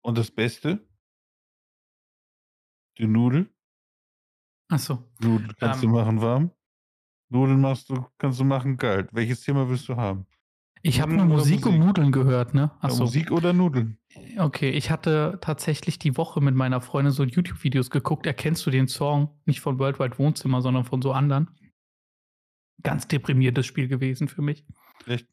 und 0.03 0.17
das 0.17 0.29
Beste, 0.31 0.85
die 2.97 3.07
Nudel. 3.07 3.49
Ach 4.69 4.79
so. 4.79 5.09
Nudeln 5.21 5.53
kannst 5.59 5.81
du 5.81 5.87
Ähm, 5.87 5.93
machen 5.93 6.21
warm. 6.21 6.51
Nudeln 7.29 7.61
machst 7.61 7.89
du, 7.89 8.05
kannst 8.17 8.39
du 8.39 8.43
machen 8.43 8.77
kalt. 8.77 9.09
Welches 9.13 9.41
Thema 9.41 9.67
willst 9.69 9.87
du 9.87 9.95
haben? 9.95 10.27
ich 10.85 10.99
habe 10.99 11.13
nur 11.13 11.25
oder 11.25 11.35
Musik 11.35 11.65
und 11.65 11.77
Musik? 11.77 11.87
Nudeln 11.87 12.11
gehört, 12.11 12.53
ne? 12.53 12.71
Ach 12.81 12.89
Ja. 12.89 12.95
Musik 12.97 13.31
oder 13.31 13.53
Nudeln? 13.53 13.97
Okay, 14.37 14.69
ich 14.71 14.91
hatte 14.91 15.37
tatsächlich 15.41 15.97
die 15.97 16.17
Woche 16.17 16.41
mit 16.41 16.55
meiner 16.55 16.81
Freundin 16.81 17.13
so 17.13 17.23
YouTube-Videos 17.23 17.89
geguckt. 17.89 18.25
Erkennst 18.25 18.65
du 18.65 18.69
den 18.71 18.89
Song? 18.89 19.39
Nicht 19.45 19.61
von 19.61 19.79
Worldwide 19.79 20.19
Wohnzimmer, 20.19 20.61
sondern 20.61 20.83
von 20.83 21.01
so 21.01 21.13
anderen. 21.13 21.49
Ganz 22.83 23.07
deprimiertes 23.07 23.65
Spiel 23.65 23.87
gewesen 23.87 24.27
für 24.27 24.41
mich. 24.41 24.65
Echt? 25.07 25.27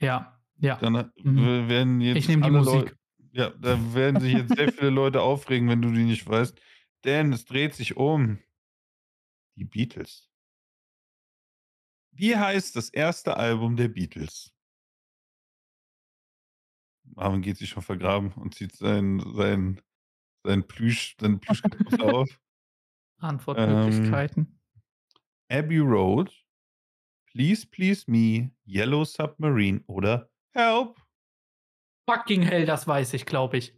Ja, 0.00 0.42
ja. 0.58 0.76
Dann 0.76 0.94
äh, 0.96 1.08
Mhm. 1.22 1.68
werden 1.68 2.00
jetzt 2.00 2.16
Ich 2.18 2.28
nehme 2.28 2.44
die 2.44 2.50
Musik. 2.50 2.74
Leute, 2.74 2.96
ja, 3.32 3.50
da 3.50 3.94
werden 3.94 4.20
sich 4.20 4.32
jetzt 4.34 4.56
sehr 4.56 4.70
viele 4.72 4.90
Leute 4.90 5.22
aufregen, 5.22 5.68
wenn 5.68 5.82
du 5.82 5.90
die 5.92 6.04
nicht 6.04 6.26
weißt. 6.28 6.60
Denn 7.04 7.32
es 7.32 7.44
dreht 7.44 7.74
sich 7.74 7.96
um 7.96 8.38
die 9.56 9.64
Beatles. 9.64 10.30
Wie 12.12 12.36
heißt 12.36 12.76
das 12.76 12.90
erste 12.90 13.36
Album 13.36 13.76
der 13.76 13.88
Beatles? 13.88 14.52
Marvin 17.04 17.42
geht 17.42 17.58
sich 17.58 17.68
schon 17.68 17.82
vergraben 17.82 18.32
und 18.32 18.54
zieht 18.54 18.74
sein, 18.74 19.20
sein, 19.34 19.80
sein 20.42 20.66
Plüsch, 20.66 21.16
seine 21.20 21.38
Plüschkapuze 21.38 22.02
auf. 22.14 22.30
Ähm, 22.30 23.28
Antwortmöglichkeiten. 23.28 24.60
Abbey 25.50 25.78
Road, 25.78 26.43
Please 27.34 27.66
Please 27.66 28.04
Me, 28.06 28.50
Yellow 28.64 29.04
Submarine 29.04 29.82
oder 29.86 30.30
Help. 30.52 31.00
Fucking 32.08 32.42
hell, 32.42 32.64
das 32.64 32.86
weiß 32.86 33.14
ich, 33.14 33.26
glaube 33.26 33.56
ich. 33.56 33.74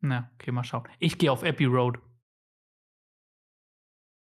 Na, 0.00 0.30
okay, 0.34 0.52
mal 0.52 0.64
schauen. 0.64 0.88
Ich 0.98 1.18
gehe 1.18 1.30
auf 1.30 1.44
Abbey 1.44 1.66
Road. 1.66 1.98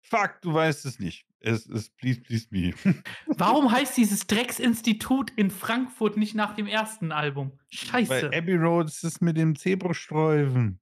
Fuck, 0.03 0.43
du 0.43 0.53
weißt 0.53 0.85
es 0.85 0.99
nicht. 0.99 1.27
Es 1.41 1.67
ist 1.67 1.97
Please 1.97 2.21
Please 2.21 2.49
Me. 2.51 2.75
Warum 3.27 3.73
heißt 3.73 3.97
dieses 3.97 4.27
Drecksinstitut 4.27 5.31
in 5.31 5.51
Frankfurt 5.51 6.17
nicht 6.17 6.35
nach 6.35 6.55
dem 6.55 6.67
ersten 6.67 7.13
Album? 7.13 7.53
Bei 7.53 8.05
Scheiße. 8.05 8.31
Abbey 8.35 8.57
Road 8.57 8.89
ist 8.89 9.05
es 9.05 9.21
mit 9.21 9.39
dem 9.39 9.57
Zebrastreifen. 9.57 10.81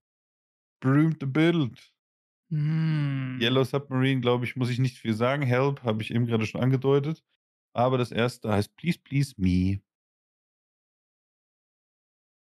Berühmte 0.80 1.26
Bild. 1.26 1.89
Hm. 2.50 3.38
Yellow 3.40 3.64
Submarine, 3.64 4.20
glaube 4.20 4.44
ich, 4.44 4.56
muss 4.56 4.70
ich 4.70 4.78
nicht 4.78 4.98
viel 4.98 5.14
sagen. 5.14 5.42
Help 5.42 5.82
habe 5.82 6.02
ich 6.02 6.12
eben 6.12 6.26
gerade 6.26 6.46
schon 6.46 6.60
angedeutet. 6.60 7.24
Aber 7.72 7.96
das 7.96 8.10
erste 8.10 8.52
heißt 8.52 8.76
Please 8.76 8.98
Please 8.98 9.34
Me. 9.36 9.80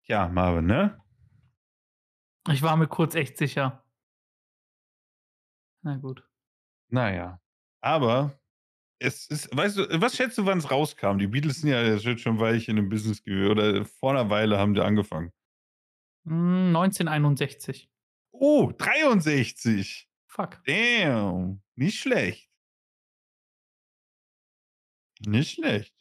Tja, 0.04 0.28
Marvin, 0.28 0.66
ne? 0.66 1.00
Ich 2.50 2.60
war 2.62 2.76
mir 2.76 2.88
kurz 2.88 3.14
echt 3.14 3.38
sicher. 3.38 3.84
Na 5.82 5.96
gut. 5.96 6.28
Naja. 6.88 7.40
Aber 7.80 8.38
es 8.98 9.26
ist, 9.26 9.54
weißt 9.56 9.78
du, 9.78 10.00
was 10.00 10.16
schätzt 10.16 10.36
du, 10.38 10.44
wann 10.44 10.58
es 10.58 10.70
rauskam? 10.70 11.18
Die 11.18 11.26
Beatles 11.26 11.60
sind 11.60 11.70
ja 11.70 11.82
jetzt 11.82 12.20
schon 12.20 12.36
ein 12.36 12.40
Weilchen 12.40 12.76
im 12.76 12.88
Business 12.88 13.22
gewesen. 13.22 13.50
Oder 13.50 13.84
vor 13.84 14.10
einer 14.10 14.28
Weile 14.28 14.58
haben 14.58 14.74
die 14.74 14.80
angefangen. 14.80 15.32
Hm, 16.26 16.74
1961. 16.74 17.88
Oh, 18.36 18.72
63. 18.72 20.08
Fuck. 20.26 20.60
Damn. 20.66 21.62
Nicht 21.76 22.00
schlecht. 22.00 22.50
Nicht 25.24 25.52
schlecht. 25.52 25.94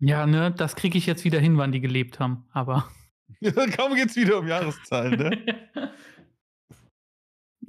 Ja, 0.00 0.26
ne, 0.26 0.50
das 0.50 0.74
kriege 0.74 0.98
ich 0.98 1.06
jetzt 1.06 1.24
wieder 1.24 1.38
hin, 1.38 1.56
wann 1.58 1.70
die 1.70 1.80
gelebt 1.80 2.18
haben, 2.18 2.48
aber. 2.50 2.90
Kaum 3.76 3.94
geht's 3.94 4.16
wieder 4.16 4.40
um 4.40 4.48
Jahreszahlen, 4.48 5.18
ne? 5.18 5.70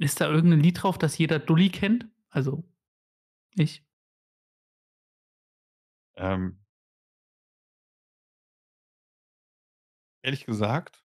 Ist 0.00 0.20
da 0.20 0.28
irgendein 0.28 0.60
Lied 0.60 0.82
drauf, 0.82 0.98
das 0.98 1.16
jeder 1.16 1.38
Dulli 1.38 1.70
kennt? 1.70 2.08
Also, 2.30 2.64
ich. 3.54 3.86
Ähm. 6.16 6.58
Ehrlich 10.22 10.44
gesagt, 10.44 11.03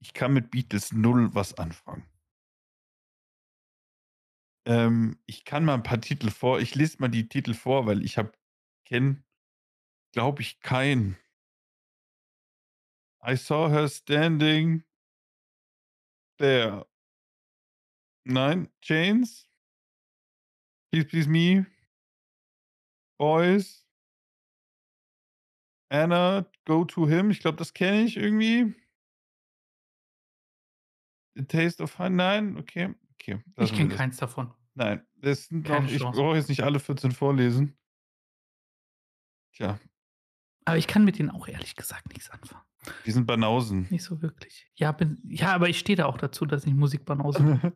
ich 0.00 0.14
kann 0.14 0.32
mit 0.32 0.50
Beatles 0.50 0.92
null 0.92 1.34
was 1.34 1.54
anfangen. 1.54 2.04
Ähm, 4.66 5.18
ich 5.26 5.44
kann 5.44 5.64
mal 5.64 5.74
ein 5.74 5.82
paar 5.82 6.00
Titel 6.00 6.30
vor 6.30 6.60
ich 6.60 6.74
lese 6.74 6.98
mal 6.98 7.08
die 7.08 7.28
Titel 7.28 7.54
vor, 7.54 7.86
weil 7.86 8.04
ich 8.04 8.18
habe 8.18 8.32
kenne, 8.84 9.22
glaube 10.12 10.42
ich, 10.42 10.60
keinen. 10.60 11.16
I 13.22 13.36
saw 13.36 13.68
her 13.68 13.88
standing 13.88 14.84
there. 16.38 16.86
Nein, 18.24 18.70
Chains? 18.80 19.46
Please 20.90 21.06
Please 21.06 21.28
Me? 21.28 21.66
Boys? 23.18 23.84
Anna, 25.90 26.46
Go 26.64 26.84
to 26.84 27.06
Him. 27.06 27.30
Ich 27.30 27.40
glaube, 27.40 27.58
das 27.58 27.74
kenne 27.74 28.02
ich 28.02 28.16
irgendwie. 28.16 28.74
A 31.38 31.42
Taste 31.42 31.82
of 31.82 31.90
Fun. 31.90 32.16
Nein, 32.16 32.56
okay. 32.56 32.94
Okay, 33.14 33.42
Ich 33.58 33.74
kenne 33.74 33.94
keins 33.94 34.16
davon. 34.16 34.52
Nein, 34.74 35.02
das 35.16 35.44
sind 35.46 35.68
noch 35.68 35.84
ich 35.86 35.98
brauche 36.00 36.36
jetzt 36.36 36.48
nicht 36.48 36.62
alle 36.62 36.80
14 36.80 37.12
vorlesen. 37.12 37.76
Tja, 39.52 39.78
Aber 40.64 40.78
ich 40.78 40.86
kann 40.86 41.04
mit 41.04 41.18
denen 41.18 41.30
auch 41.30 41.48
ehrlich 41.48 41.74
gesagt 41.76 42.08
nichts 42.08 42.30
anfangen. 42.30 42.62
die 43.04 43.10
sind 43.10 43.26
Banausen. 43.26 43.88
Nicht 43.90 44.04
so 44.04 44.22
wirklich. 44.22 44.70
Ja, 44.74 44.92
bin, 44.92 45.18
ja 45.28 45.52
aber 45.54 45.68
ich 45.68 45.78
stehe 45.78 45.96
da 45.96 46.06
auch 46.06 46.16
dazu, 46.16 46.46
dass 46.46 46.64
ich 46.64 46.72
Musikbanause 46.72 47.42
bin. 47.42 47.72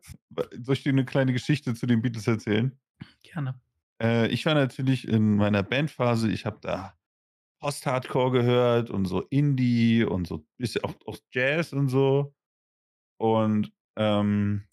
Soll 0.63 0.73
ich 0.73 0.83
dir 0.83 0.89
eine 0.89 1.05
kleine 1.05 1.33
Geschichte 1.33 1.75
zu 1.75 1.85
den 1.85 2.01
Beatles 2.01 2.25
erzählen? 2.27 2.75
Gerne. 3.21 3.59
Äh, 4.01 4.27
ich 4.29 4.45
war 4.45 4.55
natürlich 4.55 5.07
in 5.07 5.35
meiner 5.35 5.61
Bandphase, 5.63 6.31
ich 6.31 6.45
habe 6.45 6.57
da 6.61 6.97
Post-Hardcore 7.59 8.31
gehört 8.31 8.89
und 8.89 9.05
so 9.05 9.21
Indie 9.29 10.03
und 10.03 10.27
so 10.27 10.45
bisschen 10.57 10.83
auch, 10.85 10.95
auch 11.05 11.17
Jazz 11.31 11.71
und 11.73 11.89
so. 11.89 12.33
Und 13.17 13.71
ähm, 13.97 14.67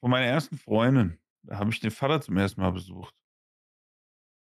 von 0.00 0.10
meiner 0.10 0.26
ersten 0.26 0.58
Freundin, 0.58 1.18
da 1.42 1.58
habe 1.58 1.70
ich 1.70 1.80
den 1.80 1.90
Vater 1.90 2.20
zum 2.20 2.36
ersten 2.36 2.60
Mal 2.60 2.70
besucht. 2.72 3.14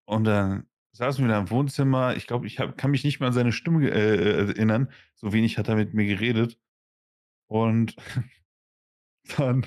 Und 0.09 0.24
dann 0.24 0.68
saßen 0.93 1.24
wir 1.24 1.29
da 1.31 1.39
im 1.41 1.51
Wohnzimmer. 1.51 2.16
Ich 2.16 2.27
glaube, 2.27 2.47
ich 2.47 2.59
hab, 2.59 2.79
kann 2.79 2.91
mich 2.91 3.05
nicht 3.05 3.20
mal 3.20 3.27
an 3.29 3.33
seine 3.33 3.53
Stimme 3.53 3.81
ge- 3.81 3.91
äh, 3.91 4.49
erinnern. 4.49 4.91
So 5.14 5.33
wenig 5.33 5.59
hat 5.59 5.68
er 5.68 5.77
mit 5.77 5.95
mir 5.95 6.07
geredet. 6.07 6.59
Und 7.49 7.97
dann 9.37 9.66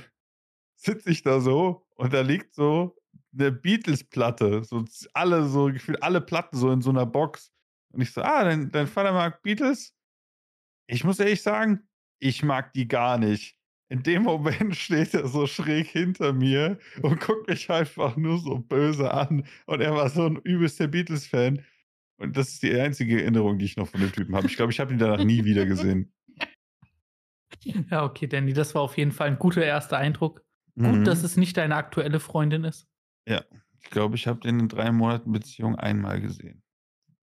sitze 0.75 1.11
ich 1.11 1.23
da 1.23 1.39
so 1.39 1.85
und 1.95 2.13
da 2.13 2.21
liegt 2.21 2.53
so 2.53 2.95
eine 3.33 3.51
Beatles-Platte. 3.51 4.63
So 4.63 4.85
alle, 5.13 5.47
so 5.47 5.65
gefühlt 5.65 6.01
alle 6.01 6.21
Platten 6.21 6.57
so 6.57 6.71
in 6.71 6.81
so 6.81 6.89
einer 6.89 7.05
Box. 7.05 7.51
Und 7.91 8.01
ich 8.01 8.11
so, 8.11 8.21
ah, 8.21 8.43
dein, 8.43 8.71
dein 8.71 8.87
Vater 8.87 9.11
mag 9.11 9.41
Beatles? 9.43 9.93
Ich 10.87 11.03
muss 11.03 11.19
ehrlich 11.19 11.41
sagen, 11.41 11.88
ich 12.19 12.43
mag 12.43 12.73
die 12.73 12.87
gar 12.87 13.17
nicht. 13.17 13.55
In 13.89 14.03
dem 14.03 14.23
Moment 14.23 14.75
steht 14.75 15.13
er 15.13 15.27
so 15.27 15.47
schräg 15.47 15.87
hinter 15.87 16.33
mir 16.33 16.77
und 17.01 17.19
guckt 17.19 17.47
mich 17.47 17.69
einfach 17.69 18.15
nur 18.15 18.37
so 18.39 18.59
böse 18.59 19.11
an. 19.11 19.45
Und 19.65 19.81
er 19.81 19.95
war 19.95 20.09
so 20.09 20.25
ein 20.25 20.37
übelster 20.37 20.87
Beatles-Fan. 20.87 21.65
Und 22.17 22.37
das 22.37 22.49
ist 22.49 22.63
die 22.63 22.73
einzige 22.73 23.21
Erinnerung, 23.21 23.57
die 23.57 23.65
ich 23.65 23.77
noch 23.77 23.87
von 23.87 24.01
dem 24.01 24.11
Typen 24.11 24.35
habe. 24.35 24.47
Ich 24.47 24.57
glaube, 24.57 24.71
ich 24.71 24.79
habe 24.79 24.91
ihn 24.93 24.99
danach 24.99 25.23
nie 25.23 25.43
wieder 25.43 25.65
gesehen. 25.65 26.13
Ja, 27.63 28.05
okay, 28.05 28.27
Danny, 28.27 28.53
das 28.53 28.75
war 28.75 28.83
auf 28.83 28.95
jeden 28.95 29.11
Fall 29.11 29.27
ein 29.27 29.39
guter 29.39 29.65
erster 29.65 29.97
Eindruck. 29.97 30.45
Mhm. 30.75 30.99
Gut, 30.99 31.07
dass 31.07 31.23
es 31.23 31.35
nicht 31.35 31.57
deine 31.57 31.75
aktuelle 31.75 32.19
Freundin 32.19 32.63
ist. 32.63 32.87
Ich 33.81 33.89
glaube, 33.89 34.15
ich 34.15 34.27
habe 34.27 34.39
den 34.39 34.59
in 34.59 34.67
drei 34.69 34.91
Monaten 34.91 35.31
Beziehung 35.31 35.75
einmal 35.75 36.21
gesehen. 36.21 36.63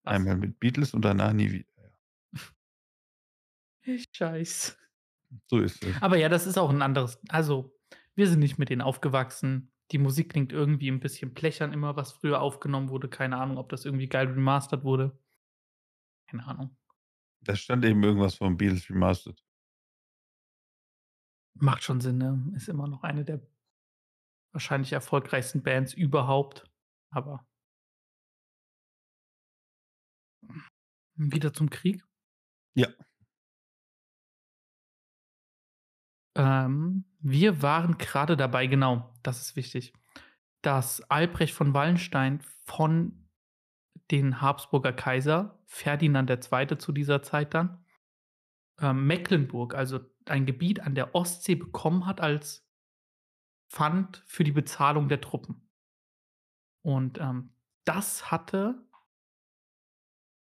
Was? 0.04 0.16
Einmal 0.16 0.38
mit 0.38 0.60
Beatles 0.60 0.94
und 0.94 1.04
danach 1.04 1.34
nie 1.34 1.52
wieder. 1.52 1.71
Scheiß. 3.84 4.78
So 5.48 5.60
ist 5.60 5.84
es. 5.84 6.02
Aber 6.02 6.18
ja, 6.18 6.30
das 6.30 6.46
ist 6.46 6.58
auch 6.58 6.70
ein 6.70 6.82
anderes. 6.82 7.20
Also, 7.30 7.78
wir 8.16 8.28
sind 8.28 8.40
nicht 8.40 8.58
mit 8.58 8.70
denen 8.70 8.82
aufgewachsen. 8.82 9.72
Die 9.92 9.98
Musik 9.98 10.32
klingt 10.32 10.54
irgendwie 10.54 10.90
ein 10.90 11.00
bisschen 11.00 11.34
blechern, 11.34 11.74
immer 11.74 11.96
was 11.96 12.12
früher 12.14 12.42
aufgenommen 12.42 12.90
wurde. 12.90 13.10
Keine 13.10 13.38
Ahnung, 13.38 13.58
ob 13.58 13.70
das 13.70 13.86
irgendwie 13.86 14.08
geil 14.08 14.28
remastert 14.28 14.84
wurde. 14.84 15.18
Keine 16.30 16.46
Ahnung. 16.46 16.78
Da 17.42 17.56
stand 17.56 17.84
eben 17.86 18.04
irgendwas 18.04 18.36
von 18.36 18.56
Beatles 18.56 18.90
Remastered. 18.90 19.44
Macht 21.56 21.84
schon 21.84 22.00
Sinn, 22.00 22.18
ne? 22.18 22.52
Ist 22.56 22.70
immer 22.70 22.88
noch 22.88 23.04
eine 23.04 23.26
der 23.26 23.42
wahrscheinlich 24.54 24.94
erfolgreichsten 24.94 25.64
Bands 25.64 25.94
überhaupt. 25.94 26.70
Aber. 27.10 27.46
Wieder 31.16 31.54
zum 31.54 31.70
Krieg. 31.70 32.04
Ja. 32.76 32.88
Ähm, 36.42 37.06
wir 37.20 37.62
waren 37.62 38.00
gerade 38.00 38.36
dabei, 38.36 38.66
genau, 38.66 39.14
das 39.22 39.42
ist 39.42 39.56
wichtig, 39.56 39.94
dass 40.64 41.02
Albrecht 41.04 41.54
von 41.54 41.76
Wallenstein 41.76 42.42
von 42.66 43.30
den 44.10 44.42
Habsburger 44.42 44.92
Kaiser, 44.92 45.60
Ferdinand 45.68 46.32
II. 46.32 46.78
zu 46.80 46.94
dieser 46.94 47.22
Zeit 47.22 47.54
dann, 47.54 47.86
ähm, 48.80 49.06
Mecklenburg, 49.06 49.76
also 49.76 50.00
ein 50.26 50.48
Gebiet 50.48 50.80
an 50.80 50.96
der 50.96 51.14
Ostsee 51.14 51.54
bekommen 51.54 52.08
hat 52.08 52.22
als 52.22 52.68
Pfand 53.70 54.24
für 54.26 54.44
die 54.44 54.52
Bezahlung 54.52 55.10
der 55.10 55.22
Truppen. 55.22 55.70
Und 56.82 57.20
ähm, 57.20 57.54
das 57.86 58.32
hatte 58.32 58.84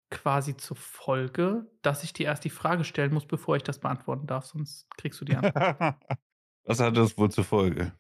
quasi 0.10 0.57
zur 0.57 0.78
Folge, 0.78 1.70
dass 1.82 2.03
ich 2.03 2.14
dir 2.14 2.28
erst 2.28 2.43
die 2.43 2.49
Frage 2.49 2.84
stellen 2.84 3.14
muss, 3.14 3.26
bevor 3.26 3.55
ich 3.55 3.64
das 3.64 3.80
beantworten 3.80 4.28
darf, 4.28 4.45
sonst 4.45 4.89
kriegst 4.97 5.22
du 5.22 5.26
die 5.26 5.36
Antwort. 5.36 5.55
Was 6.66 6.80
hat 6.80 6.97
das 6.97 7.18
wohl 7.18 7.32
zur 7.32 7.43
Folge? 7.43 7.93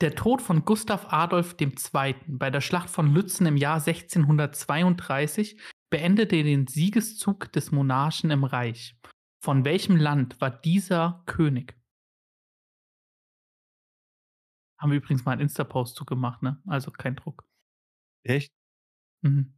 Der 0.00 0.14
Tod 0.14 0.40
von 0.40 0.64
Gustav 0.64 1.12
Adolf 1.12 1.56
II. 1.60 2.14
bei 2.26 2.50
der 2.50 2.60
Schlacht 2.60 2.88
von 2.88 3.12
Lützen 3.12 3.46
im 3.46 3.56
Jahr 3.56 3.76
1632 3.76 5.60
beendete 5.90 6.42
den 6.42 6.66
Siegeszug 6.66 7.52
des 7.52 7.72
Monarchen 7.72 8.30
im 8.30 8.44
Reich. 8.44 8.98
Von 9.42 9.64
welchem 9.64 9.96
Land 9.96 10.40
war 10.40 10.50
dieser 10.50 11.22
König? 11.26 11.78
Haben 14.78 14.90
wir 14.90 14.98
übrigens 14.98 15.24
mal 15.24 15.32
einen 15.32 15.42
Insta-Post 15.42 15.96
zugemacht, 15.96 16.42
ne? 16.42 16.60
Also 16.66 16.90
kein 16.90 17.16
Druck. 17.16 17.46
Echt? 18.24 18.52
Mhm. 19.22 19.55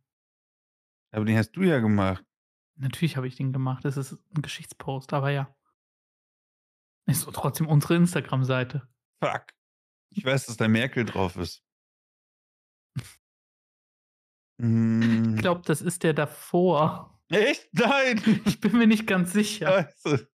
Aber 1.10 1.24
den 1.24 1.36
hast 1.36 1.52
du 1.52 1.62
ja 1.62 1.78
gemacht. 1.78 2.24
Natürlich 2.76 3.16
habe 3.16 3.26
ich 3.26 3.36
den 3.36 3.52
gemacht. 3.52 3.84
Das 3.84 3.96
ist 3.96 4.12
ein 4.36 4.42
Geschichtspost, 4.42 5.12
aber 5.12 5.30
ja. 5.30 5.54
Ist 7.06 7.22
so 7.22 7.30
trotzdem 7.30 7.66
unsere 7.66 7.96
Instagram-Seite. 7.96 8.88
Fuck. 9.22 9.46
Ich 10.10 10.24
weiß, 10.24 10.46
dass 10.46 10.56
da 10.56 10.68
Merkel 10.68 11.04
drauf 11.04 11.36
ist. 11.36 11.64
Mm, 14.58 15.34
Ich 15.34 15.40
glaube, 15.40 15.62
das 15.64 15.82
ist 15.82 16.02
der 16.02 16.14
davor. 16.14 17.20
Echt? 17.30 17.68
Nein! 17.72 18.20
Ich 18.46 18.60
bin 18.60 18.76
mir 18.76 18.86
nicht 18.86 19.06
ganz 19.06 19.32
sicher. 19.32 19.66
Scheiße. 19.66 20.28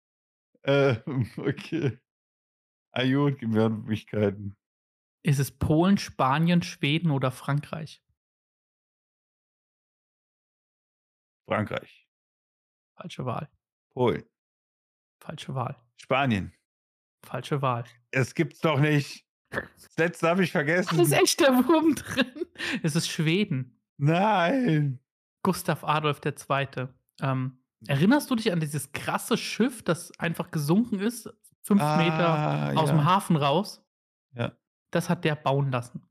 Ähm, 0.65 1.31
okay. 1.37 1.99
Ah, 2.93 3.05
gut, 3.05 3.43
Möglichkeiten. 3.43 4.57
Ist 5.25 5.41
es 5.41 5.51
Polen, 5.51 5.99
Spanien, 5.99 6.63
Schweden 6.63 7.11
oder 7.11 7.31
Frankreich? 7.31 8.04
Frankreich. 11.47 12.09
Falsche 12.97 13.25
Wahl. 13.27 13.49
Polen. 13.93 14.25
Falsche 15.21 15.55
Wahl. 15.55 15.77
Spanien. 15.97 16.53
Falsche 17.25 17.63
Wahl. 17.63 17.85
Es 18.11 18.35
gibt's 18.35 18.61
doch 18.61 18.79
nicht. 18.79 19.25
Das 19.51 19.97
letzte 19.97 20.29
habe 20.29 20.43
ich 20.45 20.53
Da 20.53 20.61
ist 20.63 20.89
vergessen. 20.91 21.13
echt 21.13 21.41
der 21.41 21.53
Wurm 21.67 21.95
drin. 21.95 22.27
Es 22.83 22.97
ist 22.97 23.09
Schweden. 23.09 23.81
Nein. 23.97 24.99
Gustav 25.43 25.85
Adolf 25.85 26.21
II. 26.25 26.89
Ähm, 27.21 27.59
erinnerst 27.87 28.31
du 28.31 28.35
dich 28.35 28.51
an 28.53 28.61
dieses 28.61 28.91
krasse 28.93 29.37
Schiff, 29.37 29.83
das 29.83 30.11
einfach 30.19 30.51
gesunken 30.51 30.99
ist, 30.99 31.33
fünf 31.63 31.81
Meter 31.81 32.29
Ah, 32.29 32.73
aus 32.75 32.89
ja. 32.91 32.97
dem 32.97 33.05
Hafen 33.05 33.37
raus? 33.37 33.85
Ja. 34.33 34.53
Das 34.91 35.09
hat 35.09 35.25
der 35.25 35.37
bauen 35.37 35.71
lassen. 35.71 36.03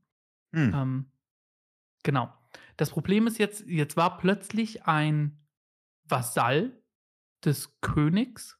Hm. 0.54 0.72
Ähm, 0.74 1.12
genau. 2.02 2.32
Das 2.76 2.90
Problem 2.90 3.26
ist 3.26 3.38
jetzt, 3.38 3.66
jetzt 3.66 3.96
war 3.96 4.18
plötzlich 4.18 4.84
ein 4.86 5.46
Vasall 6.04 6.82
des 7.44 7.78
Königs 7.80 8.58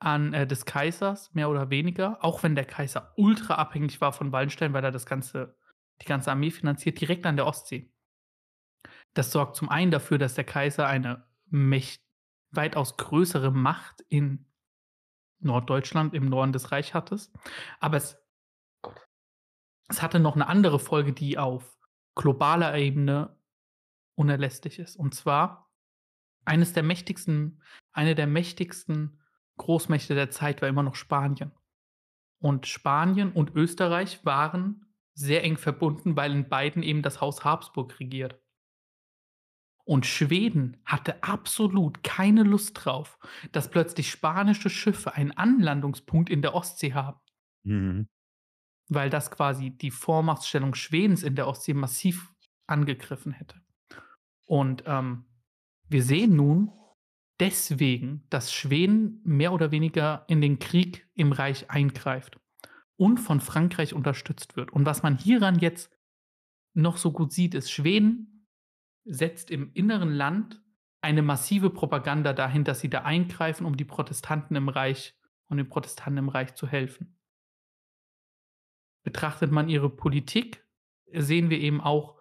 an 0.00 0.32
äh, 0.32 0.46
des 0.46 0.64
Kaisers, 0.64 1.34
mehr 1.34 1.50
oder 1.50 1.70
weniger, 1.70 2.24
auch 2.24 2.42
wenn 2.42 2.54
der 2.54 2.64
Kaiser 2.64 3.12
ultra 3.16 3.54
abhängig 3.54 4.00
war 4.00 4.12
von 4.12 4.32
Wallenstein, 4.32 4.72
weil 4.72 4.84
er 4.84 4.92
das 4.92 5.06
ganze 5.06 5.58
die 6.02 6.06
ganze 6.06 6.30
Armee 6.30 6.50
finanziert, 6.50 7.00
direkt 7.00 7.26
an 7.26 7.36
der 7.36 7.46
Ostsee. 7.46 7.92
Das 9.14 9.32
sorgt 9.32 9.56
zum 9.56 9.68
einen 9.68 9.90
dafür, 9.90 10.18
dass 10.18 10.34
der 10.34 10.44
Kaiser 10.44 10.86
eine 10.86 11.26
mächt 11.46 12.02
weitaus 12.50 12.96
größere 12.96 13.50
Macht 13.50 14.04
in 14.08 14.46
Norddeutschland, 15.40 16.14
im 16.14 16.28
Norden 16.28 16.52
des 16.52 16.72
Reichs 16.72 16.92
Aber 16.94 17.96
es, 17.96 18.18
es 19.88 20.02
hatte 20.02 20.20
noch 20.20 20.34
eine 20.34 20.46
andere 20.46 20.78
Folge, 20.78 21.12
die 21.12 21.38
auf 21.38 21.77
globaler 22.18 22.76
Ebene 22.76 23.34
unerlässlich 24.14 24.78
ist. 24.78 24.96
Und 24.96 25.14
zwar 25.14 25.72
eines 26.44 26.74
der 26.74 26.82
mächtigsten, 26.82 27.62
eine 27.92 28.14
der 28.14 28.26
mächtigsten 28.26 29.20
Großmächte 29.56 30.14
der 30.14 30.30
Zeit 30.30 30.60
war 30.60 30.68
immer 30.68 30.82
noch 30.82 30.96
Spanien. 30.96 31.52
Und 32.40 32.66
Spanien 32.66 33.32
und 33.32 33.54
Österreich 33.54 34.24
waren 34.24 34.86
sehr 35.14 35.42
eng 35.42 35.56
verbunden, 35.56 36.16
weil 36.16 36.32
in 36.32 36.48
beiden 36.48 36.82
eben 36.82 37.02
das 37.02 37.20
Haus 37.20 37.44
Habsburg 37.44 37.98
regiert. 37.98 38.40
Und 39.84 40.04
Schweden 40.04 40.76
hatte 40.84 41.22
absolut 41.22 42.02
keine 42.02 42.42
Lust 42.42 42.84
drauf, 42.84 43.18
dass 43.52 43.70
plötzlich 43.70 44.10
spanische 44.10 44.70
Schiffe 44.70 45.14
einen 45.14 45.32
Anlandungspunkt 45.32 46.30
in 46.30 46.42
der 46.42 46.54
Ostsee 46.54 46.92
haben. 46.92 47.20
Mhm. 47.64 48.08
Weil 48.88 49.10
das 49.10 49.30
quasi 49.30 49.70
die 49.70 49.90
Vormachtstellung 49.90 50.74
Schwedens 50.74 51.22
in 51.22 51.34
der 51.34 51.46
Ostsee 51.46 51.74
massiv 51.74 52.32
angegriffen 52.66 53.32
hätte. 53.32 53.60
Und 54.44 54.84
ähm, 54.86 55.26
wir 55.88 56.02
sehen 56.02 56.36
nun 56.36 56.72
deswegen, 57.40 58.24
dass 58.30 58.52
Schweden 58.52 59.20
mehr 59.24 59.52
oder 59.52 59.70
weniger 59.70 60.24
in 60.28 60.40
den 60.40 60.58
Krieg 60.58 61.06
im 61.14 61.32
Reich 61.32 61.70
eingreift 61.70 62.40
und 62.96 63.18
von 63.18 63.40
Frankreich 63.40 63.94
unterstützt 63.94 64.56
wird. 64.56 64.72
Und 64.72 64.86
was 64.86 65.02
man 65.02 65.16
hieran 65.16 65.58
jetzt 65.58 65.90
noch 66.74 66.96
so 66.96 67.12
gut 67.12 67.32
sieht, 67.32 67.54
ist, 67.54 67.70
Schweden 67.70 68.46
setzt 69.04 69.50
im 69.50 69.72
inneren 69.72 70.10
Land 70.10 70.62
eine 71.00 71.22
massive 71.22 71.70
Propaganda 71.70 72.32
dahin, 72.32 72.64
dass 72.64 72.80
sie 72.80 72.90
da 72.90 73.02
eingreifen, 73.02 73.66
um 73.66 73.76
die 73.76 73.84
Protestanten 73.84 74.56
im 74.56 74.68
Reich 74.68 75.14
und 75.48 75.58
den 75.58 75.68
Protestanten 75.68 76.18
im 76.18 76.28
Reich 76.28 76.54
zu 76.54 76.66
helfen. 76.66 77.17
Betrachtet 79.02 79.50
man 79.50 79.68
ihre 79.68 79.90
Politik, 79.90 80.64
sehen 81.12 81.50
wir 81.50 81.58
eben 81.58 81.80
auch, 81.80 82.16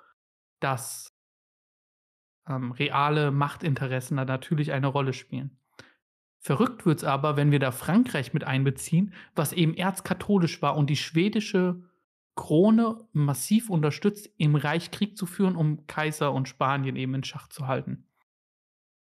dass 0.59 1.17
ähm, 2.47 2.71
reale 2.71 3.31
Machtinteressen 3.31 4.17
da 4.17 4.25
natürlich 4.25 4.71
eine 4.71 4.87
Rolle 4.87 5.13
spielen. 5.13 5.59
Verrückt 6.39 6.85
wird 6.85 6.99
es 6.99 7.03
aber, 7.03 7.35
wenn 7.35 7.51
wir 7.51 7.59
da 7.59 7.71
Frankreich 7.71 8.33
mit 8.33 8.43
einbeziehen, 8.43 9.13
was 9.35 9.53
eben 9.53 9.73
erzkatholisch 9.73 10.61
war 10.61 10.77
und 10.77 10.89
die 10.89 10.95
schwedische 10.95 11.83
Krone 12.35 13.05
massiv 13.11 13.69
unterstützt, 13.69 14.29
im 14.37 14.55
Reich 14.55 14.91
Krieg 14.91 15.17
zu 15.17 15.25
führen, 15.25 15.55
um 15.55 15.87
Kaiser 15.87 16.31
und 16.31 16.47
Spanien 16.47 16.95
eben 16.95 17.15
in 17.15 17.23
Schach 17.23 17.47
zu 17.49 17.67
halten. 17.67 18.05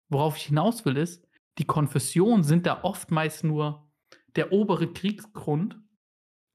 Worauf 0.08 0.36
ich 0.36 0.44
hinaus 0.44 0.84
will, 0.84 0.96
ist, 0.96 1.26
die 1.58 1.66
Konfessionen 1.66 2.42
sind 2.42 2.66
da 2.66 2.82
oftmals 2.82 3.42
nur 3.42 3.88
der 4.34 4.52
obere 4.52 4.92
Kriegsgrund, 4.92 5.78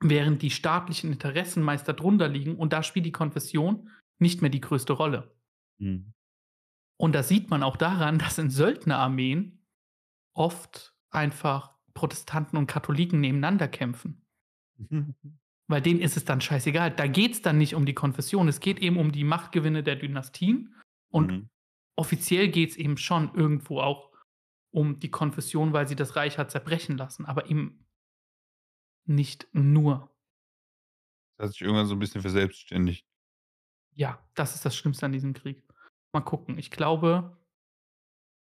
während 0.02 0.41
die 0.41 0.49
staatlichen 0.49 1.12
Interessen 1.14 1.64
meist 1.64 1.88
darunter 1.88 2.28
liegen 2.28 2.56
und 2.56 2.74
da 2.74 2.84
spielt 2.84 3.06
die 3.06 3.12
Konfession 3.12 3.89
nicht 4.20 4.41
mehr 4.41 4.49
die 4.49 4.62
größte 4.62 4.93
Rolle. 4.93 5.36
Mhm. 5.78 6.14
Und 6.97 7.14
das 7.14 7.30
sieht 7.30 7.49
man 7.49 7.64
auch 7.64 7.78
daran, 7.78 8.20
dass 8.20 8.38
in 8.38 8.49
Söldnerarmeen 8.49 9.66
oft 10.34 10.95
einfach 11.12 11.76
Protestanten 11.93 12.58
und 12.58 12.68
Katholiken 12.68 13.20
nebeneinander 13.20 13.68
kämpfen. 13.68 14.26
Weil 15.68 15.82
denen 15.82 16.02
ist 16.02 16.18
es 16.18 16.26
dann 16.26 16.41
scheißegal. 16.41 16.91
Da 16.91 17.08
geht 17.08 17.34
es 17.34 17.41
dann 17.41 17.58
nicht 17.58 17.76
um 17.76 17.86
die 17.86 17.93
Konfession. 17.93 18.49
Es 18.49 18.60
geht 18.60 18.80
eben 18.80 18.97
um 18.97 19.12
die 19.12 19.24
Machtgewinne 19.24 19.84
der 19.84 19.95
Dynastien. 19.95 20.76
Und 21.10 21.32
mhm. 21.32 21.49
offiziell 21.95 22.49
geht 22.49 22.72
es 22.72 22.78
eben 22.78 22.97
schon 22.97 23.34
irgendwo 23.36 23.80
auch 23.80 24.12
um 24.74 24.99
die 24.99 25.12
Konfession, 25.12 25.72
weil 25.72 25.88
sie 25.88 25.95
das 25.95 26.16
Reich 26.16 26.38
hat 26.38 26.52
zerbrechen 26.52 26.97
lassen. 26.97 27.26
Aber 27.26 27.49
eben 27.49 27.86
nicht 29.06 29.47
nur. 29.54 30.14
Das 31.38 31.47
hat 31.47 31.54
sich 31.54 31.62
irgendwann 31.62 31.88
so 31.88 31.95
ein 31.95 31.99
bisschen 31.99 32.22
verselbstständigt. 32.22 33.06
Ja, 33.93 34.24
das 34.36 34.56
ist 34.56 34.66
das 34.66 34.76
Schlimmste 34.76 35.06
an 35.06 35.12
diesem 35.12 35.34
Krieg. 35.34 35.64
Mal 36.14 36.22
gucken. 36.22 36.58
Ich 36.58 36.72
glaube, 36.72 37.38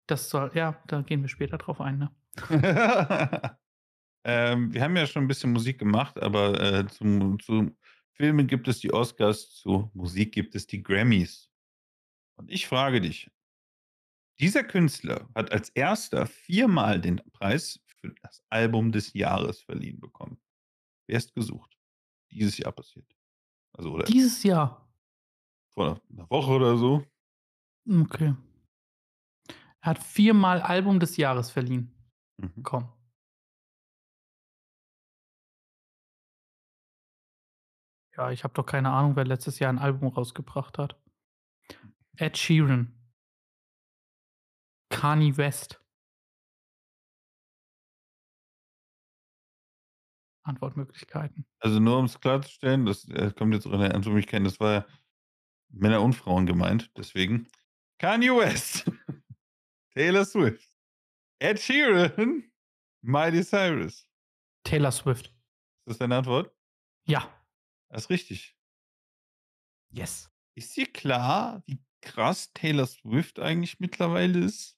das 0.07 0.29
soll, 0.29 0.51
ja, 0.53 0.81
da 0.87 1.01
gehen 1.01 1.21
wir 1.21 1.29
später 1.29 1.57
drauf 1.57 1.81
ein, 1.81 1.97
ne? 1.97 2.11
Ähm, 4.27 4.73
wir 4.73 4.81
haben 4.81 4.97
ja 4.97 5.05
schon 5.05 5.23
ein 5.23 5.27
bisschen 5.27 5.53
Musik 5.53 5.77
gemacht, 5.77 6.19
aber 6.19 6.59
äh, 6.59 6.87
zum, 6.87 7.39
zu 7.39 7.77
Filmen 8.13 8.47
gibt 8.47 8.67
es 8.67 8.79
die 8.79 8.91
Oscars, 8.91 9.51
zu 9.53 9.91
Musik 9.93 10.33
gibt 10.33 10.55
es 10.55 10.65
die 10.65 10.81
Grammys. 10.81 11.51
Und 12.35 12.49
ich 12.49 12.67
frage 12.67 13.01
dich, 13.01 13.29
dieser 14.39 14.63
Künstler 14.63 15.29
hat 15.35 15.51
als 15.51 15.69
erster 15.69 16.25
viermal 16.25 16.99
den 16.99 17.21
Preis 17.33 17.79
für 18.01 18.15
das 18.23 18.43
Album 18.49 18.91
des 18.91 19.13
Jahres 19.13 19.61
verliehen 19.61 19.99
bekommen. 19.99 20.39
Wer 21.07 21.17
ist 21.17 21.33
gesucht? 21.33 21.77
Dieses 22.31 22.57
Jahr 22.57 22.71
passiert. 22.71 23.05
Also, 23.73 23.91
oder 23.91 24.05
Dieses 24.05 24.43
Jahr. 24.43 24.89
Vor 25.73 26.01
einer 26.09 26.29
Woche 26.29 26.51
oder 26.51 26.77
so. 26.77 27.05
Okay. 27.87 28.35
Er 29.81 29.89
hat 29.91 30.03
viermal 30.03 30.61
Album 30.61 30.99
des 30.99 31.17
Jahres 31.17 31.51
verliehen. 31.51 31.93
Mhm. 32.37 32.63
Komm. 32.63 32.91
Ja, 38.17 38.31
ich 38.31 38.43
habe 38.43 38.53
doch 38.53 38.65
keine 38.65 38.91
Ahnung, 38.91 39.15
wer 39.15 39.25
letztes 39.25 39.59
Jahr 39.59 39.71
ein 39.71 39.79
Album 39.79 40.07
rausgebracht 40.07 40.77
hat. 40.77 40.99
Ed 42.17 42.37
Sheeran. 42.37 42.93
Kanye 44.89 45.35
West. 45.35 45.84
Antwortmöglichkeiten. 50.45 51.45
Also 51.59 51.79
nur 51.79 51.97
um 51.99 52.05
es 52.05 52.19
klarzustellen, 52.19 52.85
das 52.85 53.07
äh, 53.09 53.31
kommt 53.35 53.53
jetzt 53.53 53.67
auch 53.67 53.73
in 53.73 53.79
der 53.79 53.95
Antwortmöglichkeit, 53.95 54.45
das 54.45 54.59
war 54.59 54.85
Männer 55.69 56.01
und 56.01 56.13
Frauen 56.13 56.45
gemeint, 56.45 56.91
deswegen. 56.97 57.47
Kanye 57.99 58.29
West. 58.29 58.89
Taylor 59.93 60.25
Swift. 60.25 60.69
Ed 61.39 61.59
Sheeran. 61.59 62.43
Miley 63.01 63.43
Cyrus. 63.43 64.07
Taylor 64.63 64.91
Swift. 64.91 65.27
Ist 65.27 65.35
das 65.85 65.97
deine 65.99 66.17
Antwort? 66.17 66.51
Ja. 67.07 67.29
Das 67.89 68.03
ist 68.03 68.09
richtig. 68.09 68.57
Yes. 69.91 70.29
Ist 70.55 70.75
dir 70.75 70.87
klar, 70.87 71.63
wie 71.67 71.79
krass 72.01 72.51
Taylor 72.53 72.87
Swift 72.87 73.39
eigentlich 73.39 73.79
mittlerweile 73.79 74.39
ist? 74.39 74.77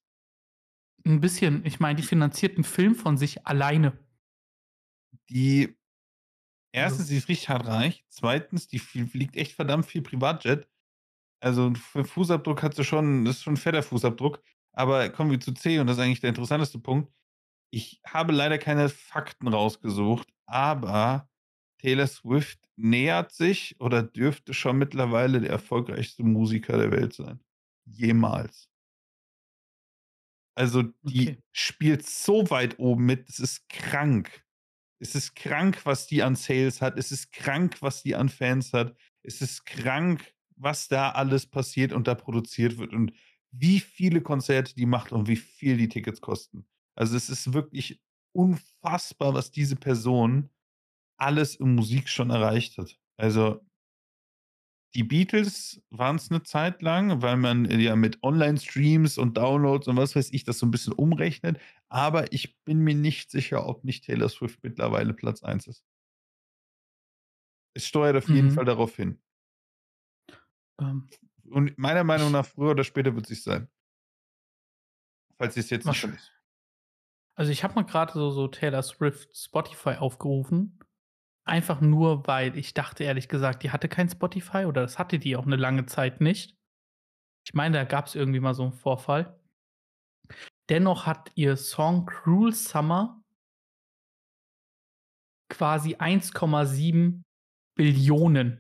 Ein 1.05 1.21
bisschen. 1.21 1.65
Ich 1.65 1.79
meine, 1.79 1.95
die 1.95 2.03
finanziert 2.03 2.55
einen 2.55 2.63
Film 2.63 2.95
von 2.95 3.17
sich 3.17 3.47
alleine. 3.47 3.97
Die 5.29 5.75
erstens, 6.71 7.01
also, 7.01 7.09
sie 7.09 7.17
ist 7.17 7.29
richtig 7.29 7.49
hart 7.49 7.67
reich. 7.67 8.05
Zweitens, 8.09 8.67
die 8.67 8.79
fliegt 8.79 9.35
echt 9.35 9.53
verdammt 9.53 9.85
viel 9.85 10.01
Privatjet. 10.01 10.67
Also 11.39 11.73
für 11.75 12.03
Fußabdruck 12.03 12.63
hat 12.63 12.75
sie 12.75 12.83
schon, 12.83 13.25
das 13.25 13.37
ist 13.37 13.43
schon 13.43 13.53
ein 13.53 13.57
fetter 13.57 13.83
Fußabdruck. 13.83 14.41
Aber 14.73 15.09
kommen 15.09 15.31
wir 15.31 15.39
zu 15.39 15.53
C 15.53 15.79
und 15.79 15.87
das 15.87 15.97
ist 15.97 16.03
eigentlich 16.03 16.21
der 16.21 16.29
interessanteste 16.29 16.79
Punkt. 16.79 17.11
Ich 17.71 18.01
habe 18.05 18.31
leider 18.31 18.57
keine 18.57 18.89
Fakten 18.89 19.47
rausgesucht, 19.47 20.27
aber 20.45 21.29
Taylor 21.79 22.07
Swift 22.07 22.59
nähert 22.75 23.31
sich 23.31 23.75
oder 23.79 24.03
dürfte 24.03 24.53
schon 24.53 24.77
mittlerweile 24.77 25.41
der 25.41 25.49
erfolgreichste 25.49 26.23
Musiker 26.23 26.77
der 26.77 26.91
Welt 26.91 27.13
sein. 27.13 27.39
Jemals. 27.85 28.69
Also 30.55 30.83
die 31.03 31.29
okay. 31.29 31.43
spielt 31.51 32.07
so 32.07 32.49
weit 32.49 32.79
oben 32.79 33.05
mit, 33.05 33.29
es 33.29 33.39
ist 33.39 33.69
krank. 33.69 34.43
Es 34.99 35.15
ist 35.15 35.35
krank, 35.35 35.85
was 35.85 36.07
die 36.07 36.23
an 36.23 36.35
Sales 36.35 36.81
hat. 36.81 36.97
Es 36.97 37.11
ist 37.11 37.31
krank, 37.31 37.81
was 37.81 38.03
die 38.03 38.15
an 38.15 38.29
Fans 38.29 38.73
hat. 38.73 38.95
Es 39.23 39.41
ist 39.41 39.65
krank, 39.65 40.33
was 40.55 40.87
da 40.87 41.11
alles 41.11 41.45
passiert 41.45 41.93
und 41.93 42.07
da 42.07 42.15
produziert 42.15 42.77
wird 42.77 42.93
und 42.93 43.13
wie 43.51 43.79
viele 43.79 44.21
Konzerte 44.21 44.75
die 44.75 44.85
macht 44.85 45.11
und 45.11 45.27
wie 45.27 45.35
viel 45.35 45.77
die 45.77 45.89
Tickets 45.89 46.21
kosten. 46.21 46.67
Also 46.95 47.15
es 47.15 47.29
ist 47.29 47.53
wirklich 47.53 48.01
unfassbar, 48.33 49.33
was 49.33 49.51
diese 49.51 49.75
Person 49.75 50.49
alles 51.17 51.55
in 51.55 51.75
Musik 51.75 52.09
schon 52.09 52.29
erreicht 52.29 52.77
hat. 52.77 52.97
Also 53.17 53.61
die 54.95 55.03
Beatles 55.03 55.81
waren 55.89 56.15
es 56.15 56.31
eine 56.31 56.43
Zeit 56.43 56.81
lang, 56.81 57.21
weil 57.21 57.37
man 57.37 57.65
ja 57.79 57.95
mit 57.95 58.23
Online-Streams 58.23 59.17
und 59.17 59.37
Downloads 59.37 59.87
und 59.87 59.97
was 59.97 60.15
weiß 60.15 60.31
ich 60.31 60.43
das 60.43 60.59
so 60.59 60.65
ein 60.65 60.71
bisschen 60.71 60.93
umrechnet. 60.93 61.59
Aber 61.89 62.31
ich 62.33 62.57
bin 62.63 62.79
mir 62.79 62.95
nicht 62.95 63.29
sicher, 63.29 63.67
ob 63.67 63.83
nicht 63.83 64.05
Taylor 64.05 64.29
Swift 64.29 64.63
mittlerweile 64.63 65.13
Platz 65.13 65.43
1 65.43 65.67
ist. 65.67 65.83
Es 67.73 67.85
steuert 67.85 68.15
auf 68.15 68.29
jeden 68.29 68.47
mhm. 68.47 68.51
Fall 68.51 68.65
darauf 68.65 68.95
hin. 68.95 69.21
Ähm, 70.79 71.09
und 71.49 71.77
meiner 71.77 72.03
Meinung 72.03 72.31
nach, 72.31 72.45
früher 72.45 72.71
oder 72.71 72.83
später 72.83 73.15
wird 73.15 73.29
es 73.29 73.43
sein. 73.43 73.69
Falls 75.37 75.55
es 75.57 75.69
jetzt 75.69 75.85
nicht 75.85 75.99
schon 75.99 76.13
ist. 76.13 76.31
Also 77.35 77.51
ich 77.51 77.63
habe 77.63 77.75
mal 77.75 77.83
gerade 77.83 78.13
so, 78.13 78.31
so 78.31 78.47
Taylor 78.47 78.81
Swift 78.81 79.37
Spotify 79.37 79.91
aufgerufen 79.91 80.79
Einfach 81.47 81.79
nur, 81.79 82.27
weil 82.27 82.57
ich 82.57 82.73
dachte 82.73 83.05
ehrlich 83.05 83.29
gesagt, 83.29 83.63
die 83.63 83.71
hatte 83.71 83.87
kein 83.87 84.09
Spotify 84.09 84.65
oder 84.65 84.81
das 84.81 84.99
hatte 84.99 85.17
die 85.17 85.37
auch 85.37 85.45
eine 85.45 85.55
lange 85.55 85.85
Zeit 85.85 86.19
nicht. 86.19 86.57
Ich 87.45 87.53
meine, 87.53 87.77
da 87.77 87.83
gab 87.85 88.07
es 88.07 88.15
irgendwie 88.15 88.41
mal 88.41 88.53
so 88.53 88.63
einen 88.63 88.73
Vorfall. 88.73 89.39
Dennoch 90.69 91.05
hat 91.05 91.31
ihr 91.35 91.55
Song 91.55 92.05
Cruel 92.05 92.53
Summer 92.53 93.23
quasi 95.49 95.95
1,7 95.95 97.23
Billionen, 97.75 98.59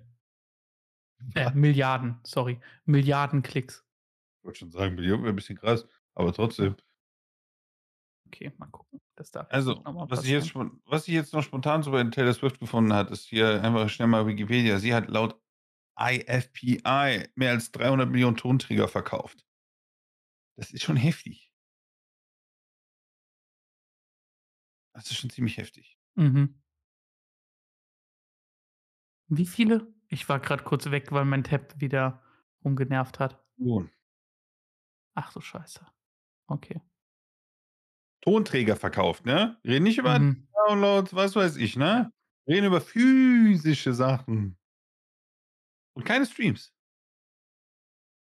äh? 1.35 1.51
Milliarden, 1.51 2.21
sorry, 2.23 2.61
Milliarden 2.85 3.43
Klicks. 3.43 3.85
Ich 4.39 4.45
wollte 4.45 4.59
schon 4.59 4.71
sagen, 4.71 4.95
Millionen 4.95 5.23
wäre 5.23 5.33
ein 5.33 5.35
bisschen 5.35 5.57
krass, 5.57 5.85
aber 6.15 6.31
trotzdem. 6.31 6.77
Okay, 8.27 8.53
mal 8.57 8.67
gucken. 8.67 9.01
Das 9.17 9.31
darf 9.31 9.47
Also, 9.49 9.81
was 9.83 10.23
ich, 10.23 10.29
jetzt 10.29 10.53
was 10.53 11.07
ich 11.07 11.13
jetzt 11.15 11.33
noch 11.33 11.41
spontan 11.41 11.81
so 11.81 11.89
bei 11.91 12.03
Taylor 12.03 12.33
Swift 12.33 12.59
gefunden 12.59 12.93
hat, 12.93 13.09
ist 13.09 13.25
hier 13.25 13.63
einfach 13.63 13.89
schnell 13.89 14.07
mal 14.07 14.27
Wikipedia. 14.27 14.77
Sie 14.77 14.93
hat 14.93 15.09
laut 15.09 15.41
IFPI 15.99 17.27
mehr 17.33 17.51
als 17.51 17.71
300 17.71 18.09
Millionen 18.09 18.37
Tonträger 18.37 18.87
verkauft. 18.87 19.43
Das 20.55 20.71
ist 20.71 20.83
schon 20.83 20.97
heftig. 20.97 21.51
Das 24.93 25.09
ist 25.09 25.17
schon 25.17 25.31
ziemlich 25.31 25.57
heftig. 25.57 25.97
Mhm. 26.15 26.61
Wie 29.29 29.45
viele? 29.47 29.91
Ich 30.09 30.29
war 30.29 30.39
gerade 30.39 30.63
kurz 30.63 30.89
weg, 30.91 31.11
weil 31.11 31.25
mein 31.25 31.43
Tab 31.43 31.81
wieder 31.81 32.21
rumgenervt 32.63 33.19
hat. 33.19 33.43
Millionen. 33.57 33.89
Ach 35.15 35.33
du 35.33 35.41
Scheiße. 35.41 35.85
Okay. 36.47 36.81
Tonträger 38.27 38.75
verkauft, 38.75 39.25
ne? 39.25 39.57
Reden 39.63 39.83
nicht 39.83 39.99
über 39.99 40.19
Mhm. 40.19 40.45
Downloads, 40.67 41.13
was 41.15 41.33
weiß 41.37 41.55
ich, 41.55 41.77
ne? 41.77 42.11
Reden 42.45 42.65
über 42.65 42.81
physische 42.81 43.93
Sachen. 43.93 44.57
Und 45.95 46.03
keine 46.03 46.25
Streams. 46.25 46.73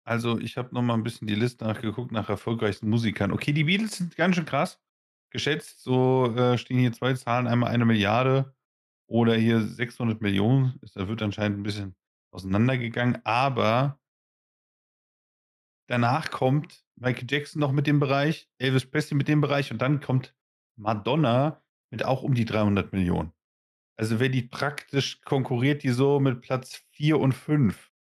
Also, 0.07 0.39
ich 0.39 0.59
habe 0.59 0.75
noch 0.75 0.83
mal 0.83 0.93
ein 0.93 1.05
bisschen 1.05 1.27
die 1.27 1.35
Liste 1.35 1.65
nachgeguckt 1.65 2.13
nach 2.13 2.29
erfolgreichsten 2.29 2.91
Musikern. 2.91 3.33
Okay, 3.33 3.55
die 3.55 3.65
Beatles 3.65 3.97
sind 3.97 4.15
ganz 4.15 4.37
schön 4.37 4.45
krass. 4.45 4.79
Geschätzt, 5.31 5.83
so 5.83 6.35
äh, 6.37 6.59
stehen 6.59 6.81
hier 6.81 6.93
zwei 6.93 7.15
Zahlen, 7.15 7.47
einmal 7.47 7.71
eine 7.71 7.87
Milliarde 7.87 8.55
oder 9.07 9.37
hier 9.37 9.63
600 9.63 10.21
Millionen. 10.21 10.79
Da 10.95 11.09
wird 11.09 11.23
anscheinend 11.23 11.61
ein 11.61 11.63
bisschen 11.63 11.97
auseinandergegangen, 12.31 13.25
aber 13.25 13.99
danach 15.89 16.31
kommt 16.31 16.85
Michael 17.01 17.27
Jackson 17.29 17.61
noch 17.61 17.73
mit 17.73 17.87
dem 17.87 18.01
Bereich, 18.01 18.51
Elvis 18.59 18.87
Presley 18.87 19.17
mit 19.17 19.29
dem 19.29 19.41
Bereich 19.41 19.71
und 19.71 19.81
dann 19.81 20.01
kommt 20.01 20.35
Madonna 20.77 21.63
mit 21.91 22.05
auch 22.05 22.23
um 22.23 22.35
die 22.35 22.45
300 22.45 22.93
Millionen. 22.93 23.33
Also 23.97 24.21
wer 24.21 24.29
die 24.29 24.43
praktisch 24.43 25.21
konkurriert 25.23 25.83
die 25.83 25.91
so 25.91 26.21
mit 26.21 26.41
Platz 26.41 26.85
4 26.93 27.19
und 27.19 27.33
5. 27.33 27.93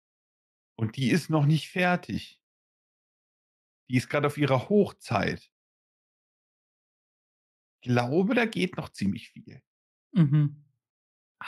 Und 0.76 0.96
die 0.96 1.10
ist 1.10 1.30
noch 1.30 1.46
nicht 1.46 1.70
fertig. 1.70 2.40
Die 3.90 3.98
ist 3.98 4.10
gerade 4.10 4.28
auf 4.28 4.38
ihrer 4.38 4.70
Hochzeit. 4.70 5.52
Ich 7.82 7.90
glaube, 7.90 8.36
da 8.36 8.46
geht 8.46 8.78
noch 8.78 8.90
ziemlich 8.90 9.30
viel. 9.30 9.62
Mhm. 10.12 10.66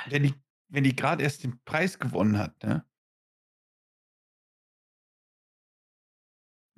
Wenn 0.08 0.24
die, 0.24 0.34
wenn 0.70 0.84
die 0.84 0.96
gerade 0.96 1.24
erst 1.24 1.44
den 1.44 1.62
Preis 1.64 2.00
gewonnen 2.00 2.38
hat, 2.38 2.64
ne? 2.64 2.89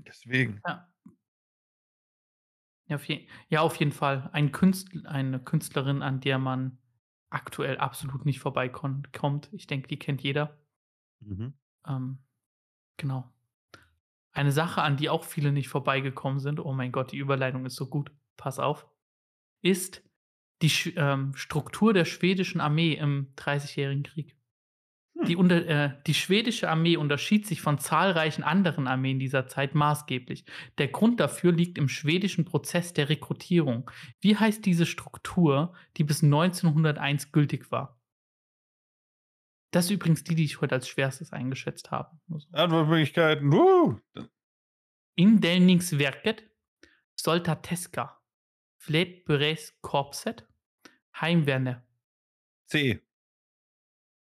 Deswegen. 0.07 0.61
Ja. 0.67 0.87
Ja, 2.87 2.95
auf, 2.95 3.05
je 3.05 3.25
ja, 3.47 3.61
auf 3.61 3.75
jeden 3.77 3.93
Fall. 3.93 4.29
Ein 4.33 4.51
Künstl 4.51 5.07
eine 5.07 5.39
Künstlerin, 5.39 6.01
an 6.01 6.19
der 6.19 6.39
man 6.39 6.77
aktuell 7.29 7.77
absolut 7.77 8.25
nicht 8.25 8.39
vorbeikommt. 8.39 9.49
Ich 9.53 9.65
denke, 9.65 9.87
die 9.87 9.97
kennt 9.97 10.21
jeder. 10.21 10.59
Mhm. 11.21 11.53
Ähm, 11.87 12.17
genau. 12.97 13.31
Eine 14.33 14.51
Sache, 14.51 14.81
an 14.81 14.97
die 14.97 15.09
auch 15.09 15.23
viele 15.23 15.51
nicht 15.51 15.69
vorbeigekommen 15.69 16.39
sind, 16.39 16.59
oh 16.59 16.73
mein 16.73 16.91
Gott, 16.91 17.11
die 17.11 17.17
Überleitung 17.17 17.65
ist 17.65 17.75
so 17.75 17.87
gut, 17.87 18.11
pass 18.37 18.59
auf, 18.59 18.87
ist 19.61 20.03
die 20.61 20.93
ähm, 20.95 21.33
Struktur 21.35 21.93
der 21.93 22.05
schwedischen 22.05 22.61
Armee 22.61 22.93
im 22.93 23.33
Dreißigjährigen 23.35 24.03
Krieg. 24.03 24.37
Die, 25.27 25.33
Hm. 25.33 25.39
unter, 25.39 25.65
äh, 25.67 25.93
die 26.07 26.13
schwedische 26.13 26.69
Armee 26.69 26.97
unterschied 26.97 27.45
sich 27.45 27.61
von 27.61 27.77
zahlreichen 27.77 28.43
anderen 28.43 28.87
Armeen 28.87 29.19
dieser 29.19 29.47
Zeit 29.47 29.75
maßgeblich. 29.75 30.45
Der 30.77 30.87
Grund 30.87 31.19
dafür 31.19 31.51
liegt 31.51 31.77
im 31.77 31.87
schwedischen 31.89 32.45
Prozess 32.45 32.93
der 32.93 33.09
Rekrutierung. 33.09 33.89
Wie 34.19 34.35
heißt 34.35 34.65
diese 34.65 34.85
Struktur, 34.85 35.73
die 35.97 36.03
bis 36.03 36.23
1901 36.23 37.31
gültig 37.31 37.71
war? 37.71 38.01
Das 39.71 39.85
ist 39.85 39.91
übrigens 39.91 40.23
die, 40.23 40.35
die 40.35 40.43
ich 40.43 40.59
heute 40.59 40.75
als 40.75 40.87
schwerstes 40.87 41.31
eingeschätzt 41.31 41.91
habe. 41.91 42.19
Nur 42.27 42.41
so. 42.41 42.49
Antwortmöglichkeiten. 42.51 43.53
Uh. 43.53 43.99
Indelningsverket, 45.15 46.49
Soldateska, 47.15 48.21
Fletbureskorpset, 48.79 50.47
Heimwerne. 51.19 51.85
C. 52.67 53.01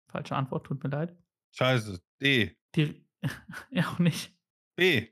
Falsche 0.09 0.35
Antwort, 0.35 0.65
tut 0.65 0.83
mir 0.83 0.89
leid. 0.89 1.15
Scheiße. 1.51 2.01
D. 2.21 2.57
Die, 2.75 3.05
ja, 3.71 3.87
auch 3.89 3.99
nicht. 3.99 4.35
B. 4.75 5.07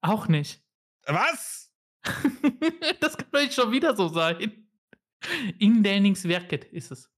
Auch 0.00 0.28
nicht. 0.28 0.62
Was? 1.06 1.72
das 3.00 3.16
kann 3.16 3.28
doch 3.30 3.40
nicht 3.40 3.54
schon 3.54 3.70
wieder 3.72 3.96
so 3.96 4.08
sein. 4.08 4.66
Indelningsverket 5.58 6.64
ist 6.64 6.90
es. 6.90 7.10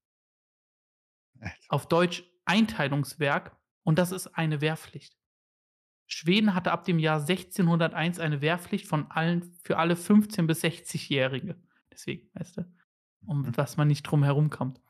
Alter. 1.41 1.57
Auf 1.69 1.89
Deutsch 1.89 2.25
Einteilungswerk 2.45 3.57
und 3.83 3.99
das 3.99 4.13
ist 4.13 4.27
eine 4.29 4.61
Wehrpflicht. 4.61 5.17
Schweden 6.07 6.55
hatte 6.55 6.73
ab 6.73 6.85
dem 6.85 6.99
Jahr 6.99 7.21
1601 7.21 8.19
eine 8.19 8.41
Wehrpflicht 8.43 8.87
von 8.87 9.11
allen, 9.11 9.59
für 9.63 9.79
alle 9.79 9.95
15- 9.95 10.47
bis 10.47 10.63
60-Jährige. 10.63 11.59
Deswegen, 11.91 12.29
weißt 12.35 12.59
du, 12.59 12.73
um 13.27 13.41
Mhm. 13.43 13.57
was 13.57 13.79
man 13.79 13.89
nicht 13.89 14.03
drum 14.03 14.23
herum 14.23 14.51
kommt. 14.51 14.81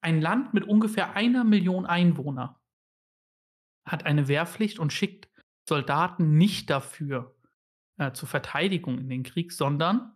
Ein 0.00 0.20
Land 0.20 0.54
mit 0.54 0.64
ungefähr 0.64 1.14
einer 1.14 1.44
Million 1.44 1.86
Einwohner 1.86 2.60
hat 3.84 4.04
eine 4.04 4.28
Wehrpflicht 4.28 4.78
und 4.78 4.92
schickt 4.92 5.28
Soldaten 5.68 6.36
nicht 6.36 6.70
dafür 6.70 7.36
äh, 7.98 8.12
zur 8.12 8.28
Verteidigung 8.28 8.98
in 8.98 9.08
den 9.08 9.22
Krieg, 9.22 9.52
sondern 9.52 10.12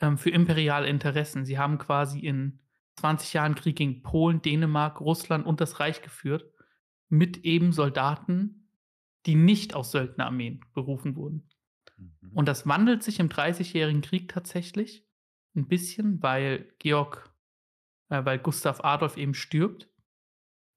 ähm, 0.00 0.18
für 0.18 0.30
imperiale 0.30 0.88
Interessen. 0.88 1.44
Sie 1.44 1.58
haben 1.58 1.78
quasi 1.78 2.20
in 2.20 2.60
20 2.96 3.32
Jahren 3.32 3.54
Krieg 3.54 3.76
gegen 3.76 4.02
Polen, 4.02 4.42
Dänemark, 4.42 5.00
Russland 5.00 5.46
und 5.46 5.60
das 5.60 5.80
Reich 5.80 6.02
geführt, 6.02 6.52
mit 7.08 7.38
eben 7.44 7.72
Soldaten, 7.72 8.68
die 9.26 9.34
nicht 9.34 9.74
aus 9.74 9.92
Söldnerarmeen 9.92 10.64
berufen 10.74 11.16
wurden. 11.16 11.48
Mhm. 11.96 12.32
Und 12.32 12.48
das 12.48 12.66
wandelt 12.66 13.02
sich 13.02 13.20
im 13.20 13.28
Dreißigjährigen 13.28 14.02
Krieg 14.02 14.28
tatsächlich 14.28 15.06
ein 15.54 15.68
bisschen, 15.68 16.22
weil 16.22 16.72
Georg, 16.78 17.31
äh, 18.12 18.26
weil 18.26 18.38
Gustav 18.38 18.84
Adolf 18.84 19.16
eben 19.16 19.32
stirbt. 19.32 19.88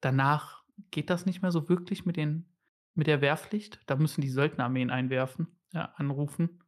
Danach 0.01 0.63
geht 0.91 1.09
das 1.09 1.25
nicht 1.25 1.41
mehr 1.41 1.51
so 1.51 1.67
wirklich 1.67 2.05
mit, 2.05 2.15
den, 2.15 2.49
mit 2.93 3.07
der 3.07 3.19
Wehrpflicht. 3.19 3.81
Da 3.87 3.97
müssen 3.97 4.21
die 4.21 4.29
Söldnerarmeen 4.29 4.89
einwerfen, 4.89 5.47
äh, 5.73 5.85
anrufen. 5.95 6.63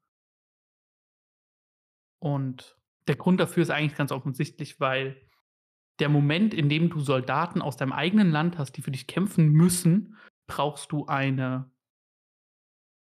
Und 2.19 2.77
der 3.07 3.15
Grund 3.15 3.39
dafür 3.39 3.63
ist 3.63 3.69
eigentlich 3.69 3.97
ganz 3.97 4.11
offensichtlich, 4.11 4.79
weil 4.81 5.21
der 5.99 6.09
Moment, 6.09 6.53
in 6.53 6.67
dem 6.67 6.89
du 6.89 6.99
Soldaten 6.99 7.61
aus 7.61 7.77
deinem 7.77 7.93
eigenen 7.93 8.29
Land 8.29 8.57
hast, 8.57 8.73
die 8.73 8.81
für 8.81 8.91
dich 8.91 9.07
kämpfen 9.07 9.49
müssen, 9.49 10.17
brauchst 10.47 10.91
du 10.91 11.05
eine, 11.05 11.71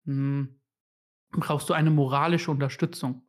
hm, 0.04 0.60
brauchst 1.32 1.68
du 1.68 1.74
eine 1.74 1.90
moralische 1.90 2.52
Unterstützung. 2.52 3.28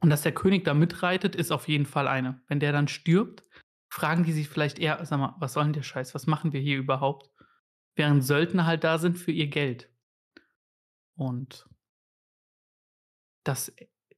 Und 0.00 0.10
dass 0.10 0.22
der 0.22 0.34
König 0.34 0.64
da 0.64 0.74
mitreitet, 0.74 1.36
ist 1.36 1.52
auf 1.52 1.68
jeden 1.68 1.86
Fall 1.86 2.08
eine. 2.08 2.42
Wenn 2.48 2.60
der 2.60 2.72
dann 2.72 2.88
stirbt, 2.88 3.44
fragen 3.92 4.24
die 4.24 4.32
sich 4.32 4.48
vielleicht 4.48 4.78
eher, 4.78 5.04
sag 5.04 5.18
mal, 5.18 5.34
was 5.38 5.52
soll 5.52 5.64
denn 5.64 5.74
der 5.74 5.82
Scheiß? 5.82 6.14
Was 6.14 6.26
machen 6.26 6.54
wir 6.54 6.60
hier 6.60 6.78
überhaupt? 6.78 7.30
Während 7.94 8.24
Söldner 8.24 8.64
halt 8.64 8.84
da 8.84 8.96
sind 8.96 9.18
für 9.18 9.32
ihr 9.32 9.48
Geld. 9.48 9.90
Und 11.14 11.68
das 13.44 13.70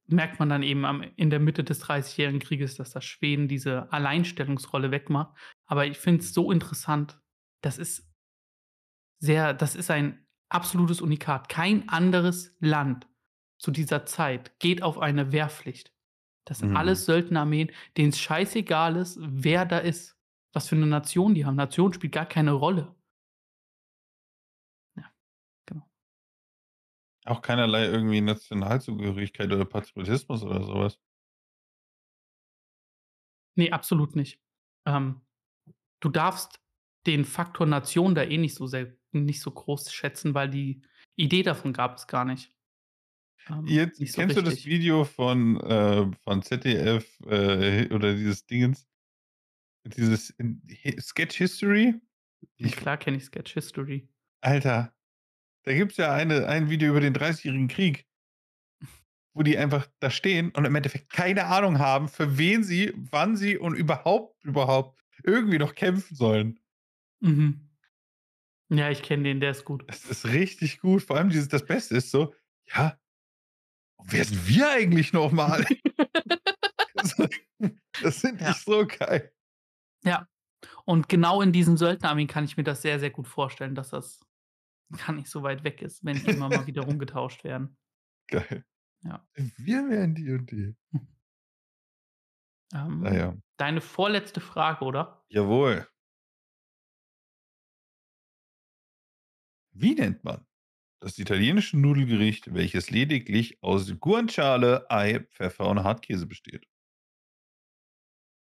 merkt 0.07 0.39
man 0.39 0.47
dann 0.47 0.63
eben 0.63 0.85
am, 0.85 1.03
in 1.17 1.29
der 1.29 1.41
Mitte 1.41 1.65
des 1.65 1.79
Dreißigjährigen 1.79 2.39
Krieges, 2.39 2.75
dass 2.75 2.91
das 2.91 3.03
Schweden 3.03 3.49
diese 3.49 3.91
Alleinstellungsrolle 3.91 4.91
wegmacht. 4.91 5.35
Aber 5.65 5.85
ich 5.85 5.97
finde 5.97 6.21
es 6.21 6.33
so 6.33 6.53
interessant. 6.53 7.19
Das 7.59 7.77
ist 7.77 8.09
sehr, 9.19 9.53
das 9.53 9.75
ist 9.75 9.91
ein 9.91 10.25
absolutes 10.47 11.01
Unikat. 11.01 11.49
Kein 11.49 11.89
anderes 11.89 12.55
Land 12.61 13.09
zu 13.57 13.71
dieser 13.71 14.05
Zeit 14.05 14.57
geht 14.59 14.83
auf 14.83 14.99
eine 14.99 15.33
Wehrpflicht. 15.33 15.94
Das 16.45 16.59
sind 16.59 16.69
Mhm. 16.71 16.77
alles 16.77 17.05
Söldnerarmeen, 17.05 17.71
denen 17.97 18.09
es 18.09 18.19
scheißegal 18.19 18.95
ist, 18.97 19.17
wer 19.21 19.65
da 19.65 19.79
ist. 19.79 20.15
Was 20.53 20.69
für 20.69 20.75
eine 20.75 20.85
Nation 20.85 21.35
die 21.35 21.45
haben. 21.45 21.55
Nation 21.55 21.91
spielt 21.93 22.13
gar 22.13 22.25
keine 22.27 22.51
Rolle. 22.53 22.95
Ja, 24.95 25.11
genau. 25.65 25.89
Auch 27.25 27.41
keinerlei 27.41 27.85
irgendwie 27.87 28.21
Nationalzugehörigkeit 28.21 29.51
oder 29.51 29.65
Patriotismus 29.65 30.43
oder 30.43 30.63
sowas. 30.63 30.99
Nee, 33.55 33.71
absolut 33.71 34.15
nicht. 34.15 34.39
ähm, 34.85 35.21
du 35.99 36.09
darfst 36.09 36.61
den 37.07 37.25
Faktor 37.25 37.65
Nation 37.67 38.15
da 38.15 38.23
eh 38.23 38.37
nicht 38.37 38.55
so 38.55 38.67
sehr, 38.67 38.95
nicht 39.11 39.41
so 39.41 39.51
groß 39.51 39.91
schätzen, 39.91 40.33
weil 40.33 40.49
die 40.49 40.81
Idee 41.15 41.43
davon 41.43 41.73
gab 41.73 41.97
es 41.97 42.07
gar 42.07 42.25
nicht. 42.25 42.54
Ähm, 43.49 43.65
Jetzt 43.67 43.97
so 43.97 44.03
kennst 44.03 44.17
richtig. 44.19 44.35
du 44.35 44.41
das 44.43 44.65
Video 44.65 45.03
von, 45.03 45.59
äh, 45.61 46.11
von 46.23 46.41
ZDF 46.41 47.19
äh, 47.27 47.93
oder 47.93 48.13
dieses 48.15 48.45
Dingens? 48.45 48.87
Dieses 49.85 50.33
Sketch 50.99 51.37
History? 51.37 51.95
Ich, 52.57 52.75
Klar 52.75 52.97
kenne 52.97 53.17
ich 53.17 53.25
Sketch 53.25 53.53
History. 53.53 54.07
Alter, 54.41 54.93
da 55.63 55.73
gibt 55.73 55.91
es 55.91 55.97
ja 55.97 56.13
eine, 56.13 56.47
ein 56.47 56.69
Video 56.69 56.89
über 56.89 57.01
den 57.01 57.13
30-jährigen 57.13 57.67
Krieg, 57.67 58.07
wo 59.33 59.43
die 59.43 59.57
einfach 59.57 59.87
da 59.99 60.09
stehen 60.09 60.51
und 60.51 60.65
im 60.65 60.75
Endeffekt 60.75 61.11
keine 61.11 61.45
Ahnung 61.45 61.79
haben, 61.79 62.07
für 62.07 62.37
wen 62.37 62.63
sie, 62.63 62.93
wann 62.95 63.35
sie 63.35 63.57
und 63.57 63.75
überhaupt, 63.75 64.43
überhaupt 64.43 64.99
irgendwie 65.23 65.57
noch 65.57 65.75
kämpfen 65.75 66.15
sollen. 66.15 66.59
Mhm. 67.19 67.69
Ja, 68.69 68.89
ich 68.89 69.03
kenne 69.03 69.23
den, 69.23 69.39
der 69.39 69.51
ist 69.51 69.65
gut. 69.65 69.83
Das 69.87 70.05
ist 70.05 70.25
richtig 70.25 70.79
gut. 70.79 71.03
Vor 71.03 71.17
allem 71.17 71.29
dieses, 71.29 71.47
das 71.47 71.65
Beste 71.65 71.95
ist 71.95 72.09
so, 72.09 72.33
ja, 72.73 72.97
wer 74.07 74.25
sind 74.25 74.47
wir 74.47 74.69
eigentlich 74.69 75.13
nochmal? 75.13 75.65
das 76.95 77.13
finde 78.21 78.43
ja. 78.43 78.51
ich 78.51 78.57
so 78.57 78.85
geil. 78.85 79.31
Ja. 80.03 80.27
Und 80.85 81.09
genau 81.09 81.41
in 81.41 81.51
diesem 81.51 81.77
Söldnerarmee 81.77 82.27
kann 82.27 82.45
ich 82.45 82.57
mir 82.57 82.63
das 82.63 82.81
sehr, 82.81 82.99
sehr 82.99 83.09
gut 83.09 83.27
vorstellen, 83.27 83.75
dass 83.75 83.89
das 83.89 84.19
gar 84.97 85.13
nicht 85.13 85.27
so 85.27 85.43
weit 85.43 85.63
weg 85.63 85.81
ist, 85.81 86.03
wenn 86.05 86.17
die 86.17 86.31
immer 86.31 86.49
mal 86.49 86.67
wieder 86.67 86.83
rumgetauscht 86.85 87.43
werden. 87.43 87.77
Geil. 88.27 88.63
Ja. 89.01 89.27
Wir 89.33 89.89
wären 89.89 90.15
die 90.15 90.31
und 90.31 90.49
die. 90.51 90.75
Ähm, 92.73 93.01
naja. 93.01 93.35
Deine 93.57 93.81
vorletzte 93.81 94.41
Frage, 94.41 94.85
oder? 94.85 95.23
Jawohl. 95.29 95.87
Wie 99.71 99.93
nennt 99.93 100.23
man 100.23 100.45
das 100.99 101.17
italienische 101.19 101.77
Nudelgericht, 101.77 102.53
welches 102.53 102.89
lediglich 102.89 103.61
aus 103.61 103.99
Guanciale, 103.99 104.89
Ei, 104.89 105.19
Pfeffer 105.31 105.67
und 105.67 105.83
Hartkäse 105.83 106.25
besteht? 106.25 106.67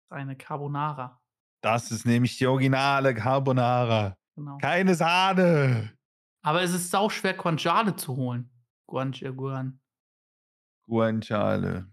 Eine 0.10 0.36
Carbonara. 0.36 1.22
Das 1.62 1.92
ist 1.92 2.06
nämlich 2.06 2.38
die 2.38 2.48
originale 2.48 3.14
Carbonara. 3.14 4.18
Genau. 4.36 4.58
Keine 4.58 4.96
Sahne. 4.96 5.98
Aber 6.42 6.64
es 6.64 6.74
ist 6.74 6.90
sau 6.90 7.10
schwer, 7.10 7.34
Guanciale 7.34 7.96
zu 7.96 8.16
holen. 8.16 8.50
Guancia, 8.88 9.32
Guan. 9.32 9.82
Guanciale. 10.88 11.92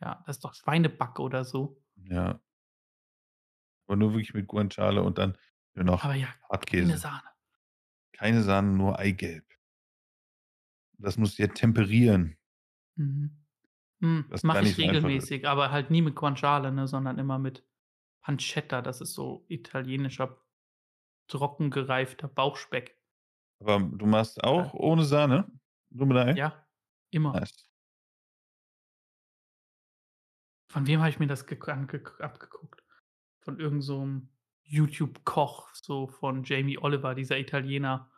Ja, 0.00 0.22
das 0.26 0.36
ist 0.36 0.44
doch 0.44 0.54
Schweinebacke 0.54 1.20
oder 1.20 1.44
so. 1.44 1.82
Ja. 1.96 2.40
Aber 3.86 3.96
nur 3.96 4.12
wirklich 4.12 4.32
mit 4.32 4.46
Guanciale 4.46 5.02
und 5.02 5.18
dann 5.18 5.36
noch 5.74 6.04
Aber 6.04 6.14
ja, 6.14 6.28
Hartkäse. 6.48 6.86
Keine 6.86 6.98
Sahne. 6.98 7.28
Keine 8.12 8.42
Sahne, 8.42 8.68
nur 8.68 8.98
Eigelb. 8.98 9.49
Das 11.00 11.16
musst 11.16 11.38
du 11.38 11.42
ja 11.42 11.48
temperieren. 11.48 12.36
Mhm. 12.96 13.36
Hm, 14.00 14.24
das 14.30 14.42
mache 14.42 14.64
ich 14.64 14.78
regelmäßig, 14.78 15.46
aber 15.46 15.70
halt 15.70 15.90
nie 15.90 16.02
mit 16.02 16.14
Guanciale, 16.14 16.72
ne, 16.72 16.86
sondern 16.86 17.18
immer 17.18 17.38
mit 17.38 17.66
Pancetta. 18.22 18.80
Das 18.82 19.00
ist 19.00 19.14
so 19.14 19.44
italienischer, 19.48 20.38
trocken 21.28 21.70
gereifter 21.70 22.28
Bauchspeck. 22.28 22.98
Aber 23.60 23.80
du 23.80 24.06
machst 24.06 24.42
auch 24.42 24.72
ja. 24.72 24.80
ohne 24.80 25.04
Sahne? 25.04 25.50
Ei? 25.92 26.32
Ja, 26.32 26.66
immer. 27.10 27.32
Nice. 27.32 27.66
Von 30.70 30.86
wem 30.86 31.00
habe 31.00 31.10
ich 31.10 31.18
mir 31.18 31.26
das 31.26 31.42
abgeguckt? 31.42 32.82
Von 33.40 33.58
irgendeinem 33.58 33.82
so 33.82 34.20
YouTube-Koch, 34.62 35.74
so 35.74 36.06
von 36.06 36.44
Jamie 36.44 36.78
Oliver, 36.78 37.14
dieser 37.14 37.38
Italiener. 37.38 38.09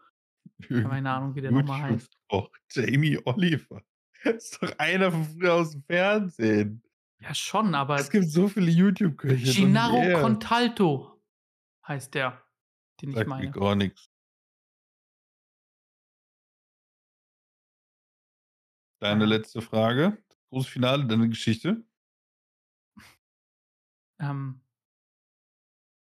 Keine 0.69 1.11
Ahnung, 1.11 1.35
wie 1.35 1.41
der 1.41 1.51
nochmal 1.51 1.83
heißt. 1.83 2.17
Oh, 2.29 2.49
Jamie 2.71 3.19
Oliver. 3.25 3.83
Das 4.25 4.45
ist 4.45 4.63
doch 4.63 4.79
einer 4.79 5.13
von 5.13 5.25
früher 5.25 5.55
aus 5.55 5.73
dem 5.73 5.83
Fernsehen. 5.83 6.83
Ja, 7.21 7.35
schon, 7.35 7.75
aber. 7.75 7.97
Es 7.97 8.09
gibt 8.09 8.31
so 8.31 8.49
viele 8.49 8.71
YouTube-Köche. 8.71 9.53
Gennaro 9.53 10.21
Contalto 10.23 11.23
heißt 11.87 12.15
der, 12.15 12.43
den 13.03 13.13
Sag 13.13 13.23
ich 13.23 13.29
meine. 13.29 13.47
Mir 13.47 13.53
gar 13.53 13.75
nichts. 13.75 14.09
Deine 19.01 19.27
letzte 19.27 19.61
Frage. 19.61 20.23
Großes 20.51 20.71
Finale 20.71 21.07
deiner 21.07 21.29
Geschichte. 21.29 21.85
Ähm, 24.21 24.63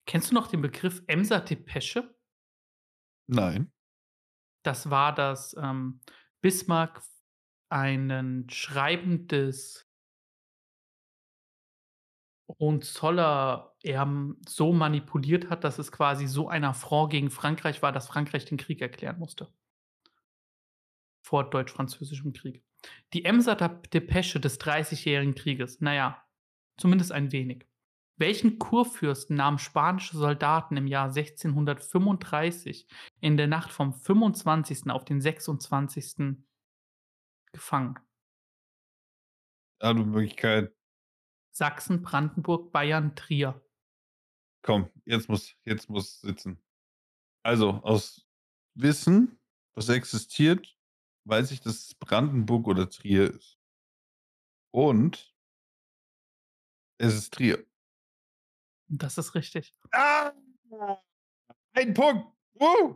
Kennst 0.10 0.32
du 0.32 0.34
noch 0.34 0.48
den 0.48 0.62
Begriff 0.62 1.04
Emser 1.06 1.40
Depesche? 1.40 2.16
Nein. 3.28 3.72
Das 4.64 4.90
war, 4.90 5.14
dass 5.14 5.56
ähm, 5.58 6.02
Bismarck 6.42 7.02
einen 7.70 8.50
Schreiben 8.50 9.28
des 9.28 9.90
Hohenzoller-Erben 12.58 14.42
so 14.48 14.74
manipuliert 14.74 15.50
hat, 15.50 15.64
dass 15.64 15.78
es 15.78 15.92
quasi 15.92 16.28
so 16.28 16.50
ein 16.50 16.64
Affront 16.64 17.12
gegen 17.12 17.30
Frankreich 17.30 17.82
war, 17.82 17.92
dass 17.92 18.08
Frankreich 18.08 18.46
den 18.46 18.58
Krieg 18.58 18.82
erklären 18.82 19.20
musste. 19.20 19.54
Vor 21.22 21.50
deutsch-französischem 21.50 22.34
Krieg. 22.34 22.64
Die 23.14 23.26
Emser 23.26 23.56
Depesche 23.56 24.40
des 24.40 24.58
Dreißigjährigen 24.58 25.36
Krieges, 25.36 25.80
naja, 25.80 26.26
zumindest 26.78 27.12
ein 27.12 27.32
wenig. 27.32 27.69
Welchen 28.20 28.60
Kurfürsten 28.60 29.38
nahmen 29.38 29.60
spanische 29.60 30.18
Soldaten 30.18 30.76
im 30.76 30.88
Jahr 30.88 31.08
1635 31.08 32.86
in 33.22 33.38
der 33.38 33.48
Nacht 33.48 33.72
vom 33.72 33.94
25. 33.94 34.90
auf 34.90 35.06
den 35.06 35.22
26. 35.22 36.36
gefangen? 37.54 37.98
Eine 39.80 40.04
Möglichkeit. 40.04 40.76
Sachsen, 41.52 42.02
Brandenburg, 42.02 42.74
Bayern, 42.74 43.16
Trier. 43.16 43.66
Komm, 44.64 44.90
jetzt 45.06 45.30
muss, 45.30 45.56
jetzt 45.64 45.90
muss 45.90 46.20
sitzen. 46.20 46.62
Also, 47.42 47.70
aus 47.70 48.28
Wissen, 48.76 49.40
was 49.76 49.88
existiert, 49.88 50.78
weiß 51.24 51.52
ich, 51.52 51.62
dass 51.62 51.86
es 51.86 51.96
Brandenburg 51.96 52.68
oder 52.68 52.90
Trier 52.90 53.34
ist. 53.34 53.58
Und 54.72 55.34
es 56.98 57.16
ist 57.16 57.34
Trier. 57.34 57.69
Das 58.90 59.18
ist 59.18 59.36
richtig. 59.36 59.74
Ah, 59.92 60.32
ein 61.74 61.94
Punkt. 61.94 62.28
Uh. 62.60 62.96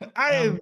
Ein. 0.14 0.60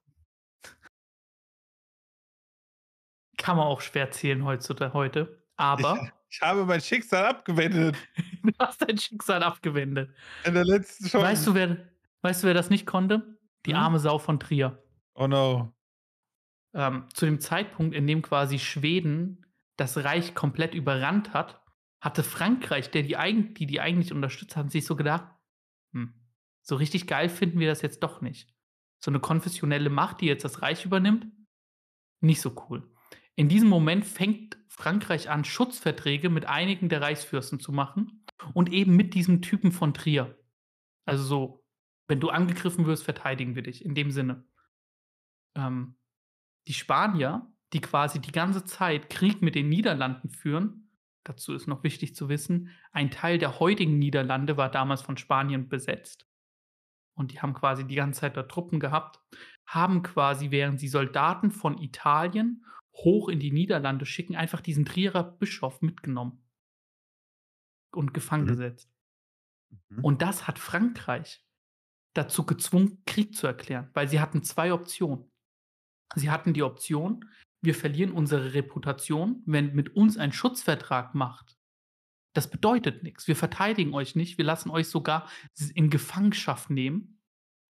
Kann 3.37 3.57
man 3.57 3.67
auch 3.67 3.81
schwer 3.81 4.11
zählen 4.11 4.45
heutzutage 4.45 5.37
Aber. 5.57 6.01
Ich, 6.03 6.37
ich, 6.37 6.41
habe 6.41 6.65
mein 6.65 6.81
Schicksal 6.81 7.27
abgewendet. 7.27 7.97
du 8.43 8.53
hast 8.59 8.81
dein 8.81 8.97
Schicksal 8.97 9.43
abgewendet. 9.43 10.15
In 10.45 10.55
der 10.55 10.65
letzten 10.65 11.09
Chance. 11.09 11.27
Weißt 11.27 11.47
du, 11.47 11.55
wer, 11.55 11.89
weißt 12.23 12.43
du, 12.43 12.47
wer 12.47 12.55
das 12.55 12.71
nicht 12.71 12.87
konnte? 12.87 13.39
Die 13.67 13.73
hm? 13.73 13.79
arme 13.79 13.99
Sau 13.99 14.19
von 14.19 14.41
Trier. 14.41 14.83
Oh 15.15 15.27
no. 15.27 15.75
Ähm, 16.75 17.09
zu 17.13 17.27
dem 17.27 17.41
Zeitpunkt, 17.41 17.95
in 17.95 18.07
dem 18.07 18.23
quasi 18.23 18.59
Schweden 18.59 19.45
das 19.77 19.97
Reich 19.97 20.35
komplett 20.35 20.75
überrannt 20.75 21.33
hat, 21.33 21.64
hatte 22.05 22.23
Frankreich, 22.23 22.91
der 22.91 23.03
die, 23.03 23.17
eig 23.17 23.55
die, 23.55 23.65
die 23.65 23.81
eigentlich 23.81 24.13
unterstützt 24.13 24.57
haben, 24.57 24.69
sich 24.69 24.85
so 24.85 24.95
gedacht, 24.95 25.27
hm, 25.95 26.13
so 26.61 26.77
richtig 26.77 27.07
geil 27.07 27.31
finden 27.31 27.59
wir 27.59 27.67
das 27.67 27.81
jetzt 27.81 28.03
doch 28.03 28.21
nicht. 28.21 28.55
So 29.03 29.11
eine 29.11 29.21
konfessionelle 29.21 29.89
Macht, 29.89 30.21
die 30.21 30.27
jetzt 30.27 30.45
das 30.45 30.61
Reich 30.61 30.85
übernimmt, 30.85 31.27
nicht 32.21 32.43
so 32.43 32.67
cool. 32.69 32.93
In 33.37 33.49
diesem 33.49 33.71
Moment 33.71 34.05
fängt 34.05 34.59
Frankreich 34.69 35.31
an, 35.31 35.47
Schutzverträge 35.47 36.29
mit 36.29 36.45
einigen 36.45 36.91
der 36.91 37.01
Reichsfürsten 37.01 37.59
zu 37.59 37.73
machen 37.73 38.27
und 38.53 38.71
eben 38.71 38.95
mit 38.97 39.15
diesem 39.15 39.41
Typen 39.41 39.73
von 39.73 39.95
Trier. 39.95 40.39
Also 41.07 41.25
so, 41.25 41.65
wenn 42.07 42.21
du 42.21 42.29
angegriffen 42.29 42.85
wirst, 42.85 43.05
verteidigen 43.05 43.55
wir 43.55 43.63
dich, 43.63 43.83
in 43.83 43.95
dem 43.95 44.11
Sinne. 44.11 44.47
Ähm, 45.57 45.97
die 46.69 46.75
Spanier, 46.75 47.51
die 47.73 47.81
quasi 47.81 48.21
die 48.21 48.33
ganze 48.33 48.67
Zeit 48.67 49.09
Krieg 49.09 49.41
mit 49.41 49.55
den 49.55 49.71
Niederlanden 49.71 50.29
führen, 50.29 50.84
dazu 51.25 51.55
ist 51.55 51.67
noch 51.67 51.83
wichtig 51.83 52.15
zu 52.15 52.29
wissen, 52.29 52.71
ein 52.93 53.11
Teil 53.11 53.39
der 53.39 53.59
heutigen 53.59 53.99
Niederlande 53.99 54.57
war 54.57 54.71
damals 54.71 55.03
von 55.03 55.17
Spanien 55.17 55.69
besetzt. 55.69 56.27
Und 57.15 57.33
die 57.33 57.41
haben 57.41 57.55
quasi 57.55 57.87
die 57.87 57.95
ganze 57.95 58.21
Zeit 58.21 58.37
da 58.37 58.43
Truppen 58.43 58.81
gehabt, 58.81 59.21
haben 59.67 60.03
quasi, 60.03 60.51
während 60.51 60.81
sie 60.81 60.89
Soldaten 60.89 61.51
von 61.51 61.79
Italien 61.79 62.65
hoch 62.93 63.29
in 63.29 63.41
die 63.41 63.53
Niederlande 63.53 64.07
schicken, 64.07 64.37
einfach 64.37 64.61
diesen 64.61 64.85
Trierer 64.85 65.23
Bischof 65.23 65.81
mitgenommen 65.81 66.45
und 67.93 68.15
gefangen 68.15 68.45
mhm. 68.45 68.49
gesetzt. 68.49 68.91
Mhm. 69.89 70.05
Und 70.05 70.23
das 70.23 70.47
hat 70.47 70.59
Frankreich 70.59 71.45
dazu 72.15 72.47
gezwungen, 72.47 73.03
Krieg 73.07 73.35
zu 73.35 73.47
erklären, 73.47 73.91
weil 73.95 74.09
sie 74.09 74.21
hatten 74.21 74.43
zwei 74.43 74.73
Optionen. 74.73 75.31
Sie 76.15 76.31
hatten 76.31 76.53
die 76.53 76.63
Option, 76.63 77.29
wir 77.65 77.75
verlieren 77.75 78.13
unsere 78.13 78.55
Reputation, 78.55 79.43
wenn 79.47 79.75
mit 79.75 79.97
uns 79.97 80.17
ein 80.17 80.33
Schutzvertrag 80.33 81.15
macht 81.15 81.59
Das 82.35 82.51
bedeutet 82.51 83.03
nichts. 83.03 83.29
Wir 83.29 83.37
verteidigen 83.37 83.95
euch 83.95 84.17
nicht. 84.17 84.39
Wir 84.39 84.45
lassen 84.45 84.71
euch 84.71 84.89
sogar 84.89 85.29
in 85.75 85.89
Gefangenschaft 85.89 86.69
nehmen. 86.69 87.21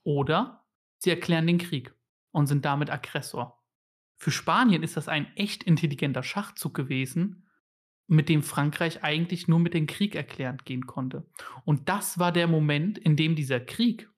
Oder 0.03 0.67
sie 0.99 1.11
erklären 1.11 1.47
den 1.47 1.59
Krieg 1.59 1.95
und 2.33 2.47
sind 2.47 2.65
damit 2.65 2.91
Aggressor. 2.91 3.63
Für 4.17 4.31
Spanien 4.31 4.83
ist 4.83 4.97
das 4.97 5.09
ein 5.09 5.35
echt 5.37 5.65
intelligenter 5.65 6.23
Schachzug 6.23 6.75
gewesen, 6.75 7.47
mit 8.07 8.29
dem 8.29 8.43
Frankreich 8.43 9.03
eigentlich 9.03 9.49
nur 9.49 9.59
mit 9.59 9.75
dem 9.75 9.87
Krieg 9.87 10.15
erklärend 10.15 10.65
gehen 10.65 10.87
konnte. 10.87 11.27
Und 11.65 11.89
das 11.89 12.19
war 12.19 12.33
der 12.33 12.47
Moment, 12.47 12.99
in 12.99 13.17
dem 13.17 13.35
dieser 13.35 13.61
Krieg, 13.61 14.11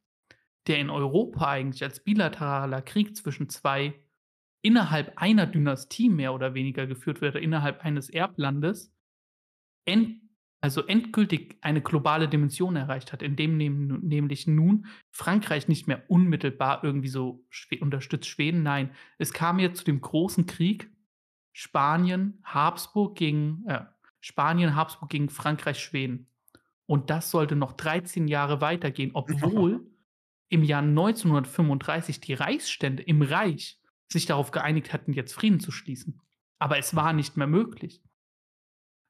der 0.66 0.78
in 0.78 0.90
Europa 0.90 1.48
eigentlich 1.48 1.82
als 1.82 2.02
bilateraler 2.02 2.82
Krieg 2.82 3.16
zwischen 3.16 3.48
zwei 3.48 3.94
innerhalb 4.62 5.12
einer 5.16 5.46
Dynastie 5.46 6.08
mehr 6.08 6.34
oder 6.34 6.54
weniger 6.54 6.86
geführt 6.86 7.20
wird, 7.20 7.36
innerhalb 7.36 7.84
eines 7.84 8.08
Erblandes, 8.08 8.92
end, 9.84 10.20
also 10.60 10.84
endgültig 10.86 11.58
eine 11.60 11.80
globale 11.80 12.28
Dimension 12.28 12.76
erreicht 12.76 13.12
hat, 13.12 13.22
indem 13.22 13.56
nämlich 13.58 14.46
nun 14.46 14.86
Frankreich 15.10 15.68
nicht 15.68 15.86
mehr 15.86 16.02
unmittelbar 16.08 16.82
irgendwie 16.82 17.08
so 17.08 17.44
unterstützt 17.80 18.26
Schweden. 18.28 18.62
Nein, 18.62 18.90
es 19.18 19.32
kam 19.32 19.58
jetzt 19.58 19.78
zu 19.78 19.84
dem 19.84 20.00
großen 20.00 20.46
Krieg 20.46 20.90
Spanien, 21.52 22.38
Habsburg 22.44 23.16
gegen 23.16 23.64
äh, 23.66 23.84
Spanien, 24.20 24.74
Habsburg 24.74 25.08
gegen 25.08 25.30
Frankreich, 25.30 25.78
Schweden. 25.78 26.26
Und 26.86 27.10
das 27.10 27.30
sollte 27.30 27.56
noch 27.56 27.72
13 27.72 28.28
Jahre 28.28 28.60
weitergehen, 28.60 29.12
obwohl 29.14 29.88
im 30.48 30.62
Jahr 30.62 30.82
1935 30.82 32.20
die 32.20 32.34
Reichsstände 32.34 33.02
im 33.02 33.22
Reich 33.22 33.80
sich 34.10 34.26
darauf 34.26 34.50
geeinigt 34.50 34.92
hatten, 34.92 35.12
jetzt 35.12 35.32
Frieden 35.32 35.60
zu 35.60 35.72
schließen. 35.72 36.20
Aber 36.58 36.78
es 36.78 36.94
war 36.96 37.12
nicht 37.12 37.36
mehr 37.36 37.46
möglich, 37.46 38.02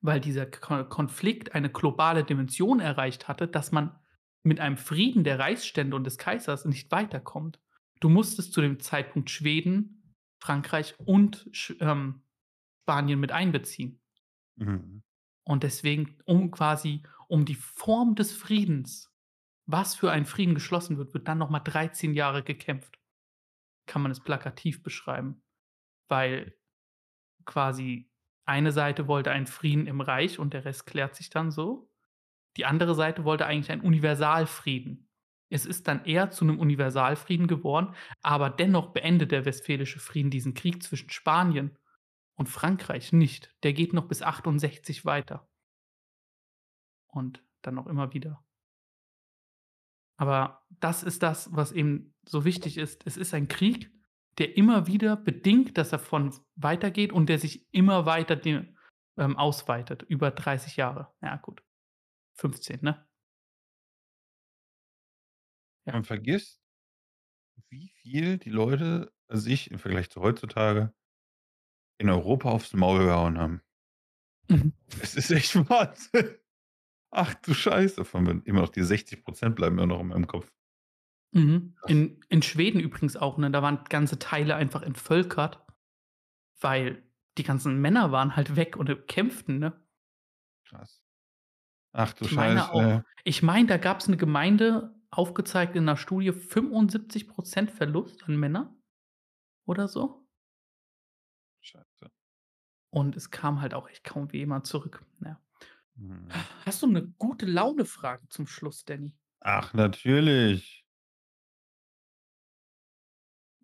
weil 0.00 0.20
dieser 0.20 0.46
Konflikt 0.46 1.54
eine 1.54 1.70
globale 1.70 2.24
Dimension 2.24 2.80
erreicht 2.80 3.28
hatte, 3.28 3.46
dass 3.46 3.72
man 3.72 3.98
mit 4.42 4.60
einem 4.60 4.76
Frieden 4.76 5.24
der 5.24 5.38
Reichsstände 5.38 5.96
und 5.96 6.04
des 6.04 6.18
Kaisers 6.18 6.64
nicht 6.64 6.90
weiterkommt. 6.90 7.60
Du 8.00 8.08
musstest 8.08 8.52
zu 8.52 8.60
dem 8.60 8.80
Zeitpunkt 8.80 9.30
Schweden, 9.30 10.14
Frankreich 10.40 10.94
und 10.98 11.50
ähm, 11.80 12.22
Spanien 12.82 13.18
mit 13.18 13.32
einbeziehen. 13.32 14.00
Mhm. 14.56 15.02
Und 15.44 15.62
deswegen, 15.62 16.16
um 16.24 16.50
quasi, 16.50 17.02
um 17.28 17.44
die 17.44 17.54
Form 17.54 18.14
des 18.14 18.32
Friedens, 18.32 19.12
was 19.66 19.94
für 19.96 20.10
ein 20.12 20.26
Frieden 20.26 20.54
geschlossen 20.54 20.98
wird, 20.98 21.14
wird 21.14 21.26
dann 21.26 21.38
nochmal 21.38 21.62
13 21.64 22.14
Jahre 22.14 22.42
gekämpft. 22.42 22.95
Kann 23.86 24.02
man 24.02 24.10
es 24.10 24.20
plakativ 24.20 24.82
beschreiben. 24.82 25.42
Weil 26.08 26.56
quasi 27.44 28.10
eine 28.44 28.72
Seite 28.72 29.08
wollte 29.08 29.30
einen 29.30 29.46
Frieden 29.46 29.86
im 29.86 30.00
Reich 30.00 30.38
und 30.38 30.54
der 30.54 30.64
Rest 30.64 30.86
klärt 30.86 31.16
sich 31.16 31.30
dann 31.30 31.50
so. 31.50 31.90
Die 32.56 32.64
andere 32.64 32.94
Seite 32.94 33.24
wollte 33.24 33.46
eigentlich 33.46 33.70
einen 33.70 33.82
Universalfrieden. 33.82 35.08
Es 35.48 35.66
ist 35.66 35.86
dann 35.86 36.04
eher 36.04 36.30
zu 36.30 36.44
einem 36.44 36.58
Universalfrieden 36.58 37.46
geworden, 37.46 37.94
aber 38.22 38.50
dennoch 38.50 38.92
beendet 38.92 39.30
der 39.30 39.44
Westfälische 39.44 40.00
Frieden 40.00 40.30
diesen 40.30 40.54
Krieg 40.54 40.82
zwischen 40.82 41.10
Spanien 41.10 41.76
und 42.34 42.48
Frankreich 42.48 43.12
nicht. 43.12 43.54
Der 43.62 43.72
geht 43.72 43.92
noch 43.92 44.08
bis 44.08 44.22
68 44.22 45.04
weiter. 45.04 45.48
Und 47.06 47.44
dann 47.62 47.74
noch 47.74 47.86
immer 47.86 48.12
wieder. 48.12 48.44
Aber 50.16 50.64
das 50.80 51.02
ist 51.02 51.22
das, 51.22 51.54
was 51.54 51.72
eben 51.72 52.14
so 52.24 52.44
wichtig 52.44 52.78
ist. 52.78 53.06
Es 53.06 53.16
ist 53.16 53.34
ein 53.34 53.48
Krieg, 53.48 53.92
der 54.38 54.56
immer 54.56 54.86
wieder 54.86 55.16
bedingt, 55.16 55.78
dass 55.78 55.92
er 55.92 55.98
von 55.98 56.34
weitergeht 56.54 57.12
und 57.12 57.28
der 57.28 57.38
sich 57.38 57.66
immer 57.72 58.06
weiter 58.06 58.40
ähm, 59.16 59.36
ausweitet. 59.36 60.02
Über 60.02 60.30
30 60.30 60.76
Jahre. 60.76 61.12
Ja, 61.22 61.36
gut. 61.36 61.62
15, 62.34 62.80
ne? 62.82 63.06
Ja. 65.86 65.92
Man 65.92 66.04
vergisst, 66.04 66.60
wie 67.70 67.88
viel 67.88 68.38
die 68.38 68.50
Leute 68.50 69.12
sich 69.28 69.70
im 69.70 69.78
Vergleich 69.78 70.10
zu 70.10 70.20
heutzutage 70.20 70.94
in 71.98 72.10
Europa 72.10 72.50
aufs 72.50 72.74
Maul 72.74 73.06
gehauen 73.06 73.38
haben. 73.38 73.62
Mhm. 74.48 74.72
Es 75.00 75.14
ist 75.14 75.30
echt 75.30 75.54
Wahnsinn. 75.70 76.36
Ach 77.16 77.32
du 77.32 77.54
Scheiße, 77.54 78.04
von 78.04 78.42
immer 78.42 78.60
noch 78.60 78.68
die 78.68 78.82
60% 78.82 79.50
bleiben 79.50 79.76
mir 79.76 79.86
noch 79.86 80.00
in 80.00 80.08
meinem 80.08 80.26
Kopf. 80.26 80.52
Mhm. 81.32 81.74
In, 81.86 82.20
in 82.28 82.42
Schweden 82.42 82.78
übrigens 82.78 83.16
auch, 83.16 83.38
ne? 83.38 83.50
Da 83.50 83.62
waren 83.62 83.84
ganze 83.88 84.18
Teile 84.18 84.54
einfach 84.54 84.82
entvölkert, 84.82 85.64
weil 86.60 87.02
die 87.38 87.42
ganzen 87.42 87.80
Männer 87.80 88.12
waren 88.12 88.36
halt 88.36 88.54
weg 88.54 88.76
und 88.76 89.08
kämpften, 89.08 89.58
ne? 89.58 89.82
Krass. 90.68 91.02
Ach 91.92 92.12
du 92.12 92.26
ich 92.26 92.32
Scheiße. 92.32 92.54
Meine 92.54 92.70
auch, 92.70 93.02
ich 93.24 93.42
meine, 93.42 93.66
da 93.66 93.78
gab 93.78 94.00
es 94.00 94.08
eine 94.08 94.18
Gemeinde, 94.18 94.94
aufgezeigt 95.10 95.74
in 95.74 95.84
einer 95.84 95.96
Studie, 95.96 96.32
75% 96.32 97.70
Verlust 97.70 98.24
an 98.24 98.36
Männern 98.36 98.76
oder 99.64 99.88
so. 99.88 100.28
Scheiße. 101.62 102.10
Und 102.90 103.16
es 103.16 103.30
kam 103.30 103.62
halt 103.62 103.72
auch 103.72 103.88
echt 103.88 104.04
kaum 104.04 104.30
wie 104.32 104.38
jemand 104.38 104.66
zurück. 104.66 105.02
Ja. 105.24 105.40
Hm. 105.96 106.28
Hast 106.64 106.82
du 106.82 106.86
eine 106.86 107.06
gute 107.18 107.46
Laune-Frage 107.46 108.28
zum 108.28 108.46
Schluss, 108.46 108.84
Danny? 108.84 109.14
Ach, 109.40 109.74
natürlich. 109.74 110.84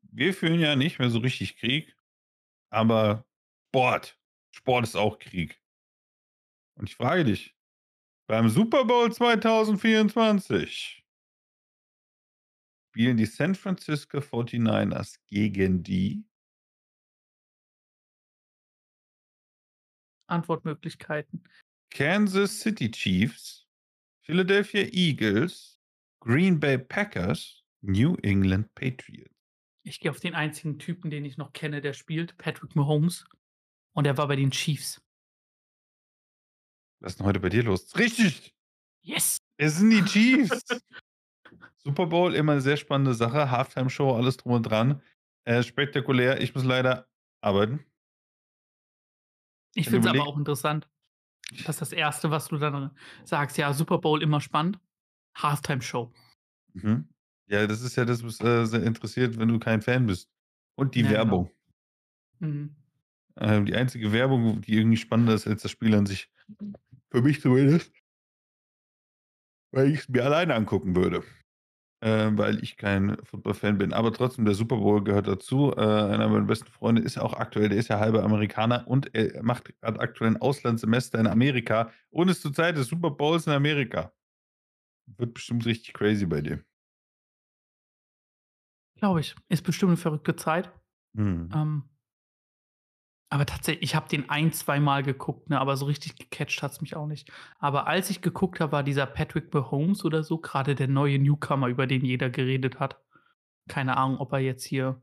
Wir 0.02 0.34
führen 0.34 0.60
ja 0.60 0.76
nicht 0.76 0.98
mehr 0.98 1.10
so 1.10 1.18
richtig 1.18 1.56
Krieg, 1.56 1.96
aber 2.70 3.26
Sport. 3.68 4.18
Sport 4.54 4.84
ist 4.84 4.96
auch 4.96 5.18
Krieg. 5.18 5.62
Und 6.74 6.88
ich 6.88 6.96
frage 6.96 7.24
dich, 7.24 7.56
beim 8.26 8.48
Super 8.48 8.84
Bowl 8.84 9.12
2024 9.12 11.04
spielen 12.90 13.16
die 13.16 13.26
San 13.26 13.54
Francisco 13.54 14.18
49ers 14.18 15.18
gegen 15.26 15.82
die 15.82 16.24
Antwortmöglichkeiten. 20.26 21.42
Kansas 21.92 22.60
City 22.60 22.90
Chiefs, 22.90 23.66
Philadelphia 24.22 24.88
Eagles, 24.92 25.78
Green 26.20 26.58
Bay 26.58 26.78
Packers, 26.78 27.64
New 27.82 28.16
England 28.22 28.74
Patriots. 28.74 29.34
Ich 29.84 30.00
gehe 30.00 30.10
auf 30.10 30.20
den 30.20 30.34
einzigen 30.34 30.78
Typen, 30.78 31.10
den 31.10 31.24
ich 31.24 31.36
noch 31.36 31.52
kenne, 31.52 31.80
der 31.80 31.92
spielt, 31.92 32.38
Patrick 32.38 32.76
Mahomes. 32.76 33.24
Und 33.94 34.06
er 34.06 34.16
war 34.16 34.28
bei 34.28 34.36
den 34.36 34.50
Chiefs. 34.50 35.02
Was 37.00 37.12
ist 37.12 37.18
denn 37.18 37.26
heute 37.26 37.40
bei 37.40 37.48
dir 37.48 37.64
los? 37.64 37.96
Richtig! 37.98 38.54
Yes! 39.02 39.38
Es 39.56 39.78
sind 39.78 39.90
die 39.90 40.04
Chiefs! 40.04 40.62
Super 41.84 42.06
Bowl, 42.06 42.34
immer 42.34 42.52
eine 42.52 42.60
sehr 42.60 42.76
spannende 42.76 43.12
Sache. 43.12 43.50
Halftime-Show, 43.50 44.14
alles 44.14 44.36
drum 44.36 44.52
und 44.52 44.62
dran. 44.62 45.02
Äh, 45.44 45.64
spektakulär. 45.64 46.40
Ich 46.40 46.54
muss 46.54 46.62
leider 46.62 47.08
arbeiten. 47.40 47.84
Ich 49.74 49.88
finde 49.88 50.08
es 50.08 50.14
aber 50.14 50.28
auch 50.28 50.38
interessant. 50.38 50.88
Das 51.58 51.76
ist 51.76 51.80
das 51.80 51.92
Erste, 51.92 52.30
was 52.30 52.48
du 52.48 52.58
dann 52.58 52.90
sagst. 53.24 53.58
Ja, 53.58 53.72
Super 53.72 53.98
Bowl 53.98 54.22
immer 54.22 54.40
spannend. 54.40 54.78
Halftime-Show. 55.36 56.12
Mhm. 56.74 57.08
Ja, 57.46 57.66
das 57.66 57.82
ist 57.82 57.96
ja 57.96 58.04
das, 58.04 58.24
was 58.24 58.40
äh, 58.40 58.64
sehr 58.66 58.82
interessiert, 58.82 59.38
wenn 59.38 59.48
du 59.48 59.58
kein 59.58 59.82
Fan 59.82 60.06
bist. 60.06 60.30
Und 60.74 60.94
die 60.94 61.00
ja, 61.00 61.08
genau. 61.08 61.18
Werbung. 61.18 61.50
Genau. 62.40 62.52
Mhm. 62.52 62.76
Äh, 63.36 63.64
die 63.64 63.74
einzige 63.74 64.12
Werbung, 64.12 64.60
die 64.60 64.74
irgendwie 64.76 64.96
spannender 64.96 65.34
ist 65.34 65.46
als 65.46 65.62
das 65.62 65.70
Spiel 65.70 65.94
an 65.94 66.06
sich. 66.06 66.30
Für 67.10 67.22
mich 67.22 67.40
zumindest. 67.40 67.92
Weil 69.70 69.90
ich 69.90 70.00
es 70.00 70.08
mir 70.08 70.24
alleine 70.24 70.54
angucken 70.54 70.94
würde 70.94 71.24
äh, 72.02 72.36
weil 72.36 72.62
ich 72.62 72.76
kein 72.76 73.16
Football-Fan 73.22 73.78
bin. 73.78 73.92
Aber 73.92 74.12
trotzdem, 74.12 74.44
der 74.44 74.54
Super 74.54 74.76
Bowl 74.76 75.02
gehört 75.04 75.28
dazu. 75.28 75.72
Äh, 75.76 75.80
einer 75.80 76.28
meiner 76.28 76.46
besten 76.46 76.70
Freunde 76.70 77.00
ist 77.02 77.14
ja 77.14 77.22
auch 77.22 77.34
aktuell, 77.34 77.68
der 77.68 77.78
ist 77.78 77.88
ja 77.88 78.00
halber 78.00 78.24
Amerikaner 78.24 78.86
und 78.88 79.14
er 79.14 79.42
macht 79.42 79.72
gerade 79.80 80.00
aktuell 80.00 80.32
ein 80.32 80.40
Auslandssemester 80.40 81.18
in 81.20 81.28
Amerika 81.28 81.90
und 82.10 82.28
ist 82.28 82.42
zur 82.42 82.52
Zeit 82.52 82.76
des 82.76 82.88
Super 82.88 83.10
Bowls 83.10 83.46
in 83.46 83.52
Amerika. 83.52 84.12
Wird 85.16 85.34
bestimmt 85.34 85.64
richtig 85.64 85.94
crazy 85.94 86.26
bei 86.26 86.40
dir. 86.40 86.64
Glaube 88.96 89.20
ich. 89.20 89.36
Ist 89.48 89.62
bestimmt 89.62 89.90
eine 89.90 89.96
verrückte 89.96 90.34
Zeit. 90.36 90.72
Hm. 91.16 91.50
Ähm, 91.54 91.84
aber 93.32 93.46
tatsächlich, 93.46 93.82
ich 93.82 93.94
habe 93.94 94.10
den 94.10 94.28
ein, 94.28 94.52
zwei 94.52 94.78
Mal 94.78 95.02
geguckt, 95.02 95.48
ne, 95.48 95.58
aber 95.58 95.78
so 95.78 95.86
richtig 95.86 96.16
gecatcht 96.16 96.62
hat 96.62 96.72
es 96.72 96.82
mich 96.82 96.96
auch 96.96 97.06
nicht. 97.06 97.32
Aber 97.60 97.86
als 97.86 98.10
ich 98.10 98.20
geguckt 98.20 98.60
habe, 98.60 98.72
war 98.72 98.82
dieser 98.82 99.06
Patrick 99.06 99.54
Mahomes 99.54 100.04
oder 100.04 100.22
so 100.22 100.36
gerade 100.36 100.74
der 100.74 100.86
neue 100.86 101.18
Newcomer, 101.18 101.68
über 101.68 101.86
den 101.86 102.04
jeder 102.04 102.28
geredet 102.28 102.78
hat. 102.78 103.00
Keine 103.70 103.96
Ahnung, 103.96 104.18
ob 104.18 104.34
er 104.34 104.40
jetzt 104.40 104.64
hier 104.64 105.00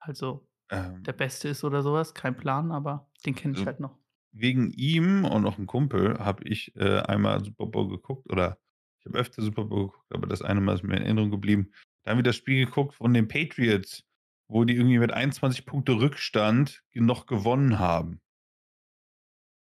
also 0.00 0.48
ähm, 0.68 1.04
der 1.04 1.12
Beste 1.12 1.48
ist 1.48 1.62
oder 1.62 1.84
sowas. 1.84 2.12
Kein 2.12 2.36
Plan, 2.36 2.72
aber 2.72 3.08
den 3.24 3.36
kenne 3.36 3.52
ich 3.52 3.60
also 3.60 3.66
halt 3.66 3.78
noch. 3.78 3.96
Wegen 4.32 4.72
ihm 4.72 5.24
und 5.24 5.42
noch 5.42 5.58
einem 5.58 5.68
Kumpel 5.68 6.18
habe 6.18 6.42
ich 6.42 6.74
äh, 6.74 7.02
einmal 7.02 7.44
Super 7.44 7.66
Bowl 7.66 7.88
geguckt 7.88 8.28
oder 8.32 8.58
ich 8.98 9.06
habe 9.06 9.18
öfter 9.18 9.42
Super 9.42 9.64
Bowl 9.64 9.86
geguckt, 9.86 10.12
aber 10.12 10.26
das 10.26 10.42
eine 10.42 10.60
Mal 10.60 10.74
ist 10.74 10.82
mir 10.82 10.96
in 10.96 11.04
Erinnerung 11.04 11.30
geblieben. 11.30 11.70
Da 12.02 12.10
haben 12.10 12.18
wir 12.18 12.24
das 12.24 12.34
Spiel 12.34 12.66
geguckt 12.66 12.94
von 12.94 13.14
den 13.14 13.28
Patriots 13.28 14.02
wo 14.48 14.64
die 14.64 14.74
irgendwie 14.74 14.98
mit 14.98 15.12
21 15.12 15.66
Punkte 15.66 15.92
Rückstand 16.00 16.82
noch 16.94 17.26
gewonnen 17.26 17.78
haben. 17.78 18.20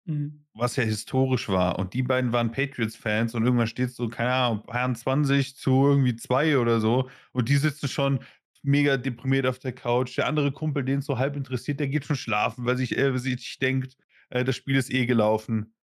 Mhm. 0.09 0.47
was 0.55 0.77
ja 0.77 0.85
historisch 0.85 1.49
war. 1.51 1.79
Und 1.79 1.93
die 1.93 2.03
beiden 2.03 2.33
waren 2.33 2.51
Patriots-Fans 2.51 3.35
und 3.35 3.45
irgendwann 3.45 3.67
steht 3.67 3.91
so, 3.91 4.09
keine 4.09 4.33
Ahnung, 4.33 4.65
Herrn 4.71 4.97
20 4.97 5.55
zu 5.55 5.87
irgendwie 5.87 6.17
2 6.17 6.57
oder 6.59 6.81
so. 6.81 7.11
Und 7.33 7.51
die 7.51 7.57
sitzen 7.57 7.89
schon 7.89 8.21
mega 8.63 8.97
deprimiert 8.97 9.47
auf 9.47 9.59
der 9.59 9.73
Couch. 9.75 10.17
Der 10.17 10.27
andere 10.27 10.51
Kumpel, 10.51 10.83
den 10.85 11.01
es 11.01 11.07
so 11.07 11.19
halb 11.19 11.37
interessiert, 11.37 11.79
der 11.79 11.89
geht 11.89 12.07
schon 12.07 12.17
schlafen, 12.17 12.65
weil 12.65 12.79
sich, 12.79 12.97
äh, 12.97 13.17
sich 13.19 13.59
denkt, 13.59 13.97
äh, 14.31 14.45
das 14.45 14.57
Spiel 14.57 14.77
ist 14.77 14.91
eh 14.91 15.05
gelaufen. 15.05 15.75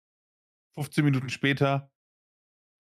15 0.75 1.05
Minuten 1.05 1.29
später, 1.29 1.91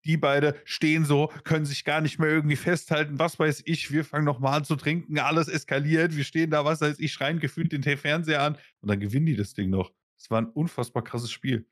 die 0.05 0.17
beide 0.17 0.55
stehen 0.65 1.05
so, 1.05 1.31
können 1.43 1.65
sich 1.65 1.83
gar 1.83 2.01
nicht 2.01 2.19
mehr 2.19 2.29
irgendwie 2.29 2.55
festhalten. 2.55 3.19
Was 3.19 3.39
weiß 3.39 3.63
ich, 3.65 3.91
wir 3.91 4.05
fangen 4.05 4.25
nochmal 4.25 4.57
an 4.57 4.63
zu 4.63 4.75
trinken, 4.75 5.19
alles 5.19 5.47
eskaliert. 5.47 6.15
Wir 6.15 6.23
stehen 6.23 6.51
da, 6.51 6.63
was 6.65 6.81
weiß 6.81 6.99
ich, 6.99 7.11
schreien 7.11 7.39
gefühlt 7.39 7.71
den 7.71 7.83
Fernseher 7.83 8.41
an 8.41 8.57
und 8.81 8.89
dann 8.89 8.99
gewinnen 8.99 9.25
die 9.25 9.35
das 9.35 9.53
Ding 9.53 9.69
noch. 9.69 9.91
Es 10.17 10.29
war 10.29 10.41
ein 10.41 10.47
unfassbar 10.47 11.03
krasses 11.03 11.31
Spiel. 11.31 11.67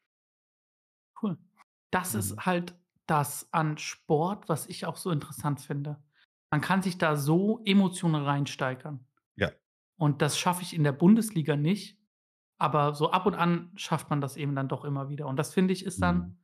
Cool. 1.22 1.38
Das 1.92 2.14
mhm. 2.14 2.20
ist 2.20 2.38
halt 2.46 2.76
das 3.06 3.48
an 3.52 3.78
Sport, 3.78 4.50
was 4.50 4.68
ich 4.68 4.86
auch 4.86 4.98
so 4.98 5.12
interessant 5.12 5.62
finde. 5.62 6.02
Man 6.52 6.62
kann 6.62 6.82
sich 6.82 6.98
da 6.98 7.16
so 7.16 7.62
emotional 7.66 8.24
reinsteigern. 8.24 9.06
Ja. 9.36 9.52
Und 9.98 10.22
das 10.22 10.38
schaffe 10.38 10.62
ich 10.62 10.74
in 10.74 10.84
der 10.84 10.92
Bundesliga 10.92 11.56
nicht. 11.56 12.00
Aber 12.60 12.94
so 12.94 13.12
ab 13.12 13.26
und 13.26 13.36
an 13.36 13.72
schafft 13.76 14.10
man 14.10 14.22
das 14.22 14.38
eben 14.38 14.56
dann 14.56 14.70
doch 14.70 14.86
immer 14.86 15.10
wieder. 15.10 15.28
Und 15.28 15.38
das 15.38 15.54
finde 15.54 15.74
ich 15.74 15.86
ist 15.86 16.02
dann, 16.02 16.18
mhm. 16.18 16.43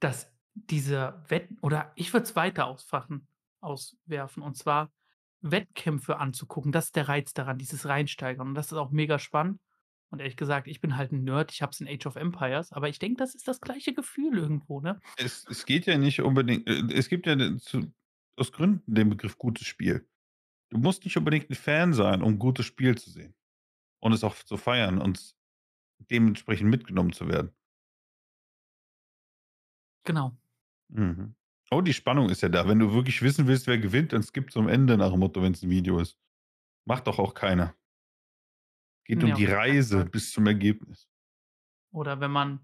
Dass 0.00 0.32
diese 0.54 1.22
Wetten, 1.28 1.58
oder 1.60 1.92
ich 1.96 2.12
würde 2.12 2.24
es 2.24 2.36
weiter 2.36 2.66
ausfachen, 2.66 3.26
auswerfen. 3.60 4.42
Und 4.42 4.56
zwar 4.56 4.92
Wettkämpfe 5.40 6.18
anzugucken. 6.18 6.72
Das 6.72 6.86
ist 6.86 6.96
der 6.96 7.08
Reiz 7.08 7.34
daran, 7.34 7.58
dieses 7.58 7.86
Reinsteigern. 7.86 8.48
Und 8.48 8.54
das 8.54 8.66
ist 8.66 8.78
auch 8.78 8.90
mega 8.90 9.18
spannend. 9.18 9.60
Und 10.10 10.20
ehrlich 10.20 10.36
gesagt, 10.36 10.68
ich 10.68 10.80
bin 10.80 10.96
halt 10.96 11.10
ein 11.10 11.24
Nerd, 11.24 11.50
ich 11.50 11.60
habe 11.60 11.72
es 11.72 11.80
in 11.80 11.88
Age 11.88 12.06
of 12.06 12.14
Empires, 12.14 12.72
aber 12.72 12.88
ich 12.88 13.00
denke, 13.00 13.16
das 13.16 13.34
ist 13.34 13.48
das 13.48 13.60
gleiche 13.60 13.92
Gefühl 13.94 14.38
irgendwo, 14.38 14.80
ne? 14.80 15.00
Es, 15.16 15.44
es 15.50 15.66
geht 15.66 15.86
ja 15.86 15.98
nicht 15.98 16.20
unbedingt, 16.20 16.68
äh, 16.68 16.84
es 16.94 17.08
gibt 17.08 17.26
ja 17.26 17.36
zu, 17.56 17.92
aus 18.36 18.52
Gründen 18.52 18.94
den 18.94 19.08
Begriff 19.08 19.38
gutes 19.38 19.66
Spiel. 19.66 20.08
Du 20.70 20.78
musst 20.78 21.04
nicht 21.04 21.16
unbedingt 21.16 21.50
ein 21.50 21.56
Fan 21.56 21.92
sein, 21.94 22.22
um 22.22 22.34
ein 22.34 22.38
gutes 22.38 22.64
Spiel 22.64 22.96
zu 22.96 23.10
sehen. 23.10 23.34
Und 23.98 24.12
es 24.12 24.22
auch 24.22 24.36
zu 24.36 24.56
feiern 24.56 25.00
und 25.00 25.34
dementsprechend 25.98 26.70
mitgenommen 26.70 27.12
zu 27.12 27.26
werden. 27.26 27.50
Genau. 30.04 30.36
Mhm. 30.88 31.34
Oh, 31.70 31.80
die 31.80 31.94
Spannung 31.94 32.28
ist 32.28 32.42
ja 32.42 32.48
da. 32.48 32.68
Wenn 32.68 32.78
du 32.78 32.92
wirklich 32.92 33.20
wissen 33.22 33.46
willst, 33.46 33.66
wer 33.66 33.78
gewinnt, 33.78 34.12
dann 34.12 34.22
skippt 34.22 34.50
es 34.50 34.56
am 34.56 34.68
Ende 34.68 34.96
nach 34.96 35.10
dem 35.10 35.20
Motto, 35.20 35.42
wenn 35.42 35.52
es 35.52 35.62
ein 35.62 35.70
Video 35.70 35.98
ist. 35.98 36.18
Macht 36.84 37.06
doch 37.06 37.18
auch 37.18 37.34
keiner. 37.34 37.74
Geht 39.04 39.24
um 39.24 39.34
die 39.34 39.46
Reise 39.46 40.04
bis 40.04 40.32
zum 40.32 40.46
Ergebnis. 40.46 41.08
Oder 41.90 42.20
wenn 42.20 42.30
man 42.30 42.60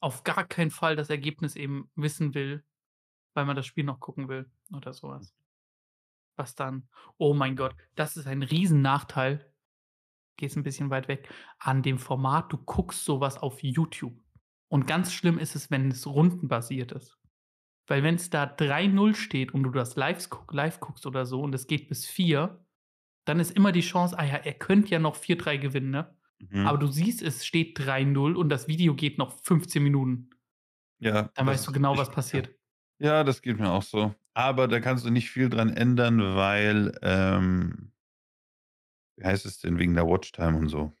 auf 0.00 0.24
gar 0.24 0.44
keinen 0.44 0.70
Fall 0.70 0.96
das 0.96 1.10
Ergebnis 1.10 1.56
eben 1.56 1.90
wissen 1.94 2.34
will, 2.34 2.64
weil 3.34 3.44
man 3.44 3.56
das 3.56 3.66
Spiel 3.66 3.84
noch 3.84 4.00
gucken 4.00 4.28
will 4.28 4.50
oder 4.72 4.92
sowas. 4.92 5.34
Was 6.36 6.54
dann, 6.54 6.88
oh 7.18 7.34
mein 7.34 7.56
Gott, 7.56 7.74
das 7.94 8.16
ist 8.16 8.26
ein 8.26 8.42
Riesennachteil, 8.42 9.52
gehst 10.36 10.56
ein 10.56 10.62
bisschen 10.62 10.90
weit 10.90 11.08
weg, 11.08 11.28
an 11.58 11.82
dem 11.82 11.98
Format, 11.98 12.52
du 12.52 12.56
guckst 12.56 13.04
sowas 13.04 13.36
auf 13.36 13.62
YouTube. 13.62 14.18
Und 14.70 14.86
ganz 14.86 15.12
schlimm 15.12 15.38
ist 15.38 15.56
es, 15.56 15.70
wenn 15.70 15.90
es 15.90 16.06
rundenbasiert 16.06 16.92
ist. 16.92 17.18
Weil 17.88 18.04
wenn 18.04 18.14
es 18.14 18.30
da 18.30 18.44
3-0 18.44 19.16
steht 19.16 19.52
und 19.52 19.64
du 19.64 19.70
das 19.70 19.96
live, 19.96 20.28
live 20.52 20.78
guckst 20.78 21.06
oder 21.06 21.26
so 21.26 21.42
und 21.42 21.52
es 21.54 21.66
geht 21.66 21.88
bis 21.88 22.06
4, 22.06 22.64
dann 23.24 23.40
ist 23.40 23.50
immer 23.50 23.72
die 23.72 23.80
Chance, 23.80 24.16
ah 24.16 24.24
ja, 24.24 24.36
er 24.36 24.54
könnte 24.54 24.90
ja 24.90 25.00
noch 25.00 25.16
4-3 25.16 25.58
gewinnen, 25.58 25.90
ne? 25.90 26.14
Mhm. 26.38 26.66
Aber 26.66 26.78
du 26.78 26.86
siehst, 26.86 27.20
es 27.20 27.44
steht 27.44 27.78
3-0 27.78 28.34
und 28.34 28.48
das 28.48 28.68
Video 28.68 28.94
geht 28.94 29.18
noch 29.18 29.42
15 29.42 29.82
Minuten. 29.82 30.30
Ja. 31.00 31.30
Dann 31.34 31.46
weißt 31.46 31.66
du 31.66 31.72
genau, 31.72 31.96
was 31.98 32.10
passiert. 32.10 32.54
Ja, 32.98 33.24
das 33.24 33.42
geht 33.42 33.58
mir 33.58 33.70
auch 33.70 33.82
so. 33.82 34.14
Aber 34.34 34.68
da 34.68 34.78
kannst 34.80 35.04
du 35.04 35.10
nicht 35.10 35.30
viel 35.30 35.48
dran 35.48 35.70
ändern, 35.70 36.20
weil, 36.36 36.96
ähm, 37.02 37.92
wie 39.16 39.24
heißt 39.24 39.46
es 39.46 39.58
denn, 39.58 39.78
wegen 39.78 39.94
der 39.94 40.06
Watchtime 40.06 40.56
und 40.56 40.68
so. 40.68 40.92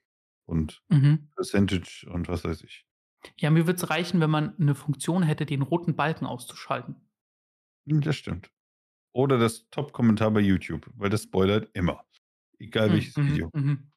Und 0.44 0.82
mhm. 0.88 1.30
Percentage 1.36 2.06
und 2.10 2.28
was 2.28 2.44
weiß 2.44 2.62
ich. 2.64 2.84
Ja, 3.38 3.50
mir 3.50 3.66
würde 3.66 3.76
es 3.76 3.90
reichen, 3.90 4.20
wenn 4.20 4.30
man 4.30 4.56
eine 4.58 4.74
Funktion 4.74 5.22
hätte, 5.22 5.46
den 5.46 5.62
roten 5.62 5.96
Balken 5.96 6.26
auszuschalten. 6.26 6.96
Hm, 7.88 8.00
das 8.00 8.16
stimmt. 8.16 8.50
Oder 9.12 9.38
das 9.38 9.68
Top-Kommentar 9.70 10.30
bei 10.30 10.40
YouTube, 10.40 10.88
weil 10.94 11.10
das 11.10 11.24
spoilert 11.24 11.68
immer. 11.74 12.04
Egal 12.58 12.88
hm, 12.88 12.94
welches 12.94 13.16
mhm, 13.16 13.32
Video. 13.32 13.50
Mhm. 13.52 13.90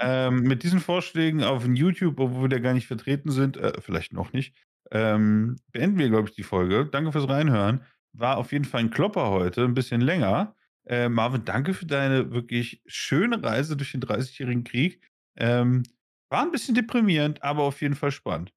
ähm, 0.00 0.42
mit 0.42 0.62
diesen 0.62 0.80
Vorschlägen 0.80 1.42
auf 1.42 1.66
YouTube, 1.66 2.20
obwohl 2.20 2.42
wir 2.42 2.48
da 2.48 2.58
gar 2.58 2.74
nicht 2.74 2.86
vertreten 2.86 3.30
sind, 3.30 3.56
äh, 3.56 3.80
vielleicht 3.80 4.12
noch 4.12 4.32
nicht, 4.32 4.54
ähm, 4.90 5.56
beenden 5.72 5.98
wir, 5.98 6.08
glaube 6.10 6.28
ich, 6.28 6.34
die 6.34 6.42
Folge. 6.42 6.86
Danke 6.86 7.12
fürs 7.12 7.28
Reinhören. 7.28 7.82
War 8.12 8.36
auf 8.36 8.52
jeden 8.52 8.64
Fall 8.64 8.80
ein 8.80 8.90
Klopper 8.90 9.30
heute, 9.30 9.64
ein 9.64 9.74
bisschen 9.74 10.00
länger. 10.00 10.54
Äh, 10.86 11.08
Marvin, 11.08 11.44
danke 11.44 11.72
für 11.72 11.86
deine 11.86 12.30
wirklich 12.30 12.82
schöne 12.86 13.42
Reise 13.42 13.76
durch 13.76 13.92
den 13.92 14.02
30-jährigen 14.02 14.64
Krieg. 14.64 15.00
Ähm, 15.36 15.82
war 16.30 16.42
ein 16.42 16.50
bisschen 16.50 16.74
deprimierend, 16.74 17.42
aber 17.42 17.62
auf 17.62 17.80
jeden 17.80 17.94
Fall 17.94 18.10
spannend. 18.10 18.52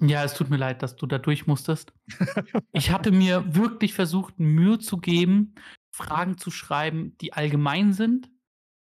Ja, 0.00 0.24
es 0.24 0.34
tut 0.34 0.50
mir 0.50 0.58
leid, 0.58 0.82
dass 0.82 0.96
du 0.96 1.06
da 1.06 1.18
durch 1.18 1.46
musstest. 1.46 1.94
ich 2.72 2.90
hatte 2.90 3.12
mir 3.12 3.54
wirklich 3.54 3.94
versucht, 3.94 4.38
Mühe 4.38 4.78
zu 4.78 4.98
geben, 4.98 5.54
Fragen 5.90 6.36
zu 6.36 6.50
schreiben, 6.50 7.16
die 7.18 7.32
allgemein 7.32 7.94
sind, 7.94 8.30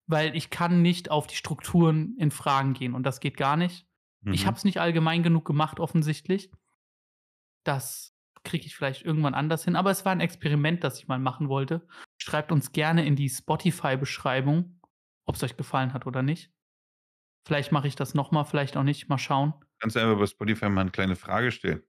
weil 0.08 0.36
ich 0.36 0.50
kann 0.50 0.82
nicht 0.82 1.10
auf 1.12 1.28
die 1.28 1.36
Strukturen 1.36 2.16
in 2.18 2.32
Fragen 2.32 2.74
gehen 2.74 2.94
und 2.94 3.04
das 3.04 3.22
geht 3.22 3.38
gar 3.38 3.56
nicht. 3.56 3.88
Mhm. 4.22 4.34
Ich 4.34 4.46
habe 4.46 4.58
es 4.58 4.66
nicht 4.66 4.80
allgemein 4.82 5.24
genug 5.24 5.46
gemacht, 5.46 5.80
offensichtlich. 5.80 6.52
Das 7.64 8.14
kriege 8.44 8.66
ich 8.66 8.76
vielleicht 8.76 9.04
irgendwann 9.04 9.34
anders 9.34 9.64
hin, 9.64 9.78
aber 9.78 9.92
es 9.92 10.04
war 10.04 10.12
ein 10.12 10.20
Experiment, 10.20 10.84
das 10.84 11.00
ich 11.00 11.08
mal 11.08 11.20
machen 11.20 11.48
wollte. 11.48 11.88
Schreibt 12.18 12.52
uns 12.52 12.74
gerne 12.74 13.06
in 13.06 13.16
die 13.16 13.30
Spotify-Beschreibung, 13.30 14.82
ob 15.26 15.36
es 15.36 15.44
euch 15.44 15.56
gefallen 15.56 15.94
hat 15.94 16.06
oder 16.06 16.22
nicht. 16.22 16.52
Vielleicht 17.46 17.72
mache 17.72 17.88
ich 17.88 17.96
das 17.96 18.16
nochmal, 18.16 18.46
vielleicht 18.46 18.76
auch 18.76 18.84
nicht. 18.84 19.08
Mal 19.08 19.20
schauen. 19.20 19.54
Kannst 19.80 19.96
du 19.96 20.00
einfach 20.00 20.18
bei 20.18 20.26
Spotify 20.26 20.70
mal 20.70 20.82
eine 20.82 20.92
kleine 20.92 21.16
Frage 21.16 21.52
stellen. 21.52 21.84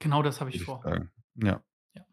Genau 0.00 0.22
das 0.22 0.40
habe 0.40 0.50
ich 0.50 0.62
vor. 0.62 0.82
Sagen. 0.82 1.10
Ja. 1.36 1.64
ja. 1.94 2.04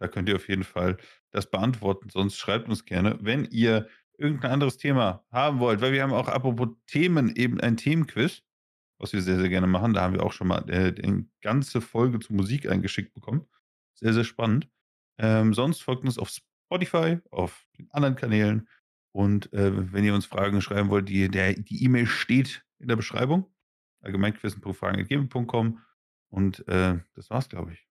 Da 0.00 0.08
könnt 0.08 0.28
ihr 0.28 0.34
auf 0.34 0.48
jeden 0.48 0.64
Fall 0.64 0.96
das 1.30 1.48
beantworten. 1.48 2.10
Sonst 2.10 2.36
schreibt 2.36 2.68
uns 2.68 2.84
gerne, 2.84 3.18
wenn 3.20 3.44
ihr 3.44 3.88
irgendein 4.18 4.50
anderes 4.52 4.78
Thema 4.78 5.24
haben 5.30 5.60
wollt, 5.60 5.80
weil 5.80 5.92
wir 5.92 6.02
haben 6.02 6.12
auch 6.12 6.28
apropos 6.28 6.68
Themen 6.86 7.34
eben 7.36 7.60
ein 7.60 7.76
Themenquiz, 7.76 8.42
was 8.98 9.12
wir 9.12 9.22
sehr, 9.22 9.38
sehr 9.38 9.48
gerne 9.48 9.68
machen. 9.68 9.94
Da 9.94 10.02
haben 10.02 10.14
wir 10.14 10.24
auch 10.24 10.32
schon 10.32 10.48
mal 10.48 10.68
äh, 10.68 10.94
eine 11.02 11.26
ganze 11.40 11.80
Folge 11.80 12.18
zu 12.18 12.34
Musik 12.34 12.68
eingeschickt 12.68 13.14
bekommen. 13.14 13.46
Sehr, 13.94 14.12
sehr 14.12 14.24
spannend. 14.24 14.68
Ähm, 15.18 15.54
sonst 15.54 15.82
folgt 15.82 16.04
uns 16.04 16.18
auf 16.18 16.30
Spotify, 16.30 17.18
auf 17.30 17.66
den 17.78 17.90
anderen 17.92 18.16
Kanälen. 18.16 18.68
Und 19.12 19.52
äh, 19.52 19.92
wenn 19.92 20.04
ihr 20.04 20.14
uns 20.14 20.26
Fragen 20.26 20.62
schreiben 20.62 20.88
wollt, 20.88 21.08
die 21.08 21.24
E-Mail 21.84 22.06
steht 22.06 22.64
in 22.78 22.88
der 22.88 22.96
Beschreibung 22.96 23.52
allgemeinquissen.fragen.gmail.com 24.02 25.80
und 26.30 26.68
äh, 26.68 27.00
das 27.14 27.30
war's, 27.30 27.48
glaube 27.48 27.72
ich. 27.72 27.88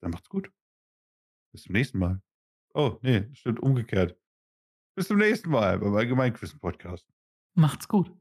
Dann 0.00 0.12
macht's 0.12 0.28
gut. 0.28 0.50
Bis 1.52 1.64
zum 1.64 1.72
nächsten 1.72 1.98
Mal. 1.98 2.22
Oh, 2.74 2.98
nee, 3.02 3.28
stimmt 3.34 3.60
umgekehrt. 3.60 4.16
Bis 4.94 5.08
zum 5.08 5.18
nächsten 5.18 5.50
Mal 5.50 5.78
beim 5.78 5.94
Allgemeinquissen-Podcast. 5.94 7.06
Macht's 7.54 7.88
gut. 7.88 8.12